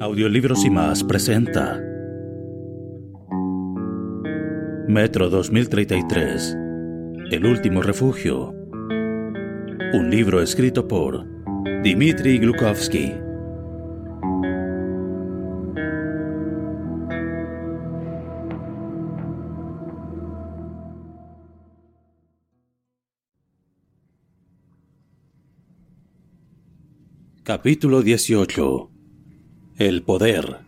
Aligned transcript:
Audiolibros 0.00 0.64
y 0.64 0.70
más 0.70 1.04
presenta. 1.04 1.78
Metro 4.88 5.28
2033 5.28 6.56
El 7.30 7.44
último 7.44 7.82
refugio. 7.82 8.48
Un 9.92 10.08
libro 10.08 10.40
escrito 10.40 10.88
por 10.88 11.26
Dmitry 11.82 12.38
Glukovsky 12.38 13.12
Capítulo 27.44 28.00
18 28.00 28.99
El 29.80 30.02
poder 30.02 30.58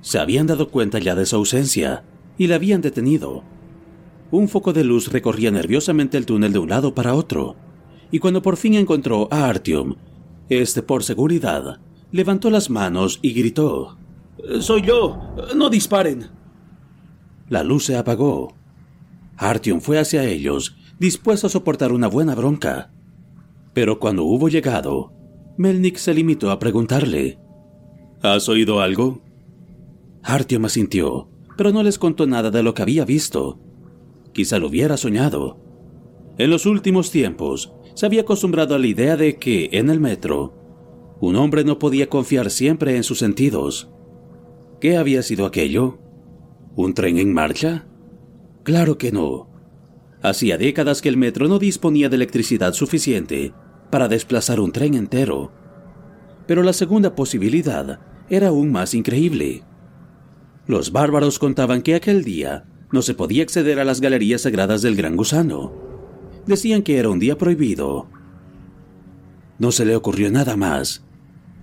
Se 0.00 0.18
habían 0.18 0.48
dado 0.48 0.70
cuenta 0.70 0.98
ya 0.98 1.14
de 1.14 1.24
su 1.24 1.36
ausencia 1.36 2.02
y 2.36 2.48
la 2.48 2.56
habían 2.56 2.80
detenido. 2.80 3.44
Un 4.32 4.48
foco 4.48 4.72
de 4.72 4.82
luz 4.82 5.12
recorría 5.12 5.52
nerviosamente 5.52 6.18
el 6.18 6.26
túnel 6.26 6.52
de 6.52 6.58
un 6.58 6.68
lado 6.68 6.96
para 6.96 7.14
otro, 7.14 7.54
y 8.10 8.18
cuando 8.18 8.42
por 8.42 8.56
fin 8.56 8.74
encontró 8.74 9.28
a 9.30 9.46
Artyom, 9.46 9.94
este 10.48 10.82
por 10.82 11.04
seguridad 11.04 11.78
levantó 12.10 12.50
las 12.50 12.70
manos 12.70 13.20
y 13.22 13.34
gritó: 13.34 13.98
Soy 14.58 14.82
yo, 14.82 15.32
no 15.54 15.70
disparen. 15.70 16.30
La 17.48 17.62
luz 17.62 17.84
se 17.84 17.96
apagó. 17.96 18.52
Artyom 19.36 19.80
fue 19.80 20.00
hacia 20.00 20.24
ellos, 20.24 20.76
dispuesto 20.98 21.46
a 21.46 21.50
soportar 21.50 21.92
una 21.92 22.08
buena 22.08 22.34
bronca. 22.34 22.90
Pero 23.74 24.00
cuando 24.00 24.24
hubo 24.24 24.48
llegado, 24.48 25.12
Melnik 25.58 25.96
se 25.96 26.12
limitó 26.12 26.50
a 26.50 26.58
preguntarle: 26.58 27.38
¿Has 28.22 28.48
oído 28.48 28.80
algo? 28.80 29.22
Artyom 30.22 30.66
asintió, 30.66 31.28
pero 31.56 31.72
no 31.72 31.82
les 31.82 31.98
contó 31.98 32.26
nada 32.26 32.50
de 32.50 32.62
lo 32.62 32.74
que 32.74 32.82
había 32.82 33.04
visto. 33.04 33.58
Quizá 34.32 34.58
lo 34.58 34.68
hubiera 34.68 34.96
soñado. 34.96 35.58
En 36.36 36.50
los 36.50 36.66
últimos 36.66 37.10
tiempos, 37.10 37.72
se 37.94 38.04
había 38.04 38.22
acostumbrado 38.22 38.74
a 38.74 38.78
la 38.78 38.86
idea 38.86 39.16
de 39.16 39.38
que, 39.38 39.70
en 39.72 39.88
el 39.88 39.98
metro, 39.98 40.52
un 41.20 41.36
hombre 41.36 41.64
no 41.64 41.78
podía 41.78 42.08
confiar 42.10 42.50
siempre 42.50 42.96
en 42.96 43.02
sus 43.02 43.18
sentidos. 43.18 43.88
¿Qué 44.80 44.98
había 44.98 45.22
sido 45.22 45.46
aquello? 45.46 45.98
¿Un 46.74 46.92
tren 46.92 47.16
en 47.16 47.32
marcha? 47.32 47.86
Claro 48.62 48.98
que 48.98 49.10
no. 49.10 49.48
Hacía 50.20 50.58
décadas 50.58 51.00
que 51.00 51.08
el 51.08 51.16
metro 51.16 51.48
no 51.48 51.58
disponía 51.58 52.10
de 52.10 52.16
electricidad 52.16 52.74
suficiente 52.74 53.54
para 53.96 54.08
desplazar 54.08 54.60
un 54.60 54.72
tren 54.72 54.92
entero. 54.92 55.50
Pero 56.46 56.62
la 56.62 56.74
segunda 56.74 57.14
posibilidad 57.14 57.98
era 58.28 58.48
aún 58.48 58.70
más 58.70 58.92
increíble. 58.92 59.62
Los 60.66 60.92
bárbaros 60.92 61.38
contaban 61.38 61.80
que 61.80 61.94
aquel 61.94 62.22
día 62.22 62.66
no 62.92 63.00
se 63.00 63.14
podía 63.14 63.42
acceder 63.42 63.80
a 63.80 63.86
las 63.86 64.02
galerías 64.02 64.42
sagradas 64.42 64.82
del 64.82 64.96
Gran 64.96 65.16
Gusano. 65.16 65.72
Decían 66.44 66.82
que 66.82 66.98
era 66.98 67.08
un 67.08 67.18
día 67.18 67.38
prohibido. 67.38 68.06
No 69.58 69.72
se 69.72 69.86
le 69.86 69.96
ocurrió 69.96 70.30
nada 70.30 70.58
más. 70.58 71.02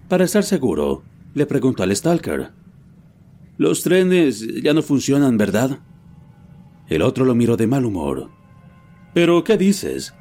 Para 0.09 0.23
estar 0.23 0.41
seguro, 0.44 1.03
le 1.35 1.45
preguntó 1.45 1.83
al 1.83 1.95
Stalker. 1.95 2.50
Los 3.59 3.83
trenes 3.83 4.44
ya 4.63 4.73
no 4.73 4.81
funcionan, 4.81 5.38
¿verdad? 5.38 5.81
El 6.89 7.03
otro 7.03 7.25
lo 7.25 7.35
miró 7.35 7.57
de 7.57 7.67
mal 7.67 7.85
humor. 7.85 8.31
¿Pero 9.13 9.44
qué 9.44 9.55
dices? 9.55 10.15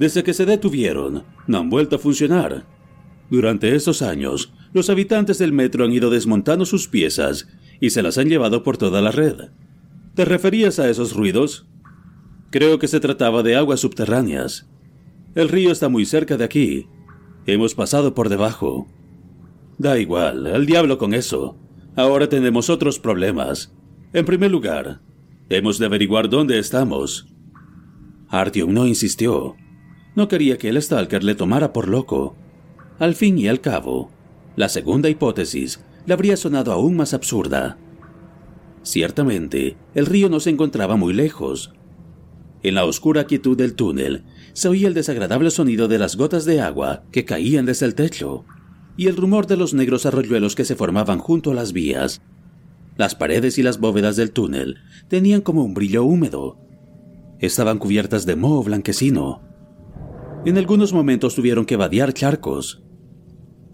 Desde 0.00 0.24
que 0.24 0.32
se 0.32 0.46
detuvieron, 0.46 1.24
no 1.46 1.58
han 1.58 1.68
vuelto 1.68 1.96
a 1.96 1.98
funcionar. 1.98 2.64
Durante 3.28 3.74
estos 3.76 4.00
años, 4.00 4.50
los 4.72 4.88
habitantes 4.88 5.36
del 5.36 5.52
metro 5.52 5.84
han 5.84 5.92
ido 5.92 6.08
desmontando 6.08 6.64
sus 6.64 6.88
piezas 6.88 7.48
y 7.80 7.90
se 7.90 8.02
las 8.02 8.16
han 8.16 8.30
llevado 8.30 8.62
por 8.62 8.78
toda 8.78 9.02
la 9.02 9.10
red. 9.10 9.50
¿Te 10.14 10.24
referías 10.24 10.78
a 10.78 10.88
esos 10.88 11.14
ruidos? 11.14 11.66
Creo 12.50 12.78
que 12.78 12.88
se 12.88 12.98
trataba 12.98 13.42
de 13.42 13.56
aguas 13.56 13.80
subterráneas. 13.80 14.70
El 15.34 15.50
río 15.50 15.70
está 15.70 15.90
muy 15.90 16.06
cerca 16.06 16.38
de 16.38 16.44
aquí. 16.44 16.86
Hemos 17.44 17.74
pasado 17.74 18.14
por 18.14 18.30
debajo. 18.30 18.88
Da 19.76 19.98
igual, 19.98 20.46
al 20.46 20.64
diablo 20.64 20.96
con 20.96 21.12
eso. 21.12 21.58
Ahora 21.94 22.26
tenemos 22.26 22.70
otros 22.70 22.98
problemas. 22.98 23.76
En 24.14 24.24
primer 24.24 24.50
lugar, 24.50 25.02
hemos 25.50 25.78
de 25.78 25.84
averiguar 25.84 26.30
dónde 26.30 26.58
estamos. 26.58 27.28
Artyom 28.30 28.72
no 28.72 28.86
insistió. 28.86 29.56
No 30.14 30.28
quería 30.28 30.58
que 30.58 30.68
el 30.68 30.80
Stalker 30.82 31.22
le 31.24 31.34
tomara 31.34 31.72
por 31.72 31.88
loco. 31.88 32.34
Al 32.98 33.14
fin 33.14 33.38
y 33.38 33.48
al 33.48 33.60
cabo, 33.60 34.10
la 34.56 34.68
segunda 34.68 35.08
hipótesis 35.08 35.80
le 36.06 36.14
habría 36.14 36.36
sonado 36.36 36.72
aún 36.72 36.96
más 36.96 37.14
absurda. 37.14 37.78
Ciertamente, 38.82 39.76
el 39.94 40.06
río 40.06 40.28
no 40.28 40.40
se 40.40 40.50
encontraba 40.50 40.96
muy 40.96 41.12
lejos. 41.12 41.72
En 42.62 42.74
la 42.74 42.84
oscura 42.84 43.24
quietud 43.24 43.56
del 43.56 43.74
túnel 43.74 44.24
se 44.52 44.68
oía 44.68 44.88
el 44.88 44.94
desagradable 44.94 45.50
sonido 45.50 45.88
de 45.88 45.98
las 45.98 46.16
gotas 46.16 46.44
de 46.44 46.60
agua 46.60 47.04
que 47.10 47.24
caían 47.24 47.66
desde 47.66 47.86
el 47.86 47.94
techo 47.94 48.44
y 48.96 49.06
el 49.06 49.16
rumor 49.16 49.46
de 49.46 49.56
los 49.56 49.72
negros 49.72 50.04
arroyuelos 50.04 50.54
que 50.54 50.64
se 50.64 50.76
formaban 50.76 51.20
junto 51.20 51.52
a 51.52 51.54
las 51.54 51.72
vías. 51.72 52.20
Las 52.98 53.14
paredes 53.14 53.56
y 53.56 53.62
las 53.62 53.78
bóvedas 53.78 54.16
del 54.16 54.32
túnel 54.32 54.76
tenían 55.08 55.40
como 55.40 55.64
un 55.64 55.72
brillo 55.72 56.04
húmedo. 56.04 56.58
Estaban 57.38 57.78
cubiertas 57.78 58.26
de 58.26 58.36
moho 58.36 58.62
blanquecino. 58.62 59.40
En 60.46 60.56
algunos 60.56 60.94
momentos 60.94 61.34
tuvieron 61.34 61.66
que 61.66 61.76
vadear 61.76 62.14
charcos. 62.14 62.82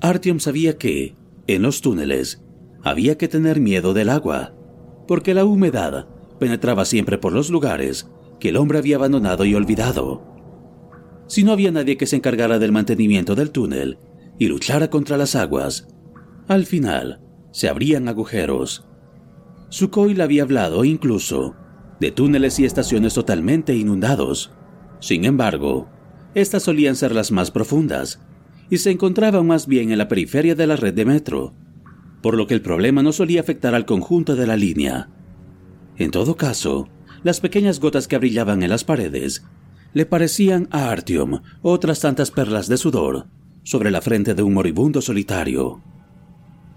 Artyom 0.01 0.41
sabía 0.41 0.79
que, 0.79 1.17
en 1.47 1.63
los 1.63 1.81
túneles, 1.81 2.43
había 2.83 3.17
que 3.17 3.29
tener 3.29 3.61
miedo 3.61 3.95
del 3.95 4.09
agua, 4.09 4.53
porque 5.07 5.33
la 5.33 5.45
humedad 5.45 6.09
penetraba 6.41 6.85
siempre 6.85 7.19
por 7.19 7.33
los 7.33 7.51
lugares 7.51 8.11
que 8.41 8.49
el 8.49 8.57
hombre 8.57 8.79
había 8.79 8.97
abandonado 8.97 9.45
y 9.45 9.55
olvidado. 9.55 10.25
Si 11.29 11.45
no 11.45 11.53
había 11.53 11.71
nadie 11.71 11.97
que 11.97 12.07
se 12.07 12.17
encargara 12.17 12.59
del 12.59 12.73
mantenimiento 12.73 13.35
del 13.37 13.53
túnel 13.53 13.99
y 14.39 14.49
luchara 14.49 14.91
contra 14.91 15.17
las 15.17 15.37
aguas, 15.37 15.87
al 16.49 16.67
final 16.67 17.21
se 17.53 17.69
abrían 17.69 18.09
agujeros. 18.09 18.87
Sukhoi 19.69 20.15
le 20.15 20.23
había 20.25 20.43
hablado 20.43 20.85
incluso 20.85 21.55
de 22.01 22.11
túneles 22.11 22.59
y 22.59 22.65
estaciones 22.65 23.15
totalmente 23.15 23.75
inundados. 23.75 24.53
Sin 25.01 25.25
embargo, 25.25 25.89
estas 26.37 26.65
solían 26.65 26.97
ser 26.97 27.15
las 27.15 27.33
más 27.33 27.51
profundas 27.51 28.21
y 28.69 28.77
se 28.77 28.91
encontraban 28.91 29.47
más 29.47 29.67
bien 29.67 29.91
en 29.91 29.97
la 29.97 30.07
periferia 30.07 30.55
de 30.55 30.67
la 30.67 30.77
red 30.77 30.93
de 30.93 31.07
metro, 31.07 31.55
por 32.21 32.37
lo 32.37 32.47
que 32.47 32.53
el 32.53 32.61
problema 32.61 33.03
no 33.03 33.13
solía 33.13 33.41
afectar 33.41 33.75
al 33.75 33.87
conjunto 33.87 34.37
de 34.37 34.47
la 34.47 34.55
línea. 34.55 35.09
En 35.97 36.11
todo 36.11 36.37
caso, 36.37 36.91
las 37.23 37.41
pequeñas 37.41 37.81
gotas 37.81 38.07
que 38.07 38.19
brillaban 38.19 38.63
en 38.63 38.69
las 38.69 38.85
paredes 38.85 39.47
le 39.95 40.05
parecían 40.05 40.69
a 40.73 40.91
Artyom 40.91 41.41
otras 41.63 42.01
tantas 42.01 42.31
perlas 42.31 42.69
de 42.69 42.77
sudor 42.77 43.29
sobre 43.63 43.91
la 43.91 44.03
frente 44.03 44.35
de 44.35 44.43
un 44.43 44.53
moribundo 44.53 45.01
solitario. 45.01 45.83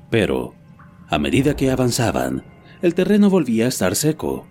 Pero, 0.10 0.56
a 1.10 1.20
medida 1.20 1.58
que 1.58 1.70
avanzaban, 1.70 2.46
el 2.82 2.94
terreno 2.94 3.30
volvía 3.30 3.66
a 3.66 3.70
estar 3.70 3.98
seco. 3.98 4.48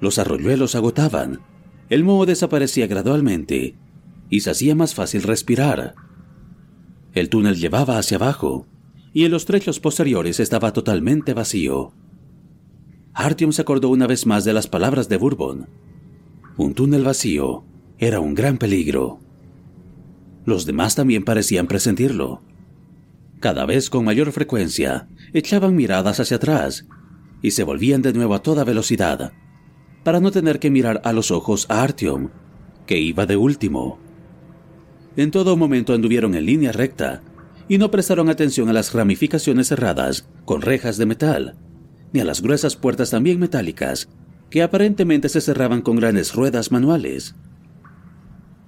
Los 0.00 0.20
arroyuelos 0.20 0.76
agotaban, 0.76 1.40
el 1.88 2.04
moho 2.04 2.26
desaparecía 2.26 2.86
gradualmente 2.86 3.74
y 4.30 4.40
se 4.40 4.50
hacía 4.50 4.74
más 4.74 4.94
fácil 4.94 5.24
respirar. 5.24 5.94
El 7.12 7.28
túnel 7.28 7.56
llevaba 7.56 7.98
hacia 7.98 8.16
abajo 8.16 8.66
y 9.12 9.24
en 9.24 9.32
los 9.32 9.44
trechos 9.44 9.80
posteriores 9.80 10.40
estaba 10.40 10.72
totalmente 10.72 11.34
vacío. 11.34 11.92
Artyom 13.12 13.52
se 13.52 13.62
acordó 13.62 13.88
una 13.88 14.06
vez 14.06 14.24
más 14.24 14.44
de 14.44 14.52
las 14.52 14.68
palabras 14.68 15.08
de 15.08 15.16
Bourbon. 15.16 15.68
Un 16.56 16.74
túnel 16.74 17.02
vacío 17.02 17.64
era 17.98 18.20
un 18.20 18.34
gran 18.34 18.56
peligro. 18.56 19.18
Los 20.46 20.64
demás 20.64 20.94
también 20.94 21.24
parecían 21.24 21.66
presentirlo. 21.66 22.42
Cada 23.40 23.66
vez 23.66 23.90
con 23.90 24.04
mayor 24.04 24.30
frecuencia 24.32 25.08
echaban 25.32 25.74
miradas 25.74 26.20
hacia 26.20 26.36
atrás 26.36 26.86
y 27.42 27.50
se 27.50 27.64
volvían 27.64 28.02
de 28.02 28.12
nuevo 28.12 28.34
a 28.34 28.42
toda 28.42 28.64
velocidad, 28.64 29.32
para 30.04 30.20
no 30.20 30.30
tener 30.30 30.60
que 30.60 30.70
mirar 30.70 31.00
a 31.04 31.12
los 31.12 31.30
ojos 31.30 31.66
a 31.68 31.82
Artyom, 31.82 32.28
que 32.86 32.98
iba 32.98 33.26
de 33.26 33.36
último. 33.36 33.98
En 35.16 35.30
todo 35.30 35.56
momento 35.56 35.92
anduvieron 35.92 36.34
en 36.34 36.46
línea 36.46 36.72
recta 36.72 37.22
y 37.68 37.78
no 37.78 37.90
prestaron 37.90 38.28
atención 38.28 38.68
a 38.68 38.72
las 38.72 38.92
ramificaciones 38.92 39.68
cerradas 39.68 40.28
con 40.44 40.62
rejas 40.62 40.96
de 40.96 41.06
metal, 41.06 41.56
ni 42.12 42.20
a 42.20 42.24
las 42.24 42.42
gruesas 42.42 42.76
puertas 42.76 43.10
también 43.10 43.38
metálicas 43.38 44.08
que 44.50 44.62
aparentemente 44.62 45.28
se 45.28 45.40
cerraban 45.40 45.80
con 45.80 45.96
grandes 45.96 46.34
ruedas 46.34 46.72
manuales. 46.72 47.36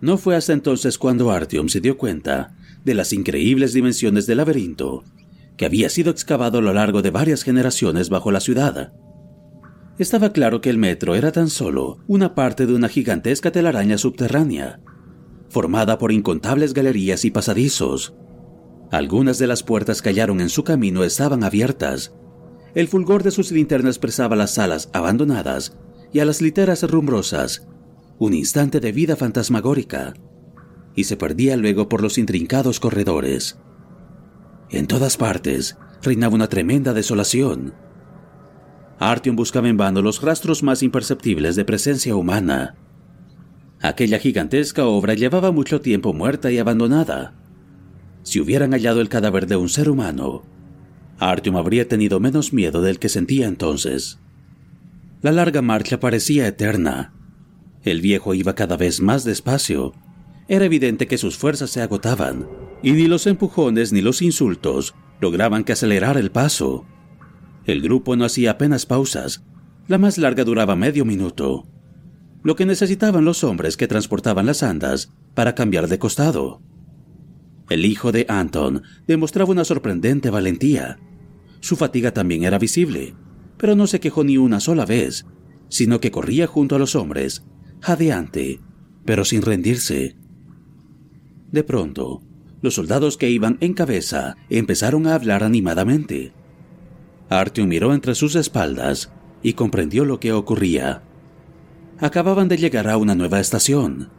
No 0.00 0.19
fue 0.19 0.37
hasta 0.37 0.53
entonces 0.53 0.99
cuando 0.99 1.31
Artyom 1.31 1.69
se 1.69 1.81
dio 1.81 1.97
cuenta 1.97 2.56
de 2.85 2.94
las 2.94 3.12
increíbles 3.12 3.73
dimensiones 3.73 4.27
del 4.27 4.39
laberinto 4.39 5.05
que 5.56 5.67
había 5.67 5.89
sido 5.91 6.11
excavado 6.11 6.59
a 6.59 6.62
lo 6.62 6.73
largo 6.73 7.03
de 7.03 7.11
varias 7.11 7.43
generaciones 7.43 8.09
bajo 8.09 8.33
la 8.33 8.41
ciudad. 8.41 8.93
Estaba 9.99 10.33
claro 10.33 10.61
que 10.61 10.71
el 10.71 10.79
metro 10.79 11.15
era 11.15 11.31
tan 11.31 11.49
solo 11.50 11.99
una 12.09 12.35
parte 12.35 12.67
de 12.67 12.75
una 12.75 12.89
gigantesca 12.89 13.53
telaraña 13.53 13.99
subterránea, 13.99 14.81
formada 15.52 15.99
por 15.99 16.10
incontables 16.10 16.75
galerías 16.75 17.25
y 17.25 17.31
pasadizos. 17.31 18.14
Algunas 18.90 19.38
de 19.38 19.46
las 19.46 19.62
puertas 19.62 20.02
que 20.02 20.08
hallaron 20.08 20.40
en 20.40 20.49
su 20.49 20.64
camino 20.64 21.04
estaban 21.04 21.44
abiertas. 21.44 22.12
El 22.75 22.88
fulgor 22.88 23.22
de 23.22 23.31
sus 23.31 23.52
linternas 23.52 23.96
expresaba 23.96 24.34
las 24.34 24.54
salas 24.54 24.90
abandonadas 24.93 25.76
y 26.12 26.19
a 26.19 26.25
las 26.25 26.43
literas 26.43 26.82
rumbrosas 26.90 27.66
un 28.19 28.34
instante 28.34 28.78
de 28.78 28.93
vida 28.93 29.16
fantasmagórica, 29.16 30.14
y 30.94 31.04
se 31.04 31.16
perdía 31.16 31.56
luego 31.56 31.88
por 31.88 32.02
los 32.02 32.19
intrincados 32.19 32.78
corredores. 32.78 33.58
En 34.70 34.87
todas 34.87 35.16
partes 35.16 35.76
reinaba 36.02 36.34
una 36.34 36.48
tremenda 36.48 36.93
desolación. 36.93 37.75
Artyom 39.00 39.34
buscaba 39.34 39.69
en 39.69 39.76
vano 39.76 40.02
los 40.02 40.22
rastros 40.22 40.62
más 40.62 40.84
imperceptibles 40.84 41.56
de 41.56 41.64
presencia 41.64 42.14
humana. 42.14 42.76
Aquella 43.82 44.20
gigantesca 44.20 44.87
obra 44.87 45.14
llevaba 45.14 45.50
mucho 45.50 45.81
tiempo 45.81 46.12
muerta 46.12 46.52
y 46.52 46.58
abandonada. 46.58 47.34
Si 48.23 48.40
hubieran 48.40 48.70
hallado 48.70 49.00
el 49.00 49.08
cadáver 49.08 49.49
de 49.49 49.56
un 49.56 49.69
ser 49.69 49.90
humano, 49.90 50.44
Artyom 51.19 51.56
habría 51.56 51.88
tenido 51.88 52.20
menos 52.20 52.52
miedo 52.52 52.81
del 52.81 53.00
que 53.00 53.08
sentía 53.08 53.49
entonces. 53.49 54.20
La 55.20 55.32
larga 55.32 55.62
marcha 55.62 55.99
parecía 55.99 56.46
eterna. 56.46 57.12
El 57.82 58.00
viejo 58.00 58.34
iba 58.34 58.55
cada 58.55 58.76
vez 58.76 59.00
más 59.00 59.25
despacio. 59.25 59.94
Era 60.46 60.64
evidente 60.64 61.08
que 61.08 61.19
sus 61.19 61.37
fuerzas 61.37 61.70
se 61.70 61.82
agotaban 61.82 62.46
y 62.84 62.93
ni 62.93 63.08
los 63.08 63.26
empujones 63.26 63.93
ni 63.93 64.00
los 64.00 64.23
insultos 64.23 64.94
lograban 65.20 65.64
que 65.64 65.73
acelerara 65.73 66.20
el 66.20 66.31
paso. 66.31 66.87
El 67.64 67.81
grupo 67.81 68.14
no 68.14 68.25
hacía 68.25 68.52
apenas 68.52 68.87
pausas, 68.87 69.44
la 69.88 69.99
más 69.99 70.19
larga 70.19 70.44
duraba 70.44 70.76
medio 70.76 71.05
minuto, 71.05 71.67
lo 72.43 72.56
que 72.56 72.67
necesitaban 72.67 73.25
los 73.25 73.44
hombres 73.44 73.77
que 73.77 73.89
transportaban 73.89 74.47
las 74.47 74.62
andas 74.62 75.12
para 75.35 75.55
cambiar 75.55 75.89
de 75.89 75.99
costado. 75.99 76.61
El 77.69 77.85
hijo 77.85 78.12
de 78.12 78.27
Anton 78.29 78.83
demostraba 79.06 79.50
una 79.50 79.65
sorprendente 79.65 80.31
valentía. 80.31 80.99
Su 81.61 81.77
fatiga 81.77 82.12
también 82.12 82.44
era 82.44 82.59
visible, 82.59 83.15
pero 83.56 83.77
no 83.77 83.87
se 83.87 84.00
quejó 84.00 84.25
ni 84.25 84.37
una 84.37 84.61
sola 84.61 84.85
vez, 84.85 85.25
sino 85.69 86.00
que 86.00 86.11
corría 86.11 86.47
junto 86.47 86.77
a 86.77 86.79
los 86.79 86.97
hombres, 86.97 87.44
jadeante, 87.81 88.61
pero 89.05 89.25
sin 89.25 89.43
rendirse. 89.43 90.17
De 91.50 91.65
pronto, 91.65 92.23
los 92.61 92.75
soldados 92.75 93.17
que 93.17 93.31
iban 93.31 93.59
en 93.61 93.75
cabeza 93.75 94.37
empezaron 94.50 95.06
a 95.06 95.15
hablar 95.15 95.44
animadamente. 95.44 96.33
Artyom 97.29 97.69
miró 97.69 97.94
entre 97.94 98.15
sus 98.15 98.35
espaldas 98.37 99.12
y 99.43 99.55
comprendió 99.55 100.05
lo 100.05 100.21
que 100.21 100.33
ocurría. 100.33 101.03
Acababan 102.02 102.49
de 102.49 102.56
llegar 102.56 102.88
a 102.88 102.96
una 102.96 103.14
nueva 103.14 103.38
estación. 103.38 104.10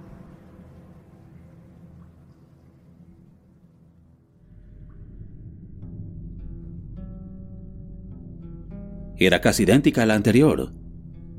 Era 9.17 9.41
casi 9.41 9.63
idéntica 9.63 10.03
a 10.03 10.05
la 10.05 10.15
anterior. 10.15 10.71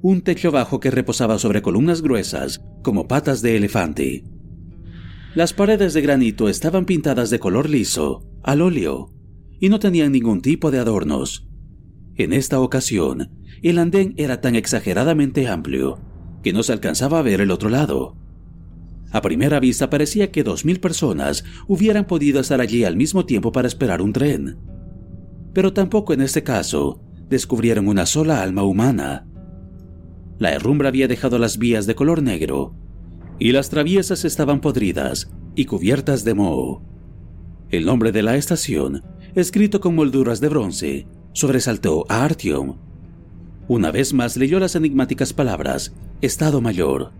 Un 0.03 0.21
techo 0.21 0.53
bajo 0.53 0.81
que 0.81 0.91
reposaba 0.91 1.39
sobre 1.39 1.63
columnas 1.63 2.03
gruesas 2.03 2.63
como 2.83 3.09
patas 3.09 3.41
de 3.41 3.57
elefante. 3.57 4.25
Las 5.35 5.55
paredes 5.55 5.95
de 5.95 6.03
granito 6.03 6.51
estaban 6.51 6.85
pintadas 6.85 7.31
de 7.31 7.39
color 7.39 7.71
liso, 7.71 8.23
al 8.43 8.61
óleo, 8.61 9.09
y 9.61 9.71
no 9.71 9.79
tenían 9.79 10.13
ningún 10.13 10.43
tipo 10.43 10.71
de 10.71 10.79
adornos. 10.79 11.49
En 12.17 12.35
esta 12.35 12.61
ocasión, 12.61 13.31
el 13.63 13.79
andén 13.79 14.13
era 14.19 14.43
tan 14.43 14.57
exageradamente 14.57 15.49
amplio 15.49 16.13
que 16.45 16.53
no 16.53 16.63
se 16.63 16.73
alcanzaba 16.73 17.19
a 17.19 17.23
ver 17.23 17.41
el 17.41 17.51
otro 17.51 17.71
lado. 17.71 18.15
A 19.11 19.23
primera 19.23 19.59
vista 19.61 19.91
parecía 19.91 20.31
que 20.31 20.45
dos 20.45 20.65
mil 20.65 20.79
personas 20.79 21.45
hubieran 21.67 22.05
podido 22.05 22.41
estar 22.41 22.61
allí 22.61 22.85
al 22.85 22.97
mismo 22.97 23.25
tiempo 23.25 23.51
para 23.51 23.67
esperar 23.67 24.03
un 24.03 24.13
tren. 24.13 24.59
Pero 25.53 25.73
tampoco 25.73 26.13
en 26.13 26.21
este 26.21 26.43
caso 26.43 27.01
descubrieron 27.29 27.89
una 27.89 28.07
sola 28.07 28.43
alma 28.43 28.63
humana. 28.63 29.27
La 30.39 30.53
herrumbre 30.53 30.89
había 30.89 31.09
dejado 31.09 31.39
las 31.39 31.59
vías 31.59 31.87
de 31.87 31.95
color 31.95 32.23
negro 32.23 32.75
y 33.39 33.53
las 33.53 33.71
traviesas 33.71 34.25
estaban 34.25 34.61
podridas 34.61 35.31
y 35.55 35.65
cubiertas 35.65 36.25
de 36.25 36.35
moho. 36.35 36.83
El 37.71 37.87
nombre 37.87 38.13
de 38.13 38.23
la 38.23 38.37
estación, 38.37 39.03
escrito 39.35 39.81
con 39.81 39.95
molduras 39.95 40.41
de 40.41 40.49
bronce, 40.49 41.07
sobresaltó 41.33 42.05
a 42.09 42.25
Artyom. 42.25 42.77
Una 43.67 43.91
vez 43.91 44.13
más 44.13 44.37
leyó 44.37 44.61
las 44.61 44.77
enigmáticas 44.77 45.33
palabras 45.33 45.95
Estado 46.21 46.61
Mayor. 46.61 47.13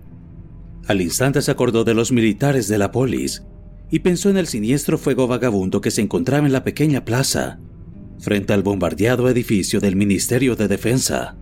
Al 0.87 1.01
instante 1.01 1.41
se 1.41 1.51
acordó 1.51 1.85
de 1.85 1.95
los 1.95 2.13
militares 2.13 2.69
de 2.69 2.77
la 2.77 2.91
polis 2.91 3.45
y 3.91 4.01
pensó 4.01 4.29
en 4.29 4.37
el 4.37 4.47
siniestro 4.47 4.99
fuego 4.99 5.27
vagabundo 5.27 5.81
que 5.81 5.91
se 5.91 6.03
encontraba 6.03 6.47
en 6.47 6.53
la 6.53 6.65
pequeña 6.65 7.05
plaza, 7.05 7.59
frente 8.19 8.53
al 8.53 8.63
bombardeado 8.63 9.29
edificio 9.29 9.81
del 9.81 9.97
Ministerio 9.97 10.55
de 10.57 10.69
Defensa. 10.69 11.37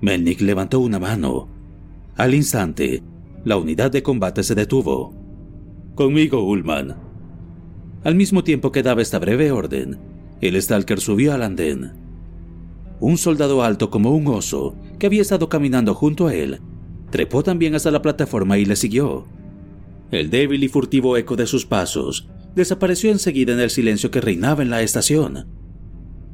Melnik 0.00 0.40
levantó 0.40 0.78
una 0.80 0.98
mano. 0.98 1.48
Al 2.16 2.34
instante, 2.34 3.02
la 3.44 3.56
unidad 3.56 3.90
de 3.90 4.02
combate 4.02 4.42
se 4.44 4.54
detuvo. 4.54 5.12
Conmigo, 5.96 6.44
Ullman. 6.46 6.96
Al 8.04 8.14
mismo 8.14 8.44
tiempo 8.44 8.70
que 8.70 8.82
daba 8.82 9.02
esta 9.02 9.18
breve 9.18 9.50
orden, 9.50 9.98
el 10.40 10.60
Stalker 10.62 11.00
subió 11.00 11.34
al 11.34 11.42
andén. 11.42 11.99
Un 13.00 13.16
soldado 13.16 13.62
alto 13.62 13.90
como 13.90 14.14
un 14.14 14.26
oso, 14.28 14.76
que 14.98 15.06
había 15.06 15.22
estado 15.22 15.48
caminando 15.48 15.94
junto 15.94 16.26
a 16.26 16.34
él, 16.34 16.60
trepó 17.10 17.42
también 17.42 17.74
hasta 17.74 17.90
la 17.90 18.02
plataforma 18.02 18.58
y 18.58 18.64
le 18.64 18.76
siguió. 18.76 19.26
El 20.10 20.28
débil 20.30 20.62
y 20.62 20.68
furtivo 20.68 21.16
eco 21.16 21.36
de 21.36 21.46
sus 21.46 21.64
pasos 21.64 22.28
desapareció 22.54 23.10
enseguida 23.10 23.52
en 23.52 23.60
el 23.60 23.70
silencio 23.70 24.10
que 24.10 24.20
reinaba 24.20 24.62
en 24.62 24.70
la 24.70 24.82
estación. 24.82 25.46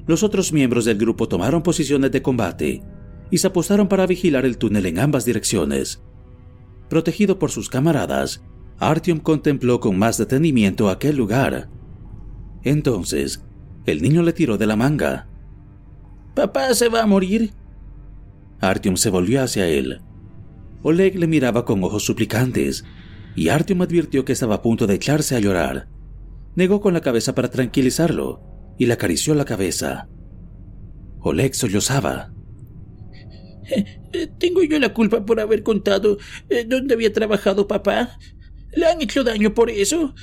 Los 0.06 0.22
otros 0.22 0.52
miembros 0.52 0.84
del 0.84 0.98
grupo 0.98 1.28
tomaron 1.28 1.62
posiciones 1.62 2.10
de 2.10 2.22
combate 2.22 2.82
y 3.30 3.38
se 3.38 3.46
apostaron 3.48 3.88
para 3.88 4.06
vigilar 4.06 4.44
el 4.44 4.58
túnel 4.58 4.86
en 4.86 4.98
ambas 4.98 5.24
direcciones. 5.24 6.02
Protegido 6.88 7.38
por 7.38 7.50
sus 7.50 7.68
camaradas, 7.68 8.42
Artyom 8.78 9.18
contempló 9.20 9.80
con 9.80 9.98
más 9.98 10.18
detenimiento 10.18 10.88
aquel 10.88 11.16
lugar. 11.16 11.68
Entonces, 12.62 13.44
el 13.84 14.02
niño 14.02 14.22
le 14.22 14.32
tiró 14.32 14.58
de 14.58 14.66
la 14.66 14.76
manga. 14.76 15.28
¿Papá 16.36 16.74
se 16.74 16.90
va 16.90 17.02
a 17.02 17.06
morir? 17.06 17.54
Artyom 18.60 18.96
se 18.98 19.08
volvió 19.08 19.42
hacia 19.42 19.66
él. 19.68 20.02
Oleg 20.82 21.18
le 21.18 21.26
miraba 21.26 21.64
con 21.64 21.82
ojos 21.82 22.04
suplicantes, 22.04 22.84
y 23.34 23.48
Artyom 23.48 23.80
advirtió 23.80 24.26
que 24.26 24.34
estaba 24.34 24.56
a 24.56 24.62
punto 24.62 24.86
de 24.86 24.96
echarse 24.96 25.34
a 25.34 25.40
llorar. 25.40 25.88
Negó 26.54 26.82
con 26.82 26.92
la 26.92 27.00
cabeza 27.00 27.34
para 27.34 27.50
tranquilizarlo 27.50 28.42
y 28.78 28.84
le 28.84 28.92
acarició 28.92 29.34
la 29.34 29.46
cabeza. 29.46 30.10
Oleg 31.20 31.54
sollozaba. 31.54 32.34
Eh, 34.12 34.28
¿Tengo 34.38 34.62
yo 34.62 34.78
la 34.78 34.92
culpa 34.92 35.24
por 35.24 35.40
haber 35.40 35.62
contado 35.62 36.18
eh, 36.50 36.64
dónde 36.68 36.94
había 36.94 37.12
trabajado 37.12 37.66
papá? 37.66 38.18
¿Le 38.72 38.86
han 38.86 39.00
hecho 39.00 39.24
daño 39.24 39.54
por 39.54 39.70
eso? 39.70 40.14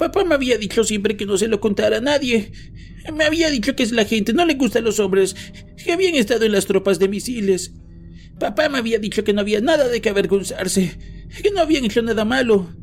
Papá 0.00 0.24
me 0.24 0.34
había 0.34 0.56
dicho 0.56 0.82
siempre 0.82 1.14
que 1.14 1.26
no 1.26 1.36
se 1.36 1.46
lo 1.46 1.60
contara 1.60 1.98
a 1.98 2.00
nadie. 2.00 2.52
Me 3.14 3.22
había 3.22 3.50
dicho 3.50 3.76
que 3.76 3.82
es 3.82 3.92
la 3.92 4.06
gente 4.06 4.32
no 4.32 4.46
le 4.46 4.54
gustan 4.54 4.84
los 4.84 4.98
hombres 4.98 5.36
que 5.76 5.92
habían 5.92 6.14
estado 6.14 6.46
en 6.46 6.52
las 6.52 6.64
tropas 6.64 6.98
de 6.98 7.06
misiles. 7.06 7.74
Papá 8.38 8.70
me 8.70 8.78
había 8.78 8.98
dicho 8.98 9.24
que 9.24 9.34
no 9.34 9.42
había 9.42 9.60
nada 9.60 9.88
de 9.88 10.00
que 10.00 10.08
avergonzarse, 10.08 10.96
que 11.42 11.50
no 11.50 11.60
habían 11.60 11.84
hecho 11.84 12.00
nada 12.00 12.24
malo, 12.24 12.74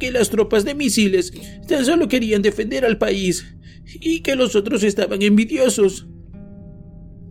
que 0.00 0.10
las 0.10 0.30
tropas 0.30 0.64
de 0.64 0.74
misiles 0.74 1.32
tan 1.68 1.84
solo 1.84 2.08
querían 2.08 2.42
defender 2.42 2.84
al 2.84 2.98
país 2.98 3.46
y 4.00 4.18
que 4.22 4.34
los 4.34 4.56
otros 4.56 4.82
estaban 4.82 5.22
envidiosos. 5.22 6.08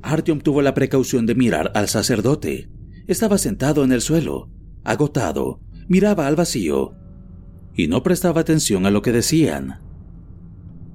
Artyom 0.01 0.39
tuvo 0.39 0.61
la 0.61 0.73
precaución 0.73 1.25
de 1.25 1.35
mirar 1.35 1.73
al 1.75 1.89
sacerdote. 1.89 2.69
Estaba 3.05 3.37
sentado 3.37 3.83
en 3.83 3.91
el 3.91 3.99
suelo, 3.99 4.49
agotado, 4.85 5.59
miraba 5.89 6.25
al 6.25 6.37
vacío 6.37 6.98
y 7.75 7.87
no 7.87 8.03
prestaba 8.03 8.41
atención 8.41 8.85
a 8.85 8.91
lo 8.91 9.01
que 9.01 9.11
decían. 9.11 9.79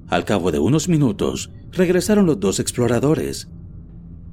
Al 0.07 0.25
cabo 0.25 0.51
de 0.51 0.59
unos 0.59 0.87
minutos, 0.87 1.51
regresaron 1.71 2.25
los 2.25 2.39
dos 2.39 2.59
exploradores. 2.59 3.49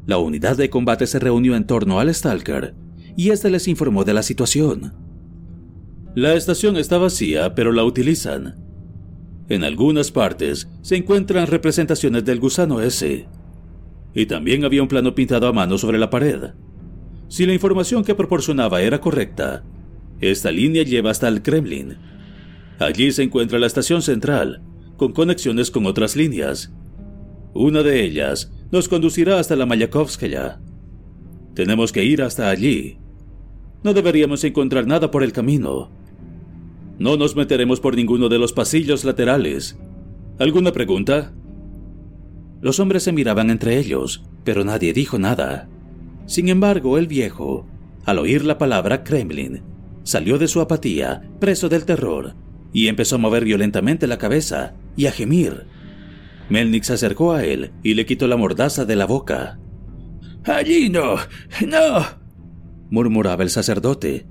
La 0.07 0.19
unidad 0.19 0.57
de 0.57 0.71
combate 0.71 1.07
se 1.07 1.19
reunió 1.19 1.57
en 1.57 1.67
torno 1.67 2.01
al 2.01 2.13
Stalker 2.15 2.75
y 3.17 3.31
éste 3.31 3.51
les 3.51 3.69
informó 3.69 4.05
de 4.05 4.15
la 4.15 4.23
situación. 4.23 4.95
La 6.15 6.35
estación 6.35 6.77
está 6.77 6.99
vacía, 6.99 7.55
pero 7.55 7.73
la 7.73 7.85
utilizan. 7.85 8.57
En 9.49 9.65
algunas 9.65 10.11
partes 10.11 10.69
se 10.83 10.97
encuentran 10.97 11.47
representaciones 11.47 12.25
del 12.25 12.41
gusano 12.41 12.81
ese. 12.81 13.29
Y 14.15 14.27
también 14.27 14.65
había 14.65 14.83
un 14.83 14.89
plano 14.89 15.15
pintado 15.15 15.47
a 15.47 15.53
mano 15.53 15.79
sobre 15.79 15.99
la 15.99 16.11
pared. 16.11 16.51
Si 17.29 17.47
la 17.47 17.55
información 17.55 18.05
que 18.05 18.15
proporcionaba 18.15 18.83
era 18.83 19.01
correcta, 19.01 19.63
esta 20.21 20.51
línea 20.51 20.83
lleva 20.83 21.11
hasta 21.11 21.29
el 21.29 21.43
Kremlin. 21.43 21.97
Allí 22.79 23.13
se 23.13 23.23
encuentra 23.23 23.59
la 23.59 23.67
estación 23.67 24.03
central, 24.03 24.63
con 24.97 25.13
conexiones 25.13 25.71
con 25.71 25.87
otras 25.87 26.17
líneas. 26.17 26.73
Una 27.55 27.83
de 27.83 28.05
ellas 28.05 28.53
nos 28.71 28.89
conducirá 28.89 29.39
hasta 29.39 29.57
la 29.57 29.67
Mayakovskaya. 29.67 30.61
Tenemos 31.55 31.93
que 31.93 32.05
ir 32.05 32.23
hasta 32.23 32.49
allí. 32.49 32.99
No 33.83 33.95
deberíamos 33.95 34.43
encontrar 34.45 34.87
nada 34.87 35.11
por 35.11 35.23
el 35.23 35.33
camino. 35.33 35.91
No 36.99 37.17
nos 37.17 37.37
meteremos 37.37 37.81
por 37.81 37.97
ninguno 37.97 38.29
de 38.29 38.39
los 38.39 38.53
pasillos 38.53 39.05
laterales. 39.05 39.79
¿Alguna 40.39 40.73
pregunta? 40.73 41.33
Los 42.61 42.79
hombres 42.81 43.03
se 43.03 43.13
miraban 43.13 43.51
entre 43.51 43.79
ellos, 43.79 44.25
pero 44.45 44.65
nadie 44.65 44.93
dijo 44.93 45.19
nada. 45.19 45.69
Sin 46.27 46.49
embargo, 46.49 46.97
el 46.97 47.09
viejo, 47.09 47.67
al 48.05 48.19
oír 48.19 48.45
la 48.45 48.57
palabra 48.57 49.03
Kremlin, 49.03 49.63
salió 50.05 50.39
de 50.39 50.49
su 50.49 50.61
apatía, 50.61 51.29
preso 51.41 51.69
del 51.69 51.85
terror, 51.85 52.35
y 52.73 52.89
empezó 52.89 53.17
a 53.17 53.19
mover 53.19 53.45
violentamente 53.45 54.07
la 54.07 54.19
cabeza 54.19 54.75
y 54.97 55.07
a 55.07 55.13
gemir. 55.13 55.67
Melnik 56.49 56.85
se 56.85 56.95
acercó 56.95 57.33
a 57.33 57.45
él 57.45 57.73
y 57.83 57.95
le 57.95 58.07
quitó 58.07 58.27
la 58.27 58.37
mordaza 58.37 58.85
de 58.85 58.97
la 58.97 59.07
boca. 59.07 59.59
Allí 60.45 60.89
no, 60.89 61.17
no, 61.67 62.05
murmuraba 62.91 63.43
el 63.43 63.51
sacerdote. 63.51 64.27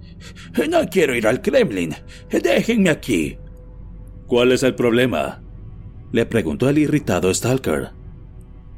No 0.70 0.86
quiero 0.90 1.16
ir 1.16 1.26
al 1.28 1.42
Kremlin. 1.42 1.96
Déjenme 2.30 2.90
aquí. 2.90 3.38
¿Cuál 4.28 4.52
es 4.52 4.64
el 4.64 4.76
problema? 4.76 5.42
le 6.12 6.26
preguntó 6.26 6.70
el 6.70 6.78
irritado 6.78 7.34
Stalker. 7.34 7.92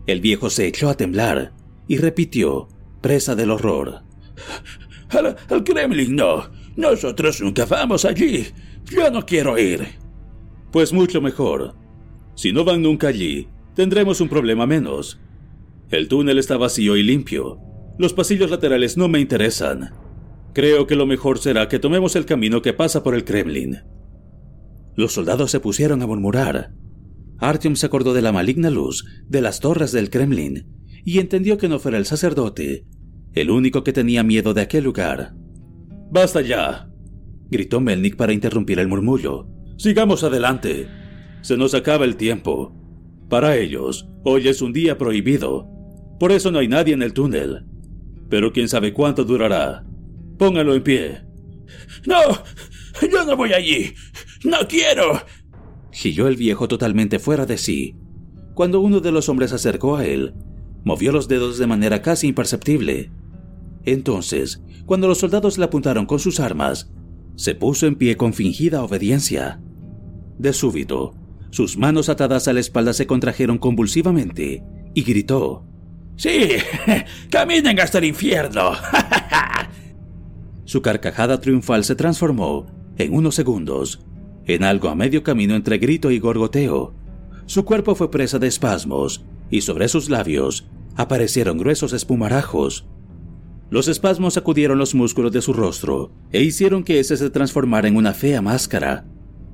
El 0.05 0.21
viejo 0.21 0.49
se 0.49 0.67
echó 0.67 0.89
a 0.89 0.95
temblar 0.95 1.53
y 1.87 1.97
repitió, 1.97 2.67
presa 3.01 3.35
del 3.35 3.51
horror. 3.51 4.03
Al, 5.09 5.35
al, 5.49 5.63
Kremlin 5.63 6.15
no. 6.15 6.49
Nosotros 6.75 7.41
nunca 7.41 7.65
vamos 7.65 8.05
allí. 8.05 8.47
Yo 8.93 9.09
no 9.09 9.25
quiero 9.25 9.57
ir. 9.57 9.87
Pues 10.71 10.93
mucho 10.93 11.21
mejor. 11.21 11.75
Si 12.35 12.51
no 12.51 12.63
van 12.63 12.81
nunca 12.81 13.07
allí, 13.07 13.47
tendremos 13.75 14.21
un 14.21 14.29
problema 14.29 14.65
menos. 14.65 15.19
El 15.89 16.07
túnel 16.07 16.39
está 16.39 16.57
vacío 16.57 16.95
y 16.95 17.03
limpio, 17.03 17.59
los 17.97 18.13
pasillos 18.13 18.49
laterales 18.49 18.97
no 18.97 19.07
me 19.07 19.19
interesan. 19.19 19.91
Creo 20.53 20.87
que 20.87 20.95
lo 20.95 21.05
mejor 21.05 21.37
será 21.37 21.67
que 21.67 21.79
tomemos 21.79 22.15
el 22.15 22.25
camino 22.25 22.61
que 22.61 22.73
pasa 22.73 23.03
por 23.03 23.13
el 23.13 23.23
Kremlin. 23.23 23.81
Los 24.95 25.13
soldados 25.13 25.51
se 25.51 25.59
pusieron 25.59 26.01
a 26.01 26.07
murmurar. 26.07 26.73
Artyom 27.39 27.75
se 27.75 27.85
acordó 27.85 28.13
de 28.13 28.21
la 28.21 28.31
maligna 28.31 28.69
luz 28.69 29.05
de 29.27 29.41
las 29.41 29.59
torres 29.59 29.91
del 29.91 30.09
Kremlin 30.09 30.67
y 31.03 31.19
entendió 31.19 31.57
que 31.57 31.67
no 31.67 31.79
fuera 31.79 31.97
el 31.97 32.05
sacerdote, 32.05 32.85
el 33.33 33.49
único 33.49 33.83
que 33.83 33.93
tenía 33.93 34.23
miedo 34.23 34.53
de 34.53 34.61
aquel 34.61 34.83
lugar. 34.83 35.33
¡Basta 36.11 36.41
ya! 36.41 36.92
Gritó 37.53 37.79
Melnik 37.79 38.17
para 38.17 38.33
interrumpir 38.33 38.79
el 38.79 38.89
murmullo. 38.89 39.47
Sigamos 39.77 40.25
adelante. 40.25 40.89
Se 41.41 41.55
nos 41.55 41.73
acaba 41.73 42.03
el 42.03 42.17
tiempo. 42.17 42.75
Para 43.29 43.55
ellos, 43.55 44.09
hoy 44.25 44.49
es 44.49 44.61
un 44.61 44.73
día 44.73 44.97
prohibido. 44.97 45.69
Por 46.19 46.33
eso 46.33 46.51
no 46.51 46.59
hay 46.59 46.67
nadie 46.67 46.93
en 46.93 47.01
el 47.01 47.13
túnel 47.13 47.65
pero 48.33 48.51
quién 48.51 48.67
sabe 48.67 48.93
cuánto 48.93 49.23
durará. 49.25 49.85
Póngalo 50.39 50.73
en 50.73 50.81
pie. 50.81 51.21
No, 52.07 52.17
yo 53.11 53.25
no 53.25 53.37
voy 53.37 53.53
allí. 53.53 53.93
No 54.43 54.57
quiero. 54.67 55.21
Gilló 55.91 56.27
el 56.27 56.35
viejo 56.35 56.67
totalmente 56.67 57.19
fuera 57.19 57.45
de 57.45 57.59
sí. 57.59 57.95
Cuando 58.55 58.81
uno 58.81 59.01
de 59.01 59.11
los 59.11 59.29
hombres 59.29 59.51
se 59.51 59.57
acercó 59.57 59.97
a 59.97 60.05
él, 60.07 60.33
movió 60.83 61.11
los 61.11 61.27
dedos 61.27 61.59
de 61.59 61.67
manera 61.67 62.01
casi 62.01 62.25
imperceptible. 62.25 63.11
Entonces, 63.85 64.63
cuando 64.87 65.07
los 65.07 65.19
soldados 65.19 65.59
le 65.59 65.65
apuntaron 65.65 66.07
con 66.07 66.17
sus 66.17 66.39
armas, 66.39 66.91
se 67.35 67.55
puso 67.55 67.87
en 67.87 67.95
pie 67.95 68.17
con 68.17 68.33
fingida 68.33 68.83
obediencia. 68.83 69.61
De 70.37 70.53
súbito, 70.53 71.15
sus 71.51 71.77
manos 71.77 72.09
atadas 72.09 72.47
a 72.47 72.53
la 72.53 72.59
espalda 72.59 72.93
se 72.93 73.07
contrajeron 73.07 73.57
convulsivamente 73.57 74.63
y 74.93 75.03
gritó. 75.03 75.65
Sí, 76.15 76.49
caminen 77.29 77.79
hasta 77.79 77.97
el 77.97 78.05
infierno. 78.05 78.71
Su 80.65 80.81
carcajada 80.81 81.41
triunfal 81.41 81.83
se 81.83 81.95
transformó, 81.95 82.67
en 82.97 83.13
unos 83.13 83.35
segundos, 83.35 84.05
en 84.45 84.63
algo 84.63 84.89
a 84.89 84.95
medio 84.95 85.23
camino 85.23 85.55
entre 85.55 85.77
grito 85.77 86.11
y 86.11 86.19
gorgoteo. 86.19 86.95
Su 87.45 87.65
cuerpo 87.65 87.95
fue 87.95 88.09
presa 88.09 88.39
de 88.39 88.47
espasmos, 88.47 89.25
y 89.49 89.61
sobre 89.61 89.87
sus 89.87 90.09
labios 90.09 90.67
aparecieron 90.95 91.57
gruesos 91.57 91.93
espumarajos. 91.93 92.87
Los 93.69 93.87
espasmos 93.87 94.35
sacudieron 94.35 94.77
los 94.77 94.93
músculos 94.93 95.31
de 95.31 95.41
su 95.41 95.53
rostro 95.53 96.11
e 96.31 96.43
hicieron 96.43 96.83
que 96.83 96.99
ese 96.99 97.17
se 97.17 97.29
transformara 97.29 97.87
en 97.87 97.95
una 97.95 98.13
fea 98.13 98.41
máscara, 98.41 99.05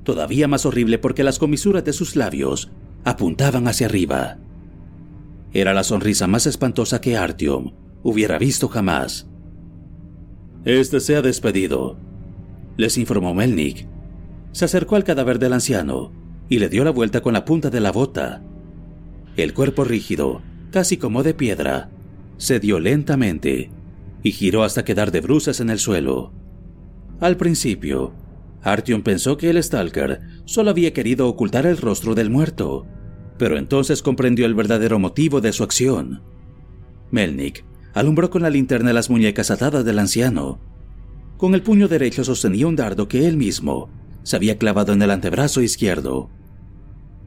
todavía 0.04 0.48
más 0.48 0.66
horrible 0.66 0.98
porque 0.98 1.24
las 1.24 1.38
comisuras 1.38 1.84
de 1.84 1.92
sus 1.92 2.16
labios 2.16 2.70
apuntaban 3.04 3.66
hacia 3.66 3.86
arriba. 3.86 4.38
Era 5.52 5.74
la 5.74 5.84
sonrisa 5.84 6.26
más 6.26 6.46
espantosa 6.46 7.00
que 7.00 7.16
Artyom 7.16 7.72
hubiera 8.02 8.38
visto 8.38 8.68
jamás. 8.68 9.26
Este 10.64 11.00
se 11.00 11.16
ha 11.16 11.22
despedido, 11.22 11.96
les 12.76 12.98
informó 12.98 13.34
Melnik. 13.34 13.86
Se 14.52 14.64
acercó 14.64 14.96
al 14.96 15.04
cadáver 15.04 15.38
del 15.38 15.52
anciano 15.52 16.12
y 16.48 16.58
le 16.58 16.68
dio 16.68 16.84
la 16.84 16.90
vuelta 16.90 17.20
con 17.20 17.32
la 17.32 17.44
punta 17.44 17.70
de 17.70 17.80
la 17.80 17.92
bota. 17.92 18.42
El 19.36 19.54
cuerpo 19.54 19.84
rígido, 19.84 20.42
casi 20.70 20.96
como 20.96 21.22
de 21.22 21.34
piedra, 21.34 21.90
se 22.36 22.58
dio 22.58 22.80
lentamente 22.80 23.70
y 24.22 24.32
giró 24.32 24.62
hasta 24.62 24.84
quedar 24.84 25.10
de 25.10 25.20
bruces 25.20 25.60
en 25.60 25.70
el 25.70 25.78
suelo. 25.78 26.32
Al 27.20 27.36
principio, 27.36 28.14
Artyom 28.62 29.02
pensó 29.02 29.36
que 29.36 29.50
el 29.50 29.62
Stalker 29.62 30.20
solo 30.44 30.70
había 30.70 30.92
querido 30.92 31.28
ocultar 31.28 31.66
el 31.66 31.76
rostro 31.76 32.14
del 32.14 32.30
muerto 32.30 32.86
pero 33.40 33.56
entonces 33.56 34.02
comprendió 34.02 34.44
el 34.44 34.54
verdadero 34.54 34.98
motivo 34.98 35.40
de 35.40 35.54
su 35.54 35.62
acción. 35.64 36.20
Melnik 37.10 37.64
alumbró 37.94 38.28
con 38.28 38.42
la 38.42 38.50
linterna 38.50 38.92
las 38.92 39.08
muñecas 39.08 39.50
atadas 39.50 39.82
del 39.82 39.98
anciano. 39.98 40.60
Con 41.38 41.54
el 41.54 41.62
puño 41.62 41.88
derecho 41.88 42.22
sostenía 42.22 42.66
un 42.66 42.76
dardo 42.76 43.08
que 43.08 43.26
él 43.26 43.38
mismo 43.38 43.88
se 44.24 44.36
había 44.36 44.58
clavado 44.58 44.92
en 44.92 45.00
el 45.00 45.10
antebrazo 45.10 45.62
izquierdo. 45.62 46.28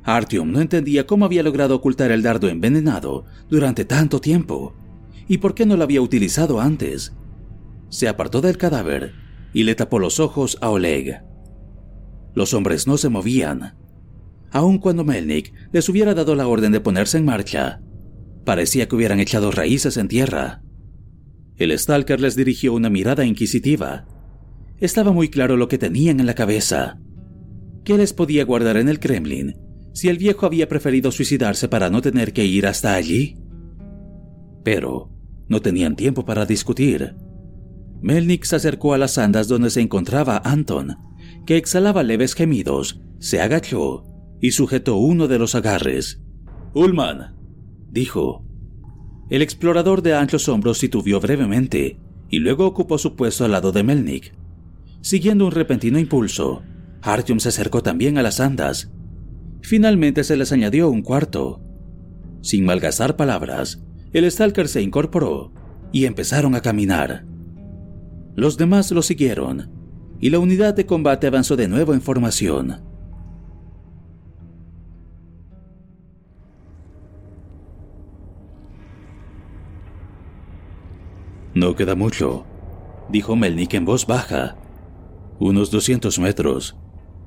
Artyom 0.04 0.52
no 0.52 0.62
entendía 0.62 1.08
cómo 1.08 1.26
había 1.26 1.42
logrado 1.42 1.74
ocultar 1.74 2.12
el 2.12 2.22
dardo 2.22 2.48
envenenado 2.48 3.26
durante 3.50 3.84
tanto 3.84 4.22
tiempo 4.22 4.76
y 5.28 5.38
por 5.38 5.56
qué 5.56 5.66
no 5.66 5.78
lo 5.78 5.84
había 5.84 6.02
utilizado 6.02 6.60
antes. 6.60 7.14
Se 7.90 8.08
apartó 8.08 8.42
del 8.42 8.58
cadáver 8.58 9.14
y 9.54 9.64
le 9.64 9.76
tapó 9.76 10.00
los 10.00 10.20
ojos 10.20 10.58
a 10.62 10.70
Oleg. 10.70 11.22
Los 12.34 12.54
hombres 12.54 12.88
no 12.88 12.98
se 12.98 13.10
movían, 13.10 13.76
aun 14.52 14.80
cuando 14.80 15.04
Melnik 15.04 15.54
les 15.72 15.88
hubiera 15.90 16.14
dado 16.14 16.36
la 16.36 16.48
orden 16.48 16.72
de 16.72 16.80
ponerse 16.80 17.18
en 17.18 17.26
marcha. 17.26 17.82
Parecía 18.46 18.88
que 18.88 18.96
hubieran 18.96 19.20
echado 19.20 19.52
raíces 19.52 19.98
en 19.98 20.08
tierra. 20.08 20.64
El 21.58 21.78
Stalker 21.78 22.20
les 22.20 22.36
dirigió 22.36 22.74
una 22.74 22.90
mirada 22.90 23.26
inquisitiva. 23.26 24.06
Estaba 24.80 25.12
muy 25.12 25.30
claro 25.30 25.56
lo 25.56 25.68
que 25.68 25.78
tenían 25.78 26.20
en 26.20 26.26
la 26.26 26.36
cabeza. 26.36 27.00
¿Qué 27.84 27.98
les 27.98 28.14
podía 28.14 28.44
guardar 28.44 28.78
en 28.78 28.90
el 28.90 29.00
Kremlin 29.00 29.56
si 29.94 30.10
el 30.10 30.18
viejo 30.18 30.46
había 30.46 30.68
preferido 30.68 31.12
suicidarse 31.12 31.68
para 31.68 31.90
no 31.90 32.02
tener 32.02 32.34
que 32.34 32.46
ir 32.46 32.66
hasta 32.66 32.96
allí? 32.96 33.38
Pero 34.64 35.13
no 35.54 35.62
tenían 35.62 35.96
tiempo 35.96 36.26
para 36.26 36.46
discutir. 36.46 37.16
Melnik 38.02 38.44
se 38.44 38.58
acercó 38.58 38.94
a 38.94 38.98
las 38.98 39.18
andas 39.18 39.48
donde 39.48 39.70
se 39.70 39.82
encontraba 39.82 40.42
Anton, 40.44 40.98
que 41.46 41.58
exhalaba 41.58 42.04
leves 42.04 42.36
gemidos 42.36 43.02
Se 43.20 43.40
agachó 43.40 44.04
y 44.42 44.52
sujetó 44.52 44.98
uno 44.98 45.30
de 45.30 45.40
los 45.40 45.56
agarres. 45.56 46.22
Ullman, 46.74 47.38
dijo. 47.90 48.46
El 49.30 49.42
explorador 49.42 50.02
de 50.02 50.16
anchos 50.16 50.50
hombros 50.50 50.80
titubeó 50.80 51.22
brevemente 51.22 51.98
y 52.30 52.40
luego 52.40 52.66
ocupó 52.66 52.98
su 52.98 53.16
puesto 53.16 53.46
al 53.46 53.52
lado 53.52 53.72
de 53.72 53.84
Melnick. 53.84 54.36
Siguiendo 55.02 55.46
un 55.46 55.52
repentino 55.52 56.00
impulso, 56.00 56.64
Artyom 57.02 57.40
se 57.40 57.50
acercó 57.50 57.84
también 57.84 58.18
a 58.18 58.24
las 58.24 58.40
andas. 58.40 58.92
Finalmente 59.62 60.24
se 60.24 60.36
les 60.36 60.52
añadió 60.52 60.90
un 60.90 61.04
cuarto. 61.04 61.62
Sin 62.42 62.66
malgastar 62.66 63.16
palabras, 63.16 63.82
el 64.14 64.30
Stalker 64.30 64.68
se 64.68 64.82
incorporó 64.82 65.52
y 65.92 66.06
empezaron 66.06 66.54
a 66.56 66.62
caminar. 66.62 67.26
Los 68.36 68.58
demás 68.58 68.92
lo 68.92 69.02
siguieron 69.02 69.72
y 70.20 70.30
la 70.30 70.40
unidad 70.40 70.76
de 70.76 70.86
combate 70.86 71.28
avanzó 71.28 71.56
de 71.56 71.68
nuevo 71.68 71.94
en 71.94 72.02
formación. 72.02 72.82
No 81.56 81.76
queda 81.76 81.96
mucho, 81.96 82.46
dijo 83.10 83.36
Melnik 83.36 83.74
en 83.74 83.86
voz 83.86 84.08
baja. 84.08 84.56
Unos 85.40 85.72
200 85.72 86.18
metros. 86.20 86.76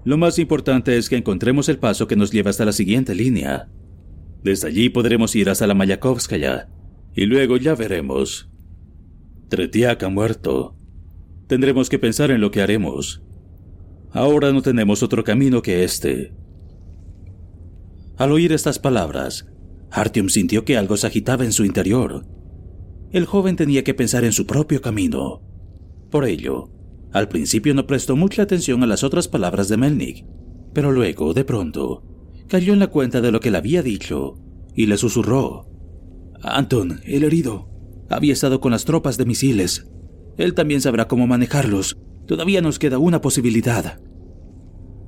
Lo 0.04 0.18
más 0.18 0.38
importante 0.38 0.96
es 0.96 1.08
que 1.08 1.16
encontremos 1.16 1.68
el 1.68 1.78
paso 1.78 2.06
que 2.06 2.16
nos 2.16 2.30
lleva 2.30 2.50
hasta 2.50 2.64
la 2.64 2.72
siguiente 2.72 3.14
línea. 3.14 3.68
Desde 4.42 4.68
allí 4.68 4.88
podremos 4.88 5.34
ir 5.34 5.50
hasta 5.50 5.66
la 5.66 5.74
Mayakovskaya 5.74 6.68
y 7.16 7.24
luego 7.24 7.56
ya 7.56 7.74
veremos. 7.74 8.50
Tretiak 9.48 10.02
ha 10.02 10.08
muerto. 10.10 10.76
Tendremos 11.46 11.88
que 11.88 11.98
pensar 11.98 12.30
en 12.30 12.42
lo 12.42 12.50
que 12.50 12.60
haremos. 12.60 13.22
Ahora 14.12 14.52
no 14.52 14.60
tenemos 14.60 15.02
otro 15.02 15.24
camino 15.24 15.62
que 15.62 15.82
este. 15.82 16.34
Al 18.18 18.32
oír 18.32 18.52
estas 18.52 18.78
palabras, 18.78 19.48
Artyom 19.90 20.28
sintió 20.28 20.64
que 20.64 20.76
algo 20.76 20.98
se 20.98 21.06
agitaba 21.06 21.44
en 21.44 21.52
su 21.52 21.64
interior. 21.64 22.26
El 23.12 23.24
joven 23.24 23.56
tenía 23.56 23.82
que 23.82 23.94
pensar 23.94 24.24
en 24.24 24.32
su 24.32 24.46
propio 24.46 24.82
camino. 24.82 25.40
Por 26.10 26.26
ello, 26.26 26.70
al 27.12 27.28
principio 27.28 27.72
no 27.72 27.86
prestó 27.86 28.14
mucha 28.14 28.42
atención 28.42 28.82
a 28.82 28.86
las 28.86 29.04
otras 29.04 29.26
palabras 29.26 29.68
de 29.68 29.78
Melnik, 29.78 30.26
pero 30.74 30.92
luego, 30.92 31.32
de 31.32 31.44
pronto, 31.44 32.02
cayó 32.46 32.74
en 32.74 32.78
la 32.78 32.88
cuenta 32.88 33.22
de 33.22 33.32
lo 33.32 33.40
que 33.40 33.50
le 33.50 33.58
había 33.58 33.82
dicho 33.82 34.38
y 34.74 34.84
le 34.84 34.98
susurró. 34.98 35.75
Anton, 36.46 37.00
el 37.04 37.24
herido, 37.24 37.68
había 38.08 38.32
estado 38.32 38.60
con 38.60 38.72
las 38.72 38.84
tropas 38.84 39.16
de 39.16 39.26
misiles. 39.26 39.88
Él 40.36 40.54
también 40.54 40.80
sabrá 40.80 41.08
cómo 41.08 41.26
manejarlos. 41.26 41.96
Todavía 42.26 42.60
nos 42.60 42.78
queda 42.78 42.98
una 42.98 43.20
posibilidad. 43.20 44.00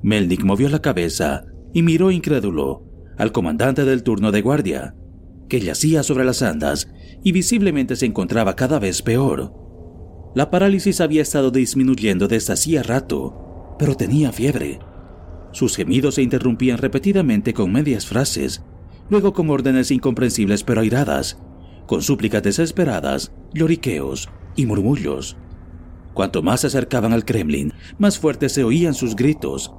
Melnik 0.03 0.45
movió 0.45 0.69
la 0.69 0.81
cabeza 0.81 1.45
y 1.73 1.83
miró 1.83 2.11
incrédulo 2.11 2.85
al 3.19 3.33
comandante 3.33 3.85
del 3.85 4.05
turno 4.05 4.31
de 4.31 4.43
guardia, 4.43 4.95
que 5.49 5.61
yacía 5.61 6.03
sobre 6.03 6.25
las 6.25 6.43
andas 6.43 6.89
y 7.25 7.33
visiblemente 7.33 7.97
se 7.97 8.07
encontraba 8.07 8.55
cada 8.55 8.79
vez 8.79 9.03
peor. 9.03 9.53
La 10.35 10.51
parálisis 10.51 11.01
había 11.01 11.23
estado 11.23 11.51
disminuyendo 11.51 12.29
desde 12.29 12.53
hacía 12.53 12.83
rato, 12.83 13.75
pero 13.79 13.97
tenía 13.97 14.31
fiebre. 14.31 14.79
Sus 15.53 15.77
gemidos 15.77 16.15
se 16.17 16.23
interrumpían 16.23 16.79
repetidamente 16.79 17.55
con 17.55 17.73
medias 17.73 18.07
frases, 18.07 18.63
luego 19.11 19.33
con 19.33 19.51
órdenes 19.51 19.91
incomprensibles 19.91 20.65
pero 20.65 20.81
airadas, 20.81 21.39
con 21.87 22.03
súplicas 22.03 22.43
desesperadas, 22.43 23.33
lloriqueos 23.53 24.29
y 24.57 24.67
murmullos. 24.67 25.37
Cuanto 26.15 26.43
más 26.43 26.61
se 26.61 26.67
acercaban 26.67 27.13
al 27.13 27.25
Kremlin, 27.25 27.73
más 27.99 28.19
fuertes 28.19 28.53
se 28.53 28.65
oían 28.65 28.95
sus 28.95 29.15
gritos, 29.17 29.73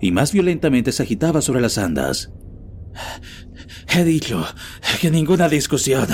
y 0.00 0.12
más 0.12 0.32
violentamente 0.32 0.92
se 0.92 1.02
agitaba 1.02 1.40
sobre 1.40 1.60
las 1.60 1.78
andas. 1.78 2.32
He 3.96 4.04
dicho 4.04 4.44
que 5.00 5.10
ninguna 5.10 5.48
discusión. 5.48 6.06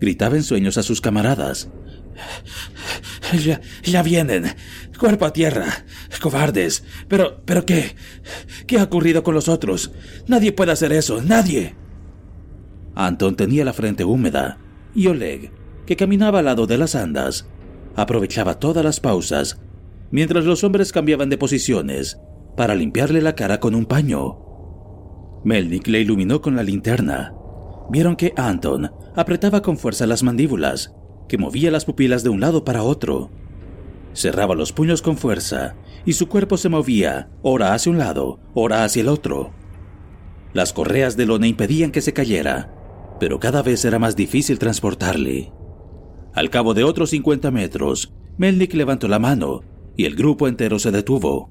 Gritaba 0.00 0.36
en 0.36 0.42
sueños 0.42 0.78
a 0.78 0.82
sus 0.82 1.00
camaradas. 1.00 1.70
Ya, 3.82 4.02
vienen. 4.02 4.46
Cuerpo 4.98 5.24
a 5.24 5.32
tierra. 5.32 5.66
Cobardes. 6.20 6.84
Pero, 7.08 7.42
pero 7.44 7.64
qué? 7.66 7.94
¿Qué 8.66 8.78
ha 8.78 8.84
ocurrido 8.84 9.22
con 9.22 9.34
los 9.34 9.48
otros? 9.48 9.92
Nadie 10.26 10.52
puede 10.52 10.72
hacer 10.72 10.92
eso. 10.92 11.22
Nadie. 11.22 11.74
Anton 12.94 13.36
tenía 13.36 13.64
la 13.64 13.72
frente 13.72 14.04
húmeda 14.04 14.58
y 14.94 15.06
Oleg, 15.06 15.52
que 15.86 15.96
caminaba 15.96 16.40
al 16.40 16.46
lado 16.46 16.66
de 16.66 16.78
las 16.78 16.96
andas, 16.96 17.46
aprovechaba 17.94 18.58
todas 18.58 18.84
las 18.84 18.98
pausas 18.98 19.60
mientras 20.10 20.44
los 20.44 20.64
hombres 20.64 20.92
cambiaban 20.92 21.28
de 21.28 21.38
posiciones 21.38 22.18
para 22.56 22.74
limpiarle 22.74 23.22
la 23.22 23.34
cara 23.34 23.60
con 23.60 23.74
un 23.74 23.86
paño. 23.86 24.38
Melnik 25.44 25.86
le 25.86 26.00
iluminó 26.00 26.40
con 26.40 26.56
la 26.56 26.62
linterna. 26.62 27.34
Vieron 27.90 28.16
que 28.16 28.32
Anton 28.36 28.90
apretaba 29.14 29.62
con 29.62 29.78
fuerza 29.78 30.06
las 30.06 30.22
mandíbulas, 30.22 30.92
que 31.28 31.38
movía 31.38 31.70
las 31.70 31.84
pupilas 31.84 32.22
de 32.22 32.30
un 32.30 32.40
lado 32.40 32.64
para 32.64 32.82
otro. 32.82 33.30
Cerraba 34.14 34.54
los 34.54 34.72
puños 34.72 35.02
con 35.02 35.16
fuerza 35.16 35.76
y 36.04 36.14
su 36.14 36.28
cuerpo 36.28 36.56
se 36.56 36.68
movía, 36.68 37.30
ora 37.42 37.74
hacia 37.74 37.92
un 37.92 37.98
lado, 37.98 38.40
ora 38.54 38.84
hacia 38.84 39.02
el 39.02 39.08
otro. 39.08 39.52
Las 40.52 40.72
correas 40.72 41.16
de 41.16 41.26
lona 41.26 41.46
impedían 41.46 41.92
que 41.92 42.00
se 42.00 42.12
cayera, 42.12 42.74
pero 43.20 43.38
cada 43.38 43.62
vez 43.62 43.84
era 43.84 43.98
más 43.98 44.16
difícil 44.16 44.58
transportarle. 44.58 45.52
Al 46.34 46.50
cabo 46.50 46.74
de 46.74 46.84
otros 46.84 47.10
50 47.10 47.50
metros, 47.50 48.12
Melnik 48.38 48.74
levantó 48.74 49.08
la 49.08 49.18
mano 49.18 49.62
y 49.96 50.06
el 50.06 50.16
grupo 50.16 50.48
entero 50.48 50.78
se 50.78 50.90
detuvo. 50.90 51.50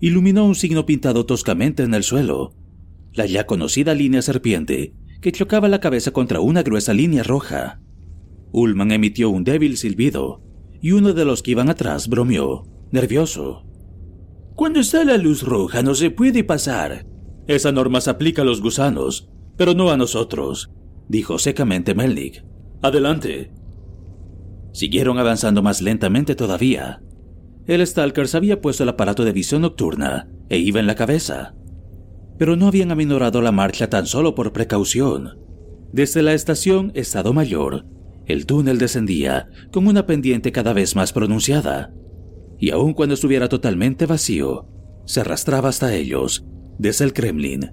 Iluminó 0.00 0.44
un 0.44 0.54
signo 0.54 0.86
pintado 0.86 1.24
toscamente 1.24 1.82
en 1.82 1.94
el 1.94 2.02
suelo 2.02 2.52
la 3.14 3.26
ya 3.26 3.46
conocida 3.46 3.94
línea 3.94 4.22
serpiente 4.22 4.92
que 5.20 5.32
chocaba 5.32 5.68
la 5.68 5.80
cabeza 5.80 6.10
contra 6.10 6.40
una 6.40 6.62
gruesa 6.62 6.92
línea 6.92 7.22
roja. 7.22 7.80
Ullman 8.54 8.92
emitió 8.92 9.28
un 9.28 9.44
débil 9.44 9.76
silbido 9.76 10.40
y 10.80 10.92
uno 10.92 11.12
de 11.12 11.24
los 11.24 11.42
que 11.42 11.50
iban 11.50 11.68
atrás 11.68 12.08
bromeó, 12.08 12.66
nervioso. 12.90 13.66
Cuando 14.54 14.80
está 14.80 15.04
la 15.04 15.18
luz 15.18 15.42
roja 15.42 15.82
no 15.82 15.94
se 15.94 16.10
puede 16.10 16.44
pasar. 16.44 17.06
Esa 17.46 17.72
norma 17.72 18.00
se 18.00 18.10
aplica 18.10 18.42
a 18.42 18.44
los 18.44 18.62
gusanos, 18.62 19.28
pero 19.56 19.74
no 19.74 19.90
a 19.90 19.96
nosotros, 19.96 20.70
dijo 21.08 21.38
secamente 21.38 21.94
Melnik. 21.94 22.44
Adelante. 22.80 23.52
Siguieron 24.72 25.18
avanzando 25.18 25.62
más 25.62 25.82
lentamente 25.82 26.34
todavía. 26.34 27.02
El 27.66 27.86
Stalker 27.86 28.28
se 28.28 28.36
había 28.36 28.60
puesto 28.60 28.84
el 28.84 28.88
aparato 28.88 29.24
de 29.24 29.32
visión 29.32 29.62
nocturna 29.62 30.28
e 30.48 30.58
iba 30.58 30.80
en 30.80 30.86
la 30.86 30.94
cabeza 30.94 31.54
pero 32.38 32.56
no 32.56 32.66
habían 32.66 32.90
aminorado 32.90 33.40
la 33.40 33.52
marcha 33.52 33.88
tan 33.88 34.06
solo 34.06 34.34
por 34.34 34.52
precaución. 34.52 35.38
Desde 35.92 36.22
la 36.22 36.34
estación 36.34 36.90
Estado 36.94 37.32
Mayor, 37.32 37.86
el 38.26 38.46
túnel 38.46 38.78
descendía 38.78 39.48
con 39.72 39.86
una 39.86 40.06
pendiente 40.06 40.52
cada 40.52 40.72
vez 40.72 40.96
más 40.96 41.12
pronunciada, 41.12 41.92
y 42.58 42.70
aun 42.70 42.94
cuando 42.94 43.14
estuviera 43.14 43.48
totalmente 43.48 44.06
vacío, 44.06 44.68
se 45.06 45.20
arrastraba 45.20 45.68
hasta 45.68 45.94
ellos, 45.94 46.46
desde 46.78 47.04
el 47.04 47.12
Kremlin, 47.12 47.72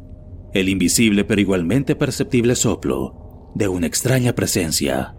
el 0.53 0.69
invisible 0.69 1.23
pero 1.23 1.41
igualmente 1.41 1.95
perceptible 1.95 2.55
soplo 2.55 3.51
de 3.55 3.67
una 3.67 3.87
extraña 3.87 4.33
presencia. 4.33 5.15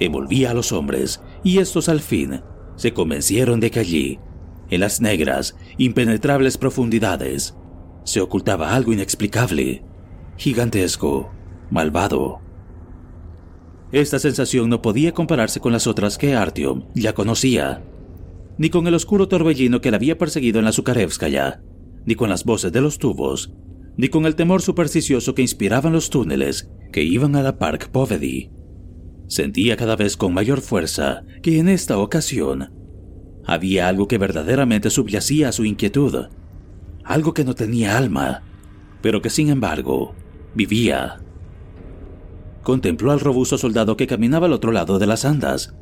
Envolvía 0.00 0.50
a 0.50 0.54
los 0.54 0.72
hombres, 0.72 1.22
y 1.44 1.58
estos 1.58 1.88
al 1.88 2.00
fin 2.00 2.40
se 2.76 2.92
convencieron 2.92 3.60
de 3.60 3.70
que 3.70 3.80
allí, 3.80 4.18
en 4.70 4.80
las 4.80 5.00
negras, 5.00 5.54
impenetrables 5.76 6.56
profundidades, 6.56 7.54
se 8.04 8.20
ocultaba 8.20 8.74
algo 8.74 8.92
inexplicable, 8.92 9.84
gigantesco, 10.36 11.30
malvado. 11.70 12.40
Esta 13.92 14.18
sensación 14.18 14.68
no 14.68 14.82
podía 14.82 15.12
compararse 15.12 15.60
con 15.60 15.72
las 15.72 15.86
otras 15.86 16.18
que 16.18 16.34
Artyom 16.34 16.84
ya 16.94 17.12
conocía, 17.12 17.82
ni 18.58 18.70
con 18.70 18.86
el 18.86 18.94
oscuro 18.94 19.28
torbellino 19.28 19.80
que 19.80 19.90
le 19.90 19.96
había 19.96 20.18
perseguido 20.18 20.58
en 20.58 20.64
la 20.64 20.72
Zukarevskaya, 20.72 21.62
ni 22.04 22.14
con 22.14 22.30
las 22.30 22.44
voces 22.44 22.72
de 22.72 22.80
los 22.80 22.98
tubos, 22.98 23.52
ni 23.96 24.08
con 24.08 24.24
el 24.24 24.34
temor 24.34 24.62
supersticioso 24.62 25.34
que 25.34 25.42
inspiraban 25.42 25.92
los 25.92 26.10
túneles 26.10 26.70
que 26.90 27.02
iban 27.02 27.36
a 27.36 27.42
la 27.42 27.58
Park 27.58 27.90
Povedy. 27.90 28.50
Sentía 29.28 29.76
cada 29.76 29.96
vez 29.96 30.16
con 30.16 30.34
mayor 30.34 30.60
fuerza 30.60 31.24
que 31.42 31.58
en 31.58 31.68
esta 31.68 31.98
ocasión 31.98 32.72
había 33.44 33.88
algo 33.88 34.08
que 34.08 34.18
verdaderamente 34.18 34.90
subyacía 34.90 35.50
a 35.50 35.52
su 35.52 35.64
inquietud 35.64 36.26
algo 37.04 37.34
que 37.34 37.44
no 37.44 37.54
tenía 37.54 37.98
alma, 37.98 38.42
pero 39.00 39.20
que 39.22 39.30
sin 39.30 39.50
embargo 39.50 40.14
vivía. 40.54 41.20
Contempló 42.62 43.10
al 43.10 43.20
robusto 43.20 43.58
soldado 43.58 43.96
que 43.96 44.06
caminaba 44.06 44.46
al 44.46 44.52
otro 44.52 44.72
lado 44.72 44.98
de 44.98 45.06
las 45.06 45.24
andas. 45.24 45.74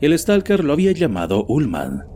El 0.00 0.16
Stalker 0.16 0.62
lo 0.62 0.72
había 0.72 0.92
llamado 0.92 1.44
Ullman. 1.48 2.06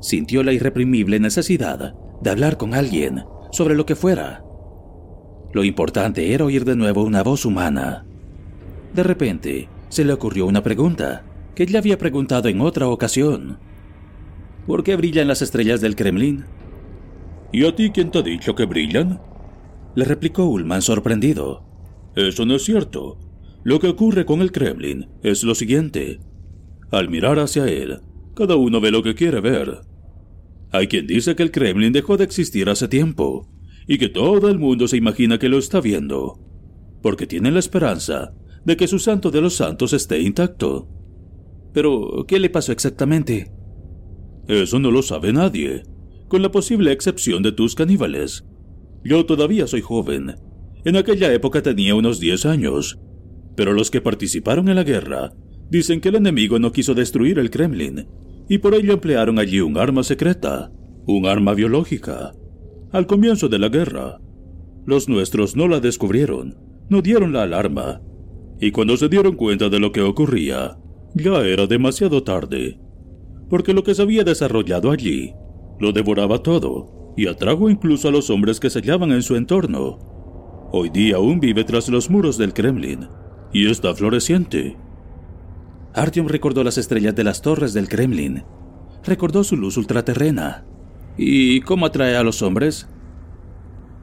Sintió 0.00 0.42
la 0.42 0.52
irreprimible 0.52 1.20
necesidad 1.20 1.94
de 2.20 2.30
hablar 2.30 2.56
con 2.56 2.74
alguien 2.74 3.24
sobre 3.52 3.76
lo 3.76 3.86
que 3.86 3.94
fuera. 3.94 4.42
Lo 5.52 5.64
importante 5.64 6.34
era 6.34 6.44
oír 6.44 6.64
de 6.64 6.76
nuevo 6.76 7.02
una 7.04 7.22
voz 7.22 7.44
humana. 7.44 8.04
De 8.94 9.02
repente, 9.02 9.68
se 9.88 10.04
le 10.04 10.12
ocurrió 10.12 10.46
una 10.46 10.62
pregunta 10.62 11.24
que 11.54 11.66
ya 11.66 11.78
había 11.78 11.98
preguntado 11.98 12.48
en 12.48 12.60
otra 12.60 12.88
ocasión. 12.88 13.58
¿Por 14.66 14.82
qué 14.82 14.96
brillan 14.96 15.28
las 15.28 15.42
estrellas 15.42 15.80
del 15.80 15.96
Kremlin? 15.96 16.44
¿Y 17.52 17.64
a 17.64 17.74
ti 17.74 17.90
quién 17.90 18.10
te 18.10 18.18
ha 18.18 18.22
dicho 18.22 18.54
que 18.54 18.66
brillan? 18.66 19.20
Le 19.94 20.04
replicó 20.04 20.46
Ullman 20.46 20.82
sorprendido. 20.82 21.64
Eso 22.16 22.44
no 22.44 22.56
es 22.56 22.64
cierto. 22.64 23.18
Lo 23.66 23.80
que 23.80 23.88
ocurre 23.88 24.24
con 24.24 24.42
el 24.42 24.52
Kremlin 24.52 25.08
es 25.24 25.42
lo 25.42 25.56
siguiente. 25.56 26.20
Al 26.92 27.10
mirar 27.10 27.40
hacia 27.40 27.66
él, 27.66 27.98
cada 28.36 28.54
uno 28.54 28.80
ve 28.80 28.92
lo 28.92 29.02
que 29.02 29.16
quiere 29.16 29.40
ver. 29.40 29.80
Hay 30.70 30.86
quien 30.86 31.08
dice 31.08 31.34
que 31.34 31.42
el 31.42 31.50
Kremlin 31.50 31.92
dejó 31.92 32.16
de 32.16 32.22
existir 32.22 32.68
hace 32.68 32.86
tiempo 32.86 33.48
y 33.88 33.98
que 33.98 34.08
todo 34.08 34.48
el 34.50 34.60
mundo 34.60 34.86
se 34.86 34.96
imagina 34.96 35.40
que 35.40 35.48
lo 35.48 35.58
está 35.58 35.80
viendo, 35.80 36.38
porque 37.02 37.26
tienen 37.26 37.54
la 37.54 37.58
esperanza 37.58 38.34
de 38.64 38.76
que 38.76 38.86
su 38.86 39.00
santo 39.00 39.32
de 39.32 39.40
los 39.40 39.56
santos 39.56 39.92
esté 39.92 40.20
intacto. 40.20 40.86
Pero, 41.72 42.24
¿qué 42.28 42.38
le 42.38 42.50
pasó 42.50 42.70
exactamente? 42.70 43.50
Eso 44.46 44.78
no 44.78 44.92
lo 44.92 45.02
sabe 45.02 45.32
nadie, 45.32 45.82
con 46.28 46.40
la 46.40 46.52
posible 46.52 46.92
excepción 46.92 47.42
de 47.42 47.50
tus 47.50 47.74
caníbales. 47.74 48.44
Yo 49.02 49.26
todavía 49.26 49.66
soy 49.66 49.80
joven. 49.80 50.36
En 50.84 50.94
aquella 50.94 51.32
época 51.32 51.62
tenía 51.62 51.96
unos 51.96 52.20
10 52.20 52.46
años. 52.46 53.00
Pero 53.56 53.72
los 53.72 53.90
que 53.90 54.00
participaron 54.00 54.68
en 54.68 54.76
la 54.76 54.84
guerra 54.84 55.32
dicen 55.70 56.00
que 56.00 56.10
el 56.10 56.16
enemigo 56.16 56.58
no 56.58 56.72
quiso 56.72 56.94
destruir 56.94 57.38
el 57.38 57.50
Kremlin 57.50 58.06
y 58.48 58.58
por 58.58 58.74
ello 58.74 58.92
emplearon 58.92 59.38
allí 59.38 59.60
un 59.60 59.76
arma 59.76 60.02
secreta, 60.02 60.70
un 61.06 61.26
arma 61.26 61.54
biológica. 61.54 62.34
Al 62.92 63.06
comienzo 63.06 63.48
de 63.48 63.58
la 63.58 63.68
guerra, 63.68 64.20
los 64.84 65.08
nuestros 65.08 65.56
no 65.56 65.66
la 65.66 65.80
descubrieron, 65.80 66.56
no 66.88 67.02
dieron 67.02 67.32
la 67.32 67.42
alarma, 67.42 68.00
y 68.60 68.70
cuando 68.70 68.96
se 68.96 69.08
dieron 69.08 69.34
cuenta 69.34 69.68
de 69.68 69.80
lo 69.80 69.90
que 69.90 70.00
ocurría, 70.00 70.78
ya 71.14 71.40
era 71.40 71.66
demasiado 71.66 72.22
tarde, 72.22 72.78
porque 73.50 73.74
lo 73.74 73.82
que 73.82 73.94
se 73.94 74.02
había 74.02 74.22
desarrollado 74.22 74.90
allí 74.90 75.34
lo 75.80 75.92
devoraba 75.92 76.42
todo 76.42 77.14
y 77.16 77.26
atrajo 77.26 77.68
incluso 77.68 78.08
a 78.08 78.12
los 78.12 78.30
hombres 78.30 78.60
que 78.60 78.70
se 78.70 78.80
hallaban 78.80 79.10
en 79.10 79.22
su 79.22 79.34
entorno. 79.34 79.98
Hoy 80.70 80.90
día 80.90 81.16
aún 81.16 81.40
vive 81.40 81.64
tras 81.64 81.88
los 81.88 82.10
muros 82.10 82.38
del 82.38 82.52
Kremlin 82.52 83.08
y 83.52 83.70
está 83.70 83.94
floreciente. 83.94 84.76
Artyom 85.94 86.28
recordó 86.28 86.62
las 86.62 86.78
estrellas 86.78 87.14
de 87.14 87.24
las 87.24 87.42
torres 87.42 87.72
del 87.72 87.88
Kremlin. 87.88 88.44
Recordó 89.04 89.44
su 89.44 89.56
luz 89.56 89.76
ultraterrena. 89.76 90.66
¿Y 91.16 91.60
cómo 91.62 91.86
atrae 91.86 92.16
a 92.16 92.22
los 92.22 92.42
hombres? 92.42 92.88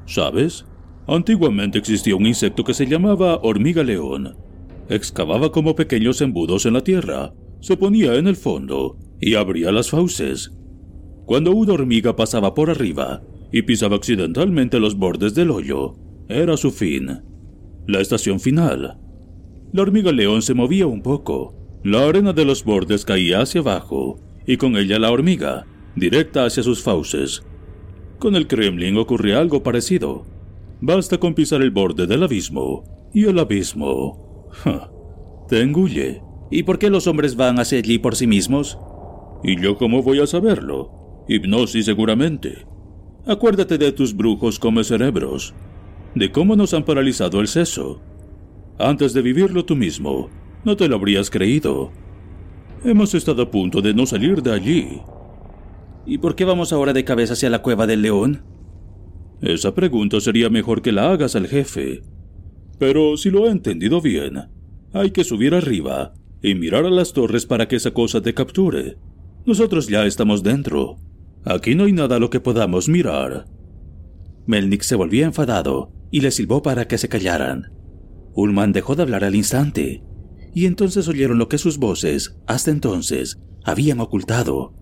¿Sabes? 0.05 0.65
Antiguamente 1.07 1.77
existía 1.77 2.15
un 2.15 2.25
insecto 2.25 2.63
que 2.63 2.73
se 2.73 2.87
llamaba 2.87 3.39
hormiga 3.43 3.83
león. 3.83 4.35
Excavaba 4.89 5.51
como 5.51 5.75
pequeños 5.75 6.21
embudos 6.21 6.65
en 6.65 6.73
la 6.73 6.81
tierra, 6.81 7.33
se 7.61 7.77
ponía 7.77 8.15
en 8.15 8.27
el 8.27 8.35
fondo 8.35 8.97
y 9.19 9.35
abría 9.35 9.71
las 9.71 9.89
fauces 9.89 10.51
cuando 11.25 11.53
una 11.53 11.73
hormiga 11.73 12.15
pasaba 12.15 12.53
por 12.53 12.69
arriba 12.69 13.21
y 13.51 13.61
pisaba 13.61 13.95
accidentalmente 13.95 14.79
los 14.79 14.97
bordes 14.97 15.33
del 15.33 15.51
hoyo, 15.51 15.95
era 16.27 16.57
su 16.57 16.71
fin. 16.71 17.21
La 17.87 18.01
estación 18.01 18.39
final. 18.39 18.99
La 19.73 19.81
hormiga 19.81 20.11
león 20.11 20.43
se 20.43 20.53
movía 20.53 20.85
un 20.85 21.01
poco. 21.01 21.55
La 21.83 22.07
arena 22.07 22.31
de 22.31 22.45
los 22.45 22.63
bordes 22.63 23.05
caía 23.05 23.41
hacia 23.41 23.61
abajo 23.61 24.19
y 24.45 24.57
con 24.57 24.77
ella 24.77 24.99
la 24.99 25.11
hormiga, 25.11 25.65
directa 25.95 26.45
hacia 26.45 26.61
sus 26.61 26.83
fauces. 26.83 27.43
Con 28.19 28.35
el 28.35 28.45
Kremlin 28.45 28.95
ocurría 28.97 29.39
algo 29.39 29.63
parecido. 29.63 30.25
Basta 30.79 31.17
con 31.17 31.33
pisar 31.33 31.63
el 31.63 31.71
borde 31.71 32.05
del 32.05 32.21
abismo 32.21 32.83
y 33.15 33.25
el 33.25 33.39
abismo 33.39 34.51
te 35.49 35.61
engulle. 35.61 36.21
¿Y 36.51 36.61
por 36.63 36.77
qué 36.77 36.91
los 36.91 37.07
hombres 37.07 37.35
van 37.35 37.59
hacia 37.59 37.79
allí 37.79 37.97
por 37.97 38.15
sí 38.15 38.27
mismos? 38.27 38.77
¿Y 39.43 39.59
yo 39.59 39.75
cómo 39.75 40.03
voy 40.03 40.19
a 40.19 40.27
saberlo? 40.27 41.25
Hipnosis 41.27 41.85
seguramente. 41.85 42.67
Acuérdate 43.25 43.79
de 43.79 43.91
tus 43.91 44.15
brujos 44.15 44.59
come 44.59 44.83
cerebros, 44.83 45.55
de 46.13 46.31
cómo 46.31 46.55
nos 46.55 46.75
han 46.75 46.85
paralizado 46.85 47.41
el 47.41 47.47
seso. 47.47 48.01
Antes 48.77 49.13
de 49.13 49.21
vivirlo 49.21 49.65
tú 49.65 49.75
mismo, 49.75 50.29
no 50.65 50.75
te 50.75 50.87
lo 50.87 50.95
habrías 50.95 51.29
creído. 51.29 51.91
Hemos 52.83 53.13
estado 53.13 53.43
a 53.43 53.51
punto 53.51 53.81
de 53.81 53.93
no 53.93 54.05
salir 54.05 54.41
de 54.41 54.53
allí. 54.53 55.01
¿Y 56.05 56.17
por 56.17 56.35
qué 56.35 56.43
vamos 56.43 56.73
ahora 56.73 56.91
de 56.91 57.05
cabeza 57.05 57.33
hacia 57.33 57.49
la 57.49 57.61
cueva 57.61 57.87
del 57.87 58.01
león? 58.01 58.43
Esa 59.41 59.75
pregunta 59.75 60.19
sería 60.19 60.49
mejor 60.49 60.81
que 60.81 60.91
la 60.91 61.11
hagas 61.11 61.35
al 61.35 61.47
jefe. 61.47 62.01
Pero 62.79 63.15
si 63.17 63.29
lo 63.29 63.47
he 63.47 63.51
entendido 63.51 64.01
bien, 64.01 64.49
hay 64.91 65.11
que 65.11 65.23
subir 65.23 65.53
arriba 65.53 66.13
y 66.41 66.55
mirar 66.55 66.85
a 66.85 66.89
las 66.89 67.13
torres 67.13 67.45
para 67.45 67.67
que 67.67 67.77
esa 67.77 67.91
cosa 67.91 68.21
te 68.21 68.33
capture. 68.33 68.97
Nosotros 69.45 69.87
ya 69.87 70.05
estamos 70.05 70.43
dentro. 70.43 70.97
Aquí 71.45 71.75
no 71.75 71.85
hay 71.85 71.93
nada 71.93 72.15
a 72.15 72.19
lo 72.19 72.29
que 72.29 72.39
podamos 72.39 72.89
mirar. 72.89 73.45
Melnik 74.45 74.81
se 74.81 74.95
volvía 74.95 75.25
enfadado 75.25 75.91
y 76.11 76.21
le 76.21 76.31
silbó 76.31 76.61
para 76.61 76.87
que 76.87 76.97
se 76.97 77.07
callaran. 77.09 77.82
Ullman 78.35 78.71
dejó 78.71 78.95
de 78.95 79.03
hablar 79.03 79.23
al 79.23 79.35
instante, 79.35 80.03
y 80.53 80.65
entonces 80.65 81.07
oyeron 81.07 81.37
lo 81.37 81.49
que 81.49 81.57
sus 81.57 81.77
voces, 81.77 82.37
hasta 82.47 82.71
entonces, 82.71 83.39
habían 83.63 83.99
ocultado. 83.99 84.73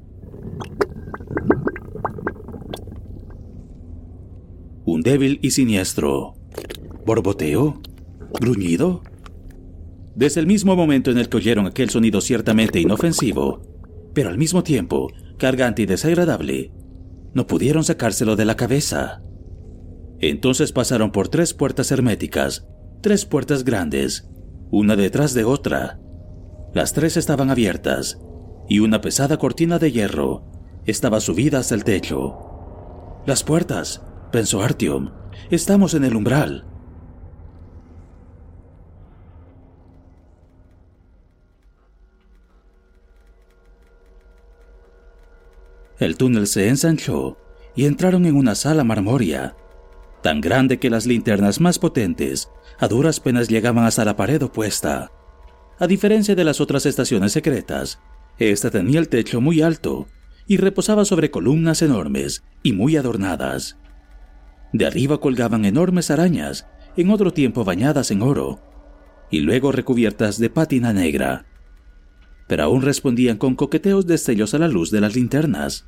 Un 4.85 5.01
débil 5.01 5.39
y 5.41 5.51
siniestro. 5.51 6.33
¿Borboteo? 7.05 7.81
¿Gruñido? 8.39 9.03
Desde 10.15 10.41
el 10.41 10.47
mismo 10.47 10.75
momento 10.75 11.11
en 11.11 11.17
el 11.17 11.29
que 11.29 11.37
oyeron 11.37 11.67
aquel 11.67 11.89
sonido 11.89 12.19
ciertamente 12.19 12.79
inofensivo, 12.79 13.61
pero 14.13 14.29
al 14.29 14.37
mismo 14.37 14.63
tiempo 14.63 15.09
cargante 15.37 15.81
y 15.81 15.85
desagradable, 15.85 16.71
no 17.33 17.47
pudieron 17.47 17.83
sacárselo 17.83 18.35
de 18.35 18.45
la 18.45 18.55
cabeza. 18.55 19.23
Entonces 20.19 20.71
pasaron 20.71 21.11
por 21.11 21.29
tres 21.29 21.53
puertas 21.55 21.91
herméticas, 21.91 22.67
tres 23.01 23.25
puertas 23.25 23.63
grandes, 23.63 24.29
una 24.69 24.95
detrás 24.95 25.33
de 25.33 25.43
otra. 25.43 25.99
Las 26.73 26.93
tres 26.93 27.17
estaban 27.17 27.49
abiertas, 27.49 28.19
y 28.69 28.79
una 28.79 29.01
pesada 29.01 29.37
cortina 29.37 29.79
de 29.79 29.91
hierro 29.91 30.43
estaba 30.85 31.19
subida 31.19 31.59
hasta 31.59 31.75
el 31.75 31.83
techo. 31.83 32.37
Las 33.25 33.43
puertas, 33.43 34.01
pensó 34.31 34.61
Artyom, 34.61 35.11
estamos 35.49 35.93
en 35.93 36.05
el 36.05 36.15
umbral. 36.15 36.65
El 45.99 46.17
túnel 46.17 46.47
se 46.47 46.67
ensanchó 46.67 47.37
y 47.75 47.85
entraron 47.85 48.25
en 48.25 48.35
una 48.35 48.55
sala 48.55 48.83
marmórea, 48.83 49.55
tan 50.21 50.41
grande 50.41 50.79
que 50.79 50.89
las 50.89 51.05
linternas 51.05 51.59
más 51.59 51.79
potentes 51.79 52.49
a 52.79 52.87
duras 52.87 53.19
penas 53.19 53.49
llegaban 53.49 53.85
hasta 53.85 54.05
la 54.05 54.15
pared 54.15 54.41
opuesta. 54.41 55.11
A 55.79 55.87
diferencia 55.87 56.35
de 56.35 56.43
las 56.43 56.61
otras 56.61 56.85
estaciones 56.85 57.31
secretas, 57.31 57.99
esta 58.37 58.69
tenía 58.69 58.99
el 58.99 59.09
techo 59.09 59.41
muy 59.41 59.61
alto 59.61 60.07
y 60.47 60.57
reposaba 60.57 61.05
sobre 61.05 61.31
columnas 61.31 61.81
enormes 61.81 62.43
y 62.63 62.73
muy 62.73 62.97
adornadas. 62.97 63.77
De 64.73 64.85
arriba 64.85 65.19
colgaban 65.19 65.65
enormes 65.65 66.11
arañas, 66.11 66.67
en 66.95 67.09
otro 67.09 67.31
tiempo 67.31 67.63
bañadas 67.63 68.11
en 68.11 68.21
oro, 68.21 68.61
y 69.29 69.39
luego 69.41 69.71
recubiertas 69.71 70.39
de 70.39 70.49
pátina 70.49 70.93
negra. 70.93 71.45
Pero 72.47 72.63
aún 72.63 72.81
respondían 72.81 73.37
con 73.37 73.55
coqueteos 73.55 74.07
destellos 74.07 74.53
a 74.53 74.59
la 74.59 74.67
luz 74.67 74.91
de 74.91 75.01
las 75.01 75.15
linternas. 75.15 75.85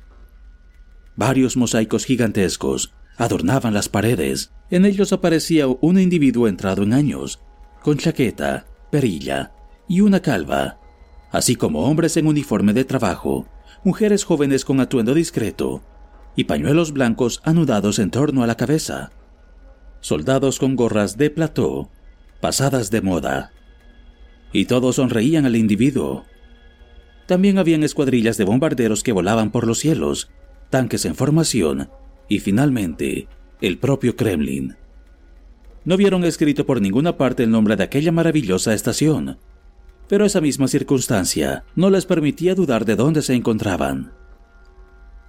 Varios 1.16 1.56
mosaicos 1.56 2.04
gigantescos 2.04 2.94
adornaban 3.16 3.74
las 3.74 3.88
paredes. 3.88 4.52
En 4.70 4.84
ellos 4.84 5.12
aparecía 5.12 5.66
un 5.68 5.98
individuo 5.98 6.48
entrado 6.48 6.82
en 6.82 6.92
años, 6.92 7.40
con 7.82 7.98
chaqueta, 7.98 8.66
perilla 8.90 9.52
y 9.88 10.00
una 10.00 10.20
calva, 10.20 10.78
así 11.30 11.56
como 11.56 11.84
hombres 11.84 12.16
en 12.16 12.26
uniforme 12.26 12.72
de 12.72 12.84
trabajo, 12.84 13.46
mujeres 13.84 14.24
jóvenes 14.24 14.64
con 14.64 14.80
atuendo 14.80 15.14
discreto 15.14 15.82
y 16.36 16.44
pañuelos 16.44 16.92
blancos 16.92 17.40
anudados 17.44 17.98
en 17.98 18.10
torno 18.10 18.42
a 18.42 18.46
la 18.46 18.56
cabeza, 18.56 19.12
soldados 20.00 20.58
con 20.58 20.74
gorras 20.74 21.16
de 21.16 21.30
plató, 21.30 21.90
pasadas 22.40 22.90
de 22.90 23.02
moda. 23.02 23.52
Y 24.52 24.66
todos 24.66 24.96
sonreían 24.96 25.46
al 25.46 25.56
individuo. 25.56 26.24
También 27.26 27.58
habían 27.58 27.82
escuadrillas 27.82 28.36
de 28.36 28.44
bombarderos 28.44 29.02
que 29.02 29.12
volaban 29.12 29.50
por 29.50 29.66
los 29.66 29.78
cielos 29.78 30.30
tanques 30.70 31.04
en 31.04 31.14
formación 31.14 31.88
y 32.28 32.40
finalmente 32.40 33.28
el 33.60 33.78
propio 33.78 34.16
Kremlin. 34.16 34.76
No 35.84 35.96
vieron 35.96 36.24
escrito 36.24 36.64
por 36.64 36.80
ninguna 36.80 37.16
parte 37.16 37.42
el 37.42 37.50
nombre 37.50 37.76
de 37.76 37.84
aquella 37.84 38.12
maravillosa 38.12 38.74
estación, 38.74 39.38
pero 40.08 40.24
esa 40.24 40.40
misma 40.40 40.68
circunstancia 40.68 41.64
no 41.74 41.90
les 41.90 42.06
permitía 42.06 42.54
dudar 42.54 42.84
de 42.84 42.96
dónde 42.96 43.22
se 43.22 43.34
encontraban. 43.34 44.12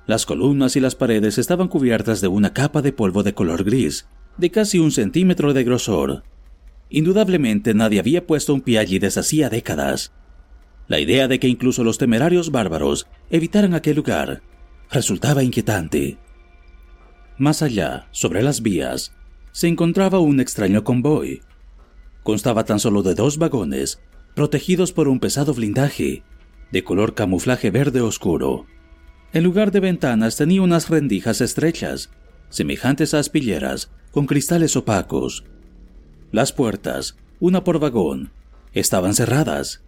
Las 0.08 0.26
columnas 0.26 0.76
y 0.76 0.80
las 0.80 0.96
paredes 0.96 1.38
estaban 1.38 1.68
cubiertas 1.68 2.22
de 2.22 2.28
una 2.28 2.54
capa 2.54 2.82
de 2.82 2.94
polvo 2.94 3.24
de 3.24 3.34
color 3.34 3.64
gris, 3.64 4.08
de 4.38 4.52
casi 4.52 4.80
un 4.80 4.92
centímetro 4.92 5.54
de 5.54 5.64
grosor. 5.64 6.24
Indudablemente 6.90 7.74
nadie 7.74 8.00
había 8.00 8.28
puesto 8.28 8.54
un 8.54 8.62
pie 8.62 8.80
allí 8.80 9.00
desde 9.00 9.22
hacía 9.22 9.50
décadas. 9.50 10.12
La 10.88 11.00
idea 11.00 11.28
de 11.28 11.40
que 11.40 11.48
incluso 11.48 11.84
los 11.84 11.98
temerarios 11.98 12.52
bárbaros 12.52 13.08
evitaran 13.32 13.74
aquel 13.74 13.96
lugar 13.96 14.44
resultaba 14.92 15.44
inquietante. 15.44 16.18
Más 17.38 17.62
allá, 17.62 18.08
sobre 18.12 18.42
las 18.42 18.62
vías, 18.62 19.14
se 19.52 19.68
encontraba 19.68 20.20
un 20.20 20.40
extraño 20.40 20.84
convoy. 20.84 21.42
Constaba 22.24 22.64
tan 22.64 22.80
solo 22.80 23.04
de 23.04 23.14
dos 23.14 23.38
vagones, 23.38 24.00
protegidos 24.36 24.94
por 24.94 25.08
un 25.08 25.20
pesado 25.20 25.54
blindaje, 25.54 26.24
de 26.72 26.84
color 26.84 27.14
camuflaje 27.14 27.72
verde 27.72 28.02
oscuro. 28.02 28.66
En 29.34 29.44
lugar 29.44 29.72
de 29.72 29.82
ventanas 29.82 30.38
tenía 30.38 30.62
unas 30.62 30.90
rendijas 30.90 31.42
estrechas, 31.42 32.10
semejantes 32.50 33.14
a 33.14 33.20
aspilleras, 33.20 33.92
con 34.12 34.28
cristales 34.28 34.76
opacos. 34.78 35.44
Las 36.32 36.54
puertas, 36.54 37.18
una 37.40 37.64
por 37.64 37.80
vagón, 37.80 38.32
estaban 38.74 39.14
cerradas. 39.14 39.84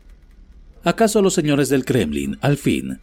¿Acaso 0.83 1.21
los 1.21 1.33
señores 1.33 1.69
del 1.69 1.85
Kremlin, 1.85 2.37
al 2.41 2.57
fin, 2.57 2.99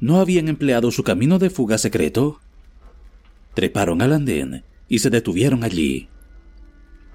no 0.00 0.20
habían 0.20 0.48
empleado 0.48 0.90
su 0.92 1.02
camino 1.02 1.38
de 1.38 1.50
fuga 1.50 1.78
secreto? 1.78 2.40
Treparon 3.58 4.02
al 4.02 4.12
andén 4.12 4.62
y 4.86 5.00
se 5.00 5.10
detuvieron 5.10 5.64
allí. 5.64 6.08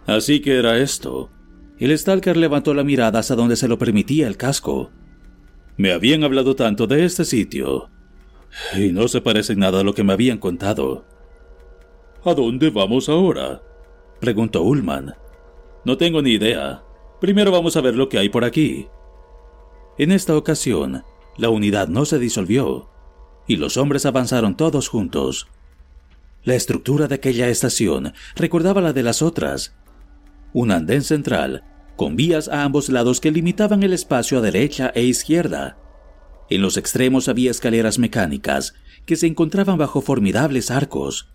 Así 0.05 0.41
que 0.41 0.59
era 0.59 0.77
esto. 0.77 1.29
El 1.79 1.97
Stalker 1.97 2.35
levantó 2.35 2.73
la 2.73 2.83
mirada 2.83 3.19
hasta 3.19 3.33
donde 3.33 3.55
se 3.55 3.69
lo 3.69 3.77
permitía 3.77 4.27
el 4.27 4.35
casco. 4.35 4.91
Me 5.77 5.93
habían 5.93 6.25
hablado 6.25 6.53
tanto 6.57 6.85
de 6.85 7.05
este 7.05 7.23
sitio. 7.23 7.89
Y 8.75 8.91
no 8.91 9.07
se 9.07 9.21
parece 9.21 9.55
nada 9.55 9.79
a 9.79 9.83
lo 9.83 9.93
que 9.93 10.03
me 10.03 10.11
habían 10.11 10.37
contado. 10.37 11.05
¿A 12.25 12.33
dónde 12.33 12.71
vamos 12.71 13.07
ahora? 13.07 13.61
preguntó 14.19 14.63
Ullman. 14.63 15.15
No 15.85 15.95
tengo 15.95 16.21
ni 16.21 16.31
idea. 16.31 16.83
Primero 17.21 17.53
vamos 17.53 17.77
a 17.77 17.81
ver 17.81 17.95
lo 17.95 18.09
que 18.09 18.17
hay 18.17 18.27
por 18.27 18.43
aquí. 18.43 18.89
En 19.97 20.11
esta 20.11 20.35
ocasión, 20.35 21.05
la 21.37 21.49
unidad 21.49 21.87
no 21.87 22.03
se 22.03 22.19
disolvió, 22.19 22.89
y 23.47 23.55
los 23.55 23.77
hombres 23.77 24.05
avanzaron 24.05 24.57
todos 24.57 24.89
juntos. 24.89 25.47
La 26.45 26.55
estructura 26.55 27.07
de 27.07 27.15
aquella 27.15 27.47
estación 27.47 28.13
recordaba 28.35 28.81
la 28.81 28.91
de 28.91 29.01
las 29.01 29.21
otras. 29.21 29.73
Un 30.51 30.71
andén 30.71 31.01
central, 31.01 31.63
con 31.95 32.17
vías 32.17 32.49
a 32.49 32.63
ambos 32.63 32.89
lados 32.89 33.21
que 33.21 33.31
limitaban 33.31 33.81
el 33.81 33.93
espacio 33.93 34.39
a 34.39 34.41
derecha 34.41 34.91
e 34.93 35.03
izquierda. 35.03 35.77
En 36.49 36.61
los 36.61 36.75
extremos 36.75 37.29
había 37.29 37.49
escaleras 37.49 37.97
mecánicas 37.97 38.73
que 39.05 39.15
se 39.15 39.27
encontraban 39.27 39.77
bajo 39.77 40.01
formidables 40.01 40.69
arcos. 40.69 41.29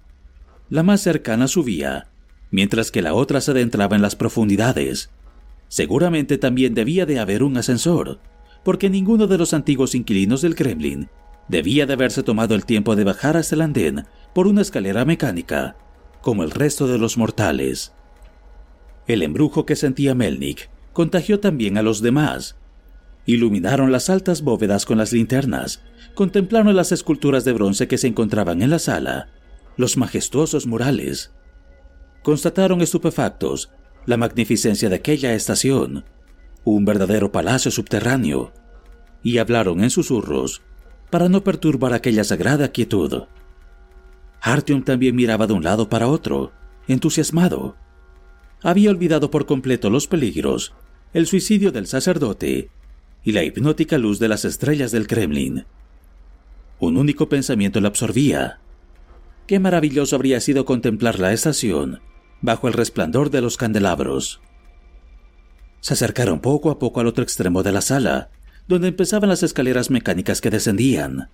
La 0.69 0.83
más 0.83 1.01
cercana 1.01 1.49
subía, 1.49 2.09
mientras 2.51 2.91
que 2.91 3.01
la 3.01 3.15
otra 3.15 3.41
se 3.41 3.53
adentraba 3.53 3.97
en 3.97 4.03
las 4.03 4.15
profundidades. 4.15 5.09
Seguramente 5.69 6.37
también 6.37 6.75
debía 6.75 7.07
de 7.07 7.19
haber 7.19 7.43
un 7.43 7.57
ascensor, 7.57 8.21
porque 8.63 8.91
ninguno 8.91 9.27
de 9.27 9.39
los 9.39 9.55
antiguos 9.55 9.95
inquilinos 9.95 10.43
del 10.43 10.55
Kremlin 10.55 11.09
debía 11.49 11.87
de 11.87 11.95
haberse 11.95 12.23
tomado 12.23 12.55
el 12.55 12.65
tiempo 12.65 12.97
de 12.97 13.05
bajar 13.05 13.37
hasta 13.37 13.55
el 13.55 13.63
andén 13.63 14.07
por 14.35 14.47
una 14.47 14.63
escalera 14.63 15.05
mecánica, 15.05 15.77
como 16.21 16.43
el 16.43 16.51
resto 16.51 16.87
de 16.87 16.99
los 16.99 17.17
mortales. 17.17 17.93
El 19.07 19.23
embrujo 19.23 19.65
que 19.65 19.77
sentía 19.77 20.15
Melnik 20.15 20.69
contagió 20.93 21.41
también 21.41 21.79
a 21.79 21.83
los 21.83 22.03
demás. 22.03 22.57
Iluminaron 23.25 23.93
las 23.93 24.11
altas 24.11 24.43
bóvedas 24.43 24.85
con 24.85 24.99
las 24.99 25.13
linternas, 25.13 25.83
contemplaron 26.15 26.77
las 26.77 26.93
esculturas 26.93 27.45
de 27.45 27.53
bronce 27.53 27.89
que 27.89 27.99
se 27.99 28.07
encontraban 28.07 28.63
en 28.63 28.71
la 28.71 28.79
sala, 28.79 29.29
los 29.77 29.97
majestuosos 29.97 30.67
murales. 30.67 31.33
Constataron 32.23 32.81
estupefactos 32.81 33.71
la 34.07 34.17
magnificencia 34.17 34.89
de 34.89 34.97
aquella 34.97 35.35
estación, 35.35 36.05
un 36.65 36.85
verdadero 36.85 37.31
palacio 37.31 37.71
subterráneo, 37.71 38.53
y 39.23 39.39
hablaron 39.39 39.83
en 39.83 39.91
susurros 39.91 40.63
para 41.11 41.29
no 41.29 41.43
perturbar 41.43 41.93
aquella 41.93 42.25
sagrada 42.25 42.69
quietud. 42.69 43.25
Artyom 44.41 44.83
también 44.83 45.17
miraba 45.17 45.47
de 45.47 45.53
un 45.53 45.65
lado 45.65 45.89
para 45.89 46.09
otro, 46.09 46.53
entusiasmado. 46.87 47.77
Había 48.63 48.91
olvidado 48.91 49.31
por 49.31 49.47
completo 49.47 49.91
los 49.91 50.07
peligros, 50.07 50.75
el 51.13 51.27
suicidio 51.27 51.73
del 51.73 51.87
sacerdote 51.87 52.71
y 53.25 53.33
la 53.33 53.43
hipnótica 53.45 53.99
luz 53.99 54.19
de 54.19 54.29
las 54.29 54.45
estrellas 54.45 54.91
del 54.91 55.07
Kremlin. 55.07 55.65
Un 56.79 56.97
único 56.97 57.29
pensamiento 57.29 57.81
le 57.81 57.89
absorbía. 57.89 58.61
Qué 59.47 59.59
maravilloso 59.59 60.17
habría 60.17 60.41
sido 60.41 60.65
contemplar 60.65 61.19
la 61.19 61.33
estación 61.33 62.01
bajo 62.41 62.69
el 62.69 62.75
resplandor 62.75 63.31
de 63.31 63.41
los 63.41 63.57
candelabros. 63.57 64.41
Se 65.81 65.95
acercaron 65.95 66.41
poco 66.41 66.71
a 66.71 66.79
poco 66.79 67.01
al 67.01 67.07
otro 67.07 67.25
extremo 67.25 67.63
de 67.63 67.73
la 67.73 67.81
sala, 67.81 68.31
donde 68.69 68.89
empezaban 68.89 69.31
las 69.31 69.43
escaleras 69.43 69.91
mecánicas 69.91 70.41
que 70.41 70.51
descendían. 70.51 71.31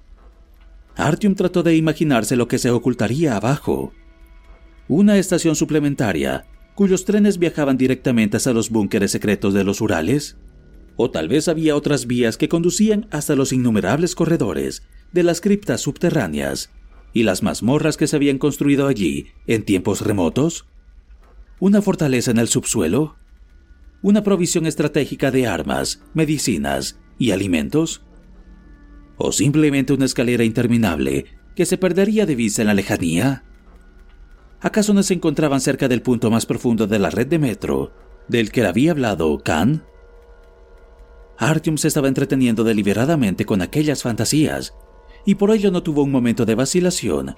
Artyom 0.97 1.35
trató 1.35 1.64
de 1.64 1.77
imaginarse 1.77 2.37
lo 2.37 2.47
que 2.47 2.59
se 2.59 2.70
ocultaría 2.70 3.37
abajo. 3.37 3.92
Una 4.87 5.18
estación 5.18 5.57
suplementaria, 5.57 6.47
cuyos 6.77 7.05
trenes 7.05 7.38
viajaban 7.38 7.77
directamente 7.77 8.37
hacia 8.37 8.53
los 8.53 8.70
búnkeres 8.70 9.11
secretos 9.11 9.53
de 9.53 9.64
los 9.64 9.81
Urales. 9.81 10.37
O 10.97 11.11
tal 11.11 11.29
vez 11.29 11.49
había 11.49 11.75
otras 11.75 12.07
vías 12.07 12.37
que 12.37 12.49
conducían 12.49 13.09
hasta 13.11 13.35
los 13.35 13.53
innumerables 13.53 14.14
corredores 14.14 14.85
de 15.11 15.25
las 15.25 15.40
criptas 15.40 15.81
subterráneas 15.81 16.70
y 17.12 17.25
las 17.25 17.42
mazmorras 17.42 17.97
que 17.97 18.07
se 18.07 18.14
habían 18.14 18.38
construido 18.38 18.87
allí 18.87 19.27
en 19.49 19.64
tiempos 19.64 20.03
remotos. 20.03 20.66
Una 21.59 21.83
fortaleza 21.83 22.31
en 22.31 22.38
el 22.38 22.49
subsuelo. 22.49 23.16
Una 24.03 24.23
provisión 24.23 24.66
estratégica 24.66 25.33
de 25.33 25.49
armas, 25.49 26.03
medicinas 26.12 26.99
y 27.18 27.31
alimentos 27.31 28.03
o 29.16 29.33
simplemente 29.33 29.92
una 29.92 30.05
escalera 30.05 30.44
interminable 30.44 31.27
que 31.55 31.66
se 31.66 31.79
perdería 31.79 32.27
de 32.27 32.35
vista 32.35 32.62
en 32.62 32.68
la 32.68 32.74
lejanía? 32.74 33.44
¿Acaso 34.61 34.94
no 34.94 35.03
se 35.03 35.14
encontraban 35.14 35.61
cerca 35.61 35.88
del 35.88 36.03
punto 36.03 36.31
más 36.31 36.46
profundo 36.46 36.87
de 36.87 36.98
la 36.98 37.11
red 37.11 37.27
de 37.27 37.38
metro 37.38 37.92
del 38.29 38.50
que 38.50 38.64
había 38.64 38.92
hablado 38.92 39.38
Khan? 39.38 39.85
Artyom 41.37 41.77
se 41.77 41.88
estaba 41.88 42.09
entreteniendo 42.09 42.64
deliberadamente 42.64 43.44
con 43.44 43.61
aquellas 43.61 44.03
fantasías 44.03 44.74
y 45.27 45.35
por 45.35 45.50
ello 45.50 45.70
no 45.70 45.83
tuvo 45.83 46.03
un 46.03 46.11
momento 46.11 46.44
de 46.44 46.55
vacilación 46.55 47.37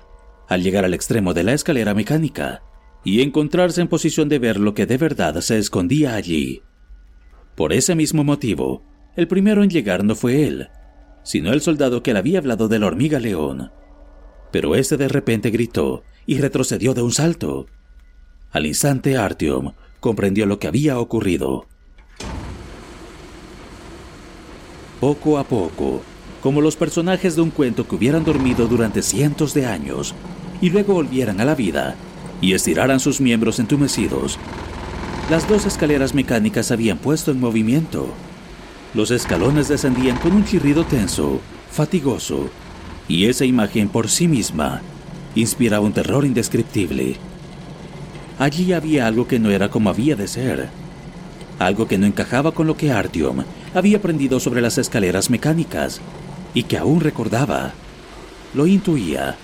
al 0.48 0.62
llegar 0.62 0.84
al 0.84 0.94
extremo 0.94 1.34
de 1.34 1.42
la 1.42 1.52
escalera 1.52 1.94
mecánica 1.94 2.62
y 3.04 3.22
encontrarse 3.22 3.80
en 3.80 3.88
posición 3.88 4.28
de 4.28 4.38
ver 4.38 4.58
lo 4.58 4.74
que 4.74 4.86
de 4.86 4.96
verdad 4.96 5.40
se 5.40 5.58
escondía 5.58 6.14
allí. 6.14 6.62
Por 7.54 7.72
ese 7.72 7.94
mismo 7.94 8.24
motivo, 8.24 8.82
el 9.16 9.28
primero 9.28 9.62
en 9.62 9.70
llegar 9.70 10.04
no 10.04 10.14
fue 10.14 10.46
él, 10.46 10.68
sino 11.22 11.52
el 11.52 11.60
soldado 11.60 12.02
que 12.02 12.12
le 12.12 12.18
había 12.18 12.38
hablado 12.38 12.68
de 12.68 12.78
la 12.78 12.86
hormiga 12.86 13.18
león. 13.18 13.72
Pero 14.52 14.76
este 14.76 14.96
de 14.96 15.08
repente 15.08 15.50
gritó 15.50 16.04
y 16.26 16.38
retrocedió 16.38 16.94
de 16.94 17.02
un 17.02 17.12
salto. 17.12 17.66
Al 18.52 18.66
instante 18.66 19.16
Artyom 19.16 19.72
comprendió 20.00 20.46
lo 20.46 20.58
que 20.58 20.68
había 20.68 20.98
ocurrido. 20.98 21.66
Poco 25.00 25.38
a 25.38 25.44
poco, 25.44 26.02
como 26.42 26.60
los 26.60 26.76
personajes 26.76 27.36
de 27.36 27.42
un 27.42 27.50
cuento 27.50 27.88
que 27.88 27.96
hubieran 27.96 28.24
dormido 28.24 28.66
durante 28.66 29.02
cientos 29.02 29.52
de 29.52 29.66
años 29.66 30.14
y 30.60 30.70
luego 30.70 30.94
volvieran 30.94 31.40
a 31.40 31.44
la 31.44 31.54
vida 31.54 31.96
y 32.40 32.54
estiraran 32.54 33.00
sus 33.00 33.20
miembros 33.20 33.58
entumecidos, 33.58 34.38
las 35.28 35.48
dos 35.48 35.66
escaleras 35.66 36.14
mecánicas 36.14 36.70
habían 36.70 36.98
puesto 36.98 37.32
en 37.32 37.40
movimiento. 37.40 38.14
Los 38.96 39.10
escalones 39.10 39.68
descendían 39.68 40.16
con 40.16 40.32
un 40.32 40.46
chirrido 40.46 40.86
tenso, 40.86 41.38
fatigoso, 41.70 42.48
y 43.06 43.26
esa 43.26 43.44
imagen 43.44 43.90
por 43.90 44.08
sí 44.08 44.26
misma 44.26 44.80
inspiraba 45.34 45.84
un 45.84 45.92
terror 45.92 46.24
indescriptible. 46.24 47.16
Allí 48.38 48.72
había 48.72 49.06
algo 49.06 49.28
que 49.28 49.38
no 49.38 49.50
era 49.50 49.68
como 49.68 49.90
había 49.90 50.16
de 50.16 50.26
ser, 50.26 50.70
algo 51.58 51.86
que 51.86 51.98
no 51.98 52.06
encajaba 52.06 52.52
con 52.52 52.66
lo 52.66 52.78
que 52.78 52.90
Artyom 52.90 53.44
había 53.74 53.98
aprendido 53.98 54.40
sobre 54.40 54.62
las 54.62 54.78
escaleras 54.78 55.28
mecánicas 55.28 56.00
y 56.54 56.62
que 56.62 56.78
aún 56.78 57.00
recordaba. 57.00 57.74
Lo 58.54 58.66
intuía, 58.66 59.36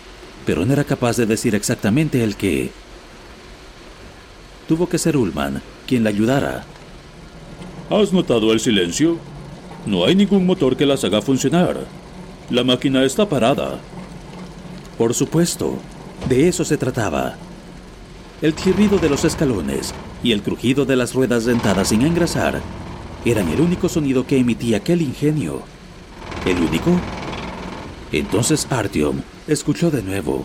pero 0.46 0.64
no 0.64 0.72
era 0.72 0.84
capaz 0.84 1.18
de 1.18 1.26
decir 1.26 1.54
exactamente 1.54 2.24
el 2.24 2.36
qué. 2.36 2.70
Tuvo 4.66 4.88
que 4.88 4.96
ser 4.96 5.14
Ullman 5.14 5.60
quien 5.86 6.04
la 6.04 6.08
ayudara. 6.08 6.64
¿Has 7.90 8.14
notado 8.14 8.50
el 8.54 8.60
silencio? 8.60 9.18
No 9.86 10.04
hay 10.04 10.14
ningún 10.14 10.46
motor 10.46 10.76
que 10.76 10.86
las 10.86 11.04
haga 11.04 11.22
funcionar. 11.22 11.86
La 12.50 12.64
máquina 12.64 13.04
está 13.04 13.28
parada. 13.28 13.80
Por 14.96 15.14
supuesto, 15.14 15.78
de 16.28 16.48
eso 16.48 16.64
se 16.64 16.76
trataba. 16.76 17.34
El 18.40 18.54
chirrido 18.54 18.98
de 18.98 19.08
los 19.08 19.24
escalones 19.24 19.94
y 20.22 20.32
el 20.32 20.42
crujido 20.42 20.84
de 20.84 20.96
las 20.96 21.14
ruedas 21.14 21.44
dentadas 21.44 21.88
sin 21.88 22.02
engrasar 22.02 22.60
eran 23.24 23.48
el 23.48 23.60
único 23.60 23.88
sonido 23.88 24.26
que 24.26 24.38
emitía 24.38 24.78
aquel 24.78 25.02
ingenio. 25.02 25.62
¿El 26.46 26.58
único? 26.58 26.90
Entonces 28.12 28.66
Artyom 28.70 29.20
escuchó 29.46 29.90
de 29.90 30.02
nuevo 30.02 30.44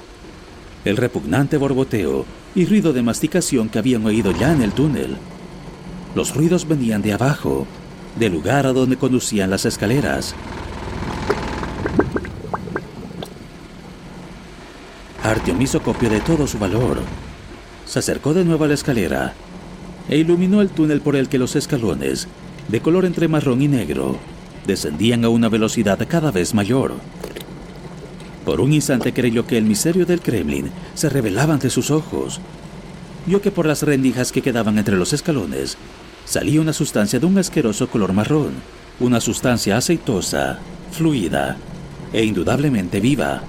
el 0.85 0.95
repugnante 0.95 1.57
borboteo 1.57 2.25
y 2.55 2.65
ruido 2.65 2.93
de 2.93 3.01
masticación 3.01 3.67
que 3.69 3.79
habían 3.79 4.05
oído 4.05 4.31
ya 4.31 4.53
en 4.53 4.61
el 4.61 4.71
túnel. 4.71 5.17
Los 6.15 6.33
ruidos 6.33 6.67
venían 6.67 7.01
de 7.01 7.13
abajo, 7.13 7.67
del 8.17 8.33
lugar 8.33 8.65
a 8.65 8.73
donde 8.73 8.97
conducían 8.97 9.49
las 9.49 9.65
escaleras. 9.65 10.33
Artyom 15.23 15.61
hizo 15.61 15.81
copia 15.81 16.09
de 16.09 16.21
todo 16.21 16.47
su 16.47 16.57
valor. 16.57 16.99
Se 17.85 17.99
acercó 17.99 18.33
de 18.33 18.45
nuevo 18.45 18.63
a 18.63 18.67
la 18.67 18.73
escalera 18.73 19.33
e 20.09 20.17
iluminó 20.17 20.61
el 20.61 20.69
túnel 20.69 21.01
por 21.01 21.15
el 21.15 21.27
que 21.27 21.37
los 21.37 21.55
escalones, 21.55 22.27
de 22.69 22.79
color 22.81 23.05
entre 23.05 23.27
marrón 23.27 23.61
y 23.61 23.67
negro, 23.67 24.17
descendían 24.65 25.25
a 25.25 25.29
una 25.29 25.49
velocidad 25.49 25.99
cada 26.07 26.31
vez 26.31 26.53
mayor. 26.53 26.93
Por 28.45 28.61
un 28.61 28.71
instante 28.71 29.13
creyó 29.13 29.45
que 29.45 29.57
el 29.57 29.65
misterio 29.65 30.05
del 30.05 30.21
Kremlin 30.21 30.71
se 30.93 31.09
revelaba 31.09 31.53
ante 31.53 31.69
sus 31.69 31.91
ojos. 31.91 32.39
Vio 33.25 33.41
que 33.41 33.51
por 33.51 33.65
las 33.65 33.83
rendijas 33.83 34.31
que 34.31 34.41
quedaban 34.41 34.77
entre 34.77 34.95
los 34.95 35.11
escalones 35.11 35.77
salía 36.27 36.59
una 36.59 36.73
sustancia 36.73 37.19
de 37.19 37.25
un 37.25 37.37
asqueroso 37.37 37.87
color 37.89 38.11
marrón, 38.11 38.51
una 38.99 39.21
sustancia 39.21 39.77
aceitosa, 39.77 40.59
fluida 40.91 41.57
e 42.11 42.23
indudablemente 42.25 42.99
viva. 42.99 43.41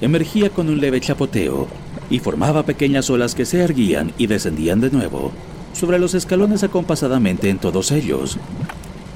Emergía 0.00 0.50
con 0.50 0.68
un 0.68 0.80
leve 0.80 1.00
chapoteo 1.00 1.68
y 2.10 2.18
formaba 2.18 2.64
pequeñas 2.64 3.10
olas 3.10 3.34
que 3.34 3.44
se 3.44 3.60
erguían 3.60 4.12
y 4.18 4.26
descendían 4.26 4.80
de 4.80 4.90
nuevo 4.90 5.32
sobre 5.72 5.98
los 5.98 6.14
escalones 6.14 6.64
acompasadamente 6.64 7.48
en 7.50 7.58
todos 7.58 7.92
ellos, 7.92 8.38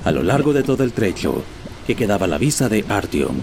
a 0.05 0.13
lo 0.13 0.23
largo 0.23 0.53
de 0.53 0.63
todo 0.63 0.85
el 0.85 0.93
trecho 0.93 1.43
que 1.87 1.97
quedaba 1.97 2.27
a 2.27 2.29
la 2.29 2.39
vista 2.39 2.69
de 2.69 2.85
Artyom. 2.89 3.37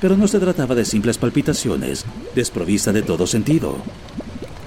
Pero 0.00 0.16
no 0.16 0.28
se 0.28 0.38
trataba 0.38 0.74
de 0.74 0.84
simples 0.84 1.16
palpitaciones, 1.16 2.04
desprovista 2.34 2.92
de 2.92 3.02
todo 3.02 3.26
sentido. 3.26 3.78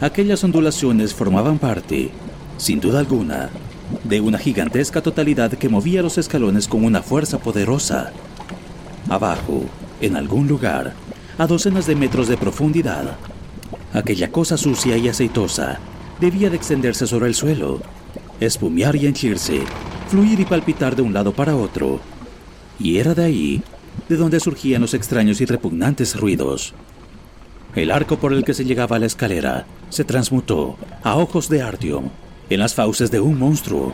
Aquellas 0.02 0.44
ondulaciones 0.44 1.14
formaban 1.14 1.60
parte, 1.60 2.10
sin 2.58 2.80
duda 2.80 3.00
alguna, 3.00 3.50
de 4.04 4.22
una 4.22 4.38
gigantesca 4.38 5.02
totalidad 5.02 5.52
que 5.52 5.70
movía 5.70 6.02
los 6.02 6.18
escalones 6.18 6.68
con 6.68 6.84
una 6.84 7.02
fuerza 7.02 7.40
poderosa. 7.40 8.12
Abajo, 9.10 9.64
en 10.02 10.16
algún 10.16 10.48
lugar, 10.48 10.94
a 11.38 11.48
docenas 11.48 11.88
de 11.88 11.96
metros 11.96 12.28
de 12.28 12.38
profundidad, 12.38 13.16
aquella 13.94 14.32
cosa 14.32 14.58
sucia 14.58 14.98
y 14.98 15.08
aceitosa 15.08 15.80
debía 16.20 16.50
de 16.50 16.58
extenderse 16.58 17.08
sobre 17.08 17.28
el 17.28 17.36
suelo, 17.36 17.82
espumear 18.40 18.96
y 18.96 19.08
henchirse, 19.08 19.62
fluir 20.10 20.40
y 20.40 20.46
palpitar 20.46 20.96
de 20.96 21.04
un 21.04 21.14
lado 21.14 21.32
para 21.34 21.56
otro. 21.56 22.00
Y 22.80 22.98
era 22.98 23.14
de 23.14 23.24
ahí 23.24 23.64
de 24.10 24.16
donde 24.16 24.40
surgían 24.40 24.82
los 24.82 24.94
extraños 24.94 25.42
y 25.42 25.46
repugnantes 25.46 26.20
ruidos. 26.20 26.74
El 27.76 27.92
arco 27.92 28.18
por 28.18 28.34
el 28.34 28.44
que 28.44 28.54
se 28.54 28.66
llegaba 28.66 28.96
a 28.96 29.00
la 29.00 29.06
escalera 29.06 29.66
se 29.90 30.04
transmutó, 30.04 30.78
a 31.04 31.16
ojos 31.16 31.50
de 31.50 31.62
Artyom, 31.62 32.10
en 32.50 32.60
las 32.60 32.76
fauces 32.76 33.12
de 33.12 33.20
un 33.20 33.38
monstruo. 33.38 33.94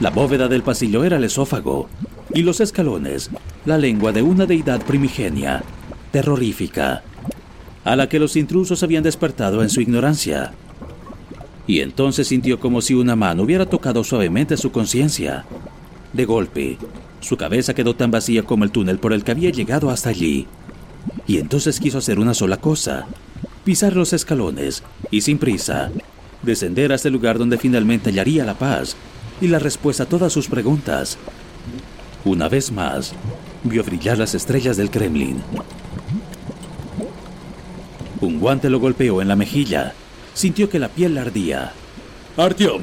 La 0.00 0.10
bóveda 0.10 0.48
del 0.48 0.62
pasillo 0.62 1.04
era 1.04 1.16
el 1.16 1.24
esófago, 1.24 1.88
y 2.32 2.42
los 2.42 2.60
escalones, 2.60 3.30
la 3.64 3.78
lengua 3.78 4.12
de 4.12 4.22
una 4.22 4.46
deidad 4.46 4.82
primigenia, 4.82 5.62
terrorífica, 6.10 7.02
a 7.84 7.96
la 7.96 8.08
que 8.08 8.18
los 8.18 8.36
intrusos 8.36 8.82
habían 8.82 9.02
despertado 9.02 9.62
en 9.62 9.70
su 9.70 9.80
ignorancia. 9.80 10.52
Y 11.66 11.80
entonces 11.80 12.28
sintió 12.28 12.58
como 12.58 12.82
si 12.82 12.94
una 12.94 13.16
mano 13.16 13.42
hubiera 13.42 13.66
tocado 13.66 14.04
suavemente 14.04 14.56
su 14.56 14.72
conciencia. 14.72 15.44
De 16.12 16.24
golpe, 16.24 16.78
su 17.20 17.36
cabeza 17.36 17.74
quedó 17.74 17.94
tan 17.94 18.10
vacía 18.10 18.42
como 18.42 18.64
el 18.64 18.70
túnel 18.70 18.98
por 18.98 19.12
el 19.12 19.24
que 19.24 19.32
había 19.32 19.50
llegado 19.50 19.90
hasta 19.90 20.10
allí. 20.10 20.46
Y 21.26 21.38
entonces 21.38 21.80
quiso 21.80 21.98
hacer 21.98 22.18
una 22.18 22.34
sola 22.34 22.58
cosa, 22.58 23.06
pisar 23.64 23.96
los 23.96 24.12
escalones 24.12 24.82
y 25.10 25.22
sin 25.22 25.38
prisa, 25.38 25.90
descender 26.44 26.92
hasta 26.92 27.08
el 27.08 27.14
lugar 27.14 27.38
donde 27.38 27.58
finalmente 27.58 28.10
hallaría 28.10 28.44
la 28.44 28.54
paz 28.54 28.96
y 29.40 29.48
la 29.48 29.58
respuesta 29.58 30.04
a 30.04 30.08
todas 30.08 30.32
sus 30.32 30.48
preguntas. 30.48 31.18
Una 32.24 32.48
vez 32.48 32.72
más, 32.72 33.12
vio 33.62 33.82
brillar 33.84 34.18
las 34.18 34.34
estrellas 34.34 34.76
del 34.76 34.90
Kremlin. 34.90 35.42
Un 38.20 38.40
guante 38.40 38.70
lo 38.70 38.80
golpeó 38.80 39.20
en 39.20 39.28
la 39.28 39.36
mejilla. 39.36 39.92
Sintió 40.32 40.68
que 40.68 40.78
la 40.78 40.88
piel 40.88 41.18
ardía. 41.18 41.72
Artyom, 42.36 42.82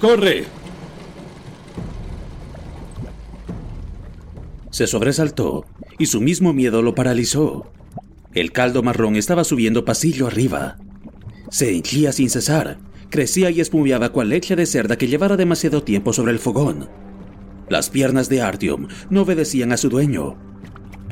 corre. 0.00 0.44
Se 4.70 4.86
sobresaltó 4.86 5.64
y 5.98 6.06
su 6.06 6.20
mismo 6.20 6.52
miedo 6.52 6.82
lo 6.82 6.94
paralizó. 6.94 7.72
El 8.34 8.52
caldo 8.52 8.82
marrón 8.82 9.16
estaba 9.16 9.44
subiendo 9.44 9.84
pasillo 9.84 10.26
arriba. 10.26 10.76
Se 11.50 11.74
henchía 11.74 12.12
sin 12.12 12.30
cesar, 12.30 12.78
crecía 13.12 13.50
y 13.50 13.60
espumeaba 13.60 14.08
cual 14.08 14.30
leche 14.30 14.56
de 14.56 14.64
cerda 14.64 14.96
que 14.96 15.06
llevara 15.06 15.36
demasiado 15.36 15.82
tiempo 15.84 16.12
sobre 16.12 16.32
el 16.32 16.38
fogón. 16.38 16.88
Las 17.68 17.90
piernas 17.90 18.28
de 18.28 18.40
Artyom 18.40 18.88
no 19.10 19.22
obedecían 19.22 19.70
a 19.70 19.76
su 19.76 19.90
dueño. 19.90 20.34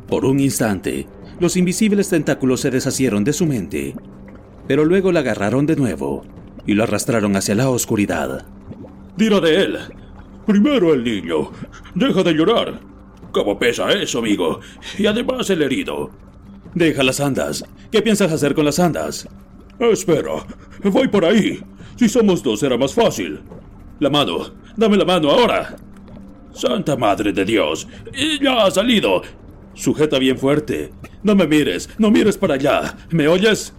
Por 0.08 0.24
un 0.24 0.40
instante, 0.40 1.06
los 1.38 1.56
invisibles 1.56 2.08
tentáculos 2.08 2.62
se 2.62 2.70
deshacieron 2.70 3.22
de 3.22 3.34
su 3.34 3.46
mente, 3.46 3.94
pero 4.66 4.84
luego 4.84 5.12
la 5.12 5.20
agarraron 5.20 5.66
de 5.66 5.76
nuevo 5.76 6.24
y 6.66 6.72
lo 6.72 6.84
arrastraron 6.84 7.36
hacia 7.36 7.54
la 7.54 7.68
oscuridad. 7.68 8.46
Tira 9.16 9.38
de 9.40 9.62
él. 9.62 9.78
Primero 10.46 10.94
el 10.94 11.04
niño. 11.04 11.52
Deja 11.94 12.22
de 12.22 12.32
llorar. 12.32 12.80
¿Cómo 13.30 13.58
pesa 13.58 13.92
eso, 13.92 14.20
amigo? 14.20 14.60
Y 14.98 15.06
además 15.06 15.50
el 15.50 15.62
herido. 15.62 16.10
Deja 16.74 17.02
las 17.02 17.20
andas. 17.20 17.62
¿Qué 17.92 18.00
piensas 18.00 18.32
hacer 18.32 18.54
con 18.54 18.64
las 18.64 18.78
andas? 18.78 19.28
Espera. 19.78 20.46
Voy 20.82 21.08
por 21.08 21.26
ahí. 21.26 21.60
Si 22.00 22.08
somos 22.08 22.42
dos 22.42 22.60
será 22.60 22.78
más 22.78 22.94
fácil. 22.94 23.40
La 23.98 24.08
mano. 24.08 24.54
Dame 24.74 24.96
la 24.96 25.04
mano 25.04 25.30
ahora. 25.30 25.76
Santa 26.50 26.96
Madre 26.96 27.30
de 27.30 27.44
Dios. 27.44 27.86
Ya 28.40 28.64
ha 28.64 28.70
salido. 28.70 29.20
Sujeta 29.74 30.18
bien 30.18 30.38
fuerte. 30.38 30.94
No 31.22 31.34
me 31.34 31.46
mires. 31.46 31.90
No 31.98 32.10
mires 32.10 32.38
para 32.38 32.54
allá. 32.54 32.96
¿Me 33.10 33.28
oyes? 33.28 33.74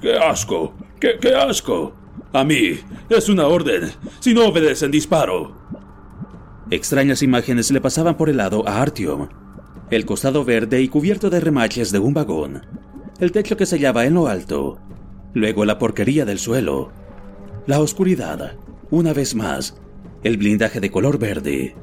¡Qué 0.00 0.16
asco! 0.16 0.72
¡Qué, 0.98 1.18
qué 1.20 1.34
asco! 1.34 1.92
A 2.32 2.42
mí. 2.42 2.80
Es 3.10 3.28
una 3.28 3.46
orden. 3.46 3.92
Si 4.20 4.32
no 4.32 4.46
obedecen, 4.46 4.90
disparo. 4.90 5.54
Extrañas 6.70 7.22
imágenes 7.22 7.70
le 7.70 7.82
pasaban 7.82 8.16
por 8.16 8.30
el 8.30 8.38
lado 8.38 8.66
a 8.66 8.80
Artyom. 8.80 9.28
El 9.90 10.06
costado 10.06 10.42
verde 10.42 10.80
y 10.80 10.88
cubierto 10.88 11.28
de 11.28 11.40
remaches 11.40 11.92
de 11.92 11.98
un 11.98 12.14
vagón. 12.14 12.62
El 13.20 13.30
techo 13.30 13.58
que 13.58 13.66
se 13.66 13.76
hallaba 13.76 14.06
en 14.06 14.14
lo 14.14 14.26
alto. 14.26 14.78
Luego 15.34 15.66
la 15.66 15.78
porquería 15.78 16.24
del 16.24 16.38
suelo. 16.38 17.07
La 17.68 17.80
oscuridad. 17.80 18.56
Una 18.90 19.12
vez 19.12 19.34
más. 19.34 19.76
El 20.24 20.38
blindaje 20.38 20.80
de 20.80 20.90
color 20.90 21.18
verde. 21.18 21.76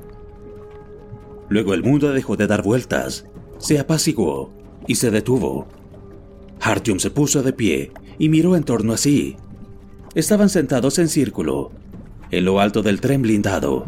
Luego 1.47 1.75
el 1.75 1.83
mundo 1.83 2.11
dejó 2.11 2.35
de 2.35 2.47
dar 2.47 2.63
vueltas. 2.63 3.27
Se 3.59 3.77
apaciguó 3.77 4.51
y 4.87 4.95
se 4.95 5.11
detuvo. 5.11 5.67
Artyom 6.59 6.97
se 6.97 7.11
puso 7.11 7.43
de 7.43 7.53
pie 7.53 7.91
y 8.17 8.29
miró 8.29 8.55
en 8.55 8.63
torno 8.63 8.93
a 8.93 8.97
sí. 8.97 9.37
Estaban 10.15 10.49
sentados 10.49 10.97
en 10.97 11.07
círculo, 11.07 11.69
en 12.31 12.45
lo 12.45 12.59
alto 12.59 12.81
del 12.81 12.99
tren 12.99 13.21
blindado. 13.21 13.87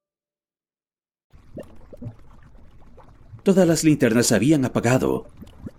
Todas 3.43 3.67
las 3.67 3.83
linternas 3.83 4.27
se 4.27 4.35
habían 4.35 4.65
apagado. 4.65 5.25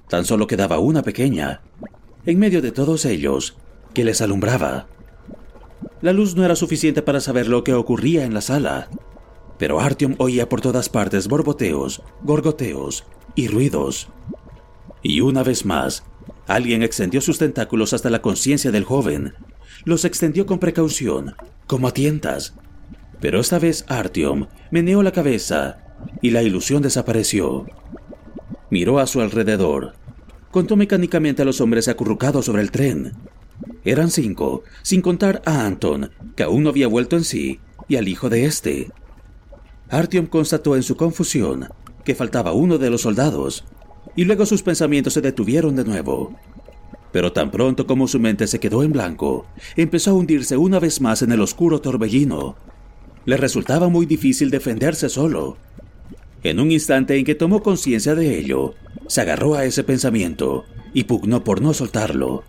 Tan 0.08 0.24
solo 0.24 0.46
quedaba 0.46 0.80
una 0.80 1.02
pequeña, 1.02 1.60
en 2.26 2.38
medio 2.38 2.60
de 2.60 2.72
todos 2.72 3.04
ellos, 3.04 3.56
que 3.94 4.04
les 4.04 4.20
alumbraba. 4.20 4.88
La 6.00 6.12
luz 6.12 6.34
no 6.34 6.44
era 6.44 6.56
suficiente 6.56 7.02
para 7.02 7.20
saber 7.20 7.46
lo 7.46 7.62
que 7.62 7.74
ocurría 7.74 8.24
en 8.24 8.34
la 8.34 8.40
sala, 8.40 8.88
pero 9.58 9.80
Artyom 9.80 10.16
oía 10.18 10.48
por 10.48 10.60
todas 10.60 10.88
partes 10.88 11.28
borboteos, 11.28 12.02
gorgoteos 12.22 13.04
y 13.36 13.46
ruidos. 13.46 14.08
Y 15.02 15.20
una 15.20 15.44
vez 15.44 15.64
más, 15.64 16.02
alguien 16.48 16.82
extendió 16.82 17.20
sus 17.20 17.38
tentáculos 17.38 17.92
hasta 17.92 18.10
la 18.10 18.22
conciencia 18.22 18.72
del 18.72 18.84
joven. 18.84 19.34
Los 19.84 20.04
extendió 20.04 20.46
con 20.46 20.58
precaución, 20.58 21.36
como 21.68 21.86
a 21.86 21.94
tientas. 21.94 22.54
Pero 23.20 23.38
esta 23.38 23.60
vez 23.60 23.84
Artyom 23.86 24.48
meneó 24.72 25.04
la 25.04 25.12
cabeza 25.12 25.91
y 26.20 26.30
la 26.30 26.42
ilusión 26.42 26.82
desapareció. 26.82 27.66
Miró 28.70 28.98
a 28.98 29.07
su 29.07 29.20
alrededor. 29.20 29.94
Contó 30.50 30.76
mecánicamente 30.76 31.42
a 31.42 31.44
los 31.44 31.61
hombres 31.61 31.88
acurrucados 31.88 32.46
sobre 32.46 32.62
el 32.62 32.70
tren. 32.70 33.12
Eran 33.84 34.11
cinco, 34.11 34.62
sin 34.82 35.03
contar 35.03 35.42
a 35.44 35.66
Anton, 35.66 36.11
que 36.36 36.42
aún 36.42 36.62
no 36.62 36.70
había 36.70 36.88
vuelto 36.88 37.16
en 37.16 37.24
sí, 37.24 37.61
y 37.88 37.96
al 37.96 38.09
hijo 38.09 38.28
de 38.28 38.44
este. 38.44 38.90
Artyom 39.88 40.26
constató 40.26 40.76
en 40.76 40.82
su 40.82 40.96
confusión 40.96 41.68
que 42.05 42.14
faltaba 42.14 42.53
uno 42.53 42.78
de 42.78 42.90
los 42.90 43.03
soldados, 43.03 43.64
y 44.16 44.24
luego 44.24 44.46
sus 44.46 44.62
pensamientos 44.62 45.14
se 45.14 45.20
detuvieron 45.20 45.76
de 45.76 45.84
nuevo. 45.84 46.34
Pero 47.12 47.32
tan 47.32 47.50
pronto 47.50 47.86
como 47.86 48.09
su 48.09 48.18
mente 48.18 48.46
se 48.46 48.59
quedó 48.59 48.82
en 48.82 48.92
blanco, 48.92 49.46
empezó 49.76 50.11
a 50.11 50.14
hundirse 50.14 50.57
una 50.57 50.80
vez 50.80 51.00
más 51.00 51.22
en 51.22 51.32
el 51.32 51.40
oscuro 51.40 51.80
torbellino. 51.80 52.57
Le 53.24 53.36
resultaba 53.36 53.88
muy 53.88 54.07
difícil 54.07 54.50
defenderse 54.50 55.09
solo. 55.09 55.57
En 56.43 56.59
un 56.59 56.70
instante 56.72 57.16
en 57.16 57.24
que 57.24 57.34
tomó 57.34 57.62
conciencia 57.62 58.14
de 58.14 58.38
ello, 58.38 58.74
se 59.07 59.20
agarró 59.20 59.55
a 59.55 59.64
ese 59.64 59.84
pensamiento 59.84 60.64
y 60.93 61.05
pugnó 61.05 61.45
por 61.45 61.61
no 61.61 61.72
soltarlo. 61.72 62.45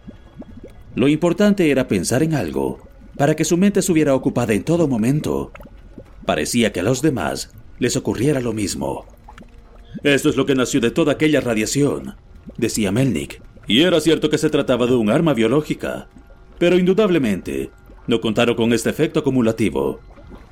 Lo 0.95 1.07
importante 1.07 1.69
era 1.69 1.87
pensar 1.87 2.23
en 2.23 2.33
algo, 2.33 2.79
para 3.17 3.35
que 3.35 3.45
su 3.45 3.57
mente 3.57 3.79
estuviera 3.79 4.15
ocupada 4.15 4.53
en 4.53 4.63
todo 4.63 4.87
momento. 4.87 5.51
Parecía 6.25 6.71
que 6.71 6.79
a 6.79 6.83
los 6.83 7.01
demás 7.01 7.51
les 7.79 7.95
ocurriera 7.95 8.39
lo 8.39 8.53
mismo. 8.53 9.05
Esto 10.03 10.29
es 10.29 10.35
lo 10.35 10.45
que 10.45 10.55
nació 10.55 10.81
de 10.81 10.91
toda 10.91 11.13
aquella 11.13 11.41
radiación, 11.41 12.15
decía 12.57 12.91
Melnik. 12.91 13.41
Y 13.67 13.81
era 13.81 14.01
cierto 14.01 14.29
que 14.29 14.37
se 14.37 14.49
trataba 14.49 14.87
de 14.87 14.95
un 14.95 15.09
arma 15.09 15.33
biológica, 15.33 16.09
pero 16.57 16.77
indudablemente 16.77 17.71
no 18.07 18.19
contaron 18.19 18.55
con 18.55 18.73
este 18.73 18.89
efecto 18.89 19.19
acumulativo. 19.19 19.99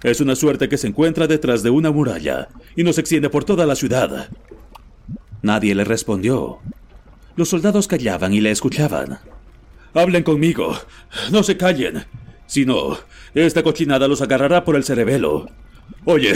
Es 0.03 0.19
una 0.19 0.35
suerte 0.35 0.67
que 0.67 0.77
se 0.77 0.87
encuentra 0.87 1.27
detrás 1.27 1.61
de 1.61 1.69
una 1.69 1.91
muralla 1.91 2.49
y 2.75 2.83
nos 2.83 2.97
extiende 2.97 3.29
por 3.29 3.43
toda 3.43 3.65
la 3.65 3.75
ciudad. 3.75 4.29
Nadie 5.41 5.75
le 5.75 5.83
respondió. 5.83 6.59
Los 7.35 7.49
soldados 7.49 7.87
callaban 7.87 8.33
y 8.33 8.41
le 8.41 8.51
escuchaban. 8.51 9.19
Hablen 9.93 10.23
conmigo, 10.23 10.75
no 11.31 11.43
se 11.43 11.57
callen. 11.57 12.05
Si 12.47 12.65
no, 12.65 12.97
esta 13.33 13.63
cochinada 13.63 14.07
los 14.07 14.21
agarrará 14.21 14.63
por 14.63 14.75
el 14.75 14.83
cerebelo. 14.83 15.47
Oye, 16.05 16.33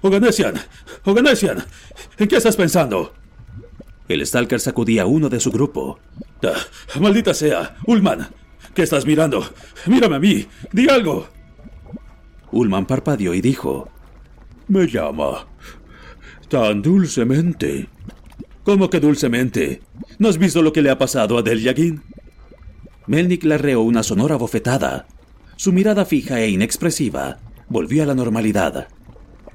Oganesian, 0.00 0.54
Oganesian, 1.04 1.64
¿en 2.18 2.28
qué 2.28 2.36
estás 2.36 2.56
pensando? 2.56 3.12
El 4.08 4.24
Stalker 4.26 4.60
sacudía 4.60 5.02
a 5.02 5.06
uno 5.06 5.28
de 5.28 5.40
su 5.40 5.50
grupo. 5.50 5.98
Ah, 6.42 6.54
maldita 7.00 7.34
sea, 7.34 7.76
Ullman, 7.86 8.28
¿qué 8.74 8.82
estás 8.82 9.06
mirando? 9.06 9.46
Mírame 9.86 10.16
a 10.16 10.20
mí, 10.20 10.46
di 10.72 10.88
algo. 10.88 11.28
Ullman 12.54 12.86
parpadeó 12.86 13.34
y 13.34 13.40
dijo: 13.40 13.88
Me 14.68 14.86
llama. 14.86 15.46
Tan 16.48 16.82
dulcemente. 16.82 17.88
¿Cómo 18.62 18.88
que 18.88 19.00
dulcemente? 19.00 19.82
¿No 20.18 20.28
has 20.28 20.38
visto 20.38 20.62
lo 20.62 20.72
que 20.72 20.80
le 20.80 20.90
ha 20.90 20.98
pasado 20.98 21.36
a 21.36 21.42
Del 21.42 21.62
Melnik 23.06 23.44
le 23.44 23.56
arreó 23.56 23.82
una 23.82 24.02
sonora 24.02 24.36
bofetada. 24.36 25.06
Su 25.56 25.72
mirada 25.72 26.04
fija 26.04 26.40
e 26.40 26.48
inexpresiva 26.48 27.38
volvió 27.68 28.02
a 28.02 28.06
la 28.06 28.14
normalidad. 28.14 28.88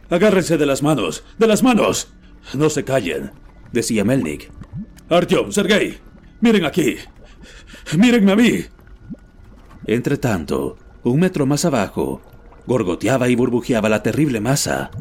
Agárrense 0.09 0.57
de 0.57 0.65
las 0.65 0.83
manos, 0.83 1.23
de 1.37 1.47
las 1.47 1.63
manos. 1.63 2.13
No 2.53 2.69
se 2.69 2.83
callen, 2.83 3.31
decía 3.71 4.03
Melnik. 4.03 4.51
Artyom, 5.09 5.51
Sergei, 5.51 5.97
miren 6.41 6.65
aquí. 6.65 6.97
Mírenme 7.97 8.31
a 8.31 8.35
mí. 8.35 8.65
Entre 9.87 10.17
tanto, 10.17 10.77
un 11.03 11.19
metro 11.19 11.45
más 11.45 11.65
abajo, 11.65 12.21
gorgoteaba 12.65 13.29
y 13.29 13.35
burbujeaba 13.35 13.89
la 13.89 14.03
terrible 14.03 14.39
masa. 14.39 14.91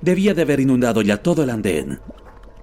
Debía 0.00 0.34
de 0.34 0.42
haber 0.42 0.60
inundado 0.60 1.02
ya 1.02 1.18
todo 1.18 1.42
el 1.42 1.50
andén. 1.50 2.00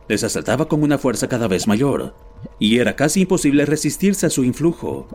Les 0.07 0.23
asaltaba 0.23 0.67
con 0.67 0.83
una 0.83 0.97
fuerza 0.97 1.27
cada 1.27 1.47
vez 1.47 1.67
mayor, 1.67 2.15
y 2.59 2.79
era 2.79 2.95
casi 2.95 3.21
imposible 3.21 3.65
resistirse 3.65 4.25
a 4.25 4.29
su 4.29 4.43
influjo. 4.43 5.07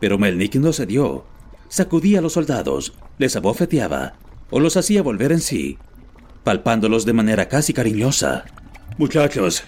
Pero 0.00 0.18
Melnik 0.18 0.56
no 0.56 0.72
cedió. 0.72 1.24
Sacudía 1.68 2.18
a 2.20 2.22
los 2.22 2.34
soldados, 2.34 2.94
les 3.18 3.36
abofeteaba 3.36 4.14
o 4.50 4.60
los 4.60 4.76
hacía 4.76 5.02
volver 5.02 5.32
en 5.32 5.40
sí, 5.40 5.78
palpándolos 6.44 7.04
de 7.04 7.12
manera 7.12 7.48
casi 7.48 7.72
cariñosa. 7.72 8.44
Muchachos, 8.98 9.64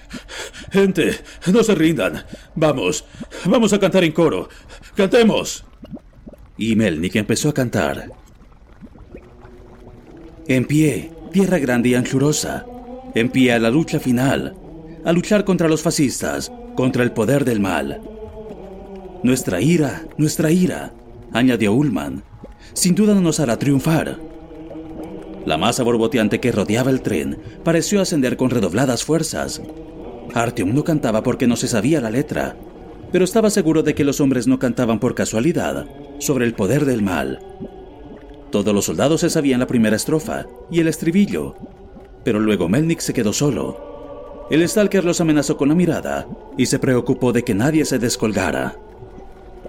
gente, 0.70 1.18
no 1.52 1.64
se 1.64 1.74
rindan. 1.74 2.24
Vamos, 2.54 3.04
vamos 3.44 3.72
a 3.72 3.80
cantar 3.80 4.04
en 4.04 4.12
coro. 4.12 4.48
Cantemos. 4.94 5.64
Y 6.56 6.76
Melnik 6.76 7.16
empezó 7.16 7.48
a 7.48 7.54
cantar. 7.54 8.10
En 10.48 10.64
pie, 10.64 11.10
tierra 11.32 11.58
grande 11.58 11.88
y 11.88 11.94
anchurosa. 11.96 12.66
En 13.16 13.30
pie 13.30 13.52
a 13.52 13.58
la 13.58 13.68
lucha 13.68 13.98
final. 13.98 14.54
A 15.04 15.12
luchar 15.12 15.44
contra 15.44 15.68
los 15.68 15.82
fascistas, 15.82 16.52
contra 16.76 17.02
el 17.02 17.10
poder 17.10 17.44
del 17.44 17.58
mal. 17.58 18.00
Nuestra 19.24 19.60
ira, 19.60 20.04
nuestra 20.18 20.52
ira, 20.52 20.92
añadió 21.32 21.72
Ullman, 21.72 22.22
sin 22.74 22.94
duda 22.94 23.14
no 23.14 23.22
nos 23.22 23.40
hará 23.40 23.58
triunfar. 23.58 24.20
La 25.44 25.56
masa 25.56 25.82
borboteante 25.82 26.38
que 26.38 26.52
rodeaba 26.52 26.90
el 26.90 27.00
tren 27.00 27.38
pareció 27.64 28.00
ascender 28.00 28.36
con 28.36 28.50
redobladas 28.50 29.02
fuerzas. 29.02 29.60
Artyom 30.32 30.72
no 30.72 30.84
cantaba 30.84 31.24
porque 31.24 31.48
no 31.48 31.56
se 31.56 31.66
sabía 31.66 32.00
la 32.00 32.10
letra, 32.10 32.56
pero 33.10 33.24
estaba 33.24 33.50
seguro 33.50 33.82
de 33.82 33.96
que 33.96 34.04
los 34.04 34.20
hombres 34.20 34.46
no 34.46 34.60
cantaban 34.60 35.00
por 35.00 35.16
casualidad 35.16 35.86
sobre 36.20 36.44
el 36.44 36.54
poder 36.54 36.84
del 36.84 37.02
mal. 37.02 37.40
Todos 38.56 38.72
los 38.72 38.86
soldados 38.86 39.20
se 39.20 39.28
sabían 39.28 39.60
la 39.60 39.66
primera 39.66 39.96
estrofa 39.96 40.46
y 40.70 40.80
el 40.80 40.88
estribillo, 40.88 41.56
pero 42.24 42.40
luego 42.40 42.70
Melnik 42.70 43.00
se 43.00 43.12
quedó 43.12 43.34
solo. 43.34 44.46
El 44.50 44.66
Stalker 44.66 45.04
los 45.04 45.20
amenazó 45.20 45.58
con 45.58 45.68
la 45.68 45.74
mirada 45.74 46.26
y 46.56 46.64
se 46.64 46.78
preocupó 46.78 47.34
de 47.34 47.42
que 47.42 47.54
nadie 47.54 47.84
se 47.84 47.98
descolgara. 47.98 48.78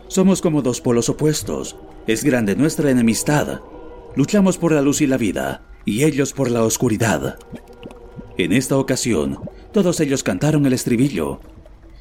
Somos 0.07 0.41
como 0.41 0.61
dos 0.61 0.79
polos 0.79 1.09
opuestos. 1.09 1.75
Es 2.07 2.23
grande 2.23 2.55
nuestra 2.55 2.89
enemistad. 2.89 3.59
Luchamos 4.15 4.57
por 4.57 4.71
la 4.71 4.81
luz 4.81 5.01
y 5.01 5.07
la 5.07 5.17
vida, 5.17 5.63
y 5.83 6.05
ellos 6.05 6.31
por 6.31 6.49
la 6.49 6.63
oscuridad. 6.63 7.37
En 8.37 8.53
esta 8.53 8.77
ocasión, 8.77 9.37
todos 9.73 9.99
ellos 9.99 10.23
cantaron 10.23 10.65
el 10.65 10.71
estribillo. 10.71 11.41